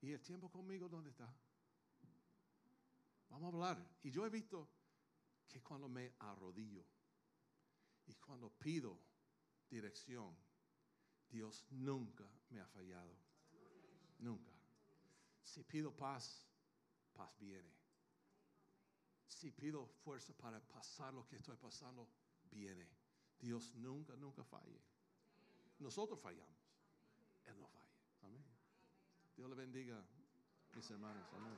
¿y 0.01 0.13
el 0.13 0.21
tiempo 0.21 0.51
conmigo 0.51 0.89
dónde 0.89 1.11
está? 1.11 1.33
Vamos 3.29 3.45
a 3.45 3.57
hablar. 3.57 3.99
Y 4.03 4.11
yo 4.11 4.27
he 4.27 4.31
visto 4.31 4.69
que 5.49 5.63
cuando 5.63 5.89
me 5.89 6.15
arrodillo 6.19 6.85
y 8.07 8.15
cuando 8.15 8.51
pido 8.51 8.99
dirección, 9.71 10.37
Dios 11.29 11.65
nunca 11.71 12.29
me 12.51 12.61
ha 12.61 12.67
fallado. 12.67 13.17
Nunca. 14.19 14.53
Si 15.43 15.63
pido 15.63 15.95
paz, 15.95 16.47
paz 17.13 17.31
viene. 17.39 17.71
Si 19.27 19.51
pido 19.51 19.87
fuerza 19.87 20.33
para 20.35 20.61
pasar 20.61 21.15
lo 21.15 21.27
que 21.27 21.37
estoy 21.37 21.57
pasando, 21.57 22.09
viene. 22.51 22.89
Dios 23.39 23.75
nunca, 23.75 24.17
nunca 24.17 24.43
falle. 24.45 24.81
Nosotros 25.79 26.21
fallamos. 26.21 26.57
Él 27.45 27.59
no 27.59 27.67
falla. 27.67 27.87
Amén. 28.23 28.45
Dios 29.37 29.49
le 29.49 29.55
bendiga, 29.55 30.03
mis 30.75 30.91
hermanos. 30.91 31.27
Amén. 31.35 31.57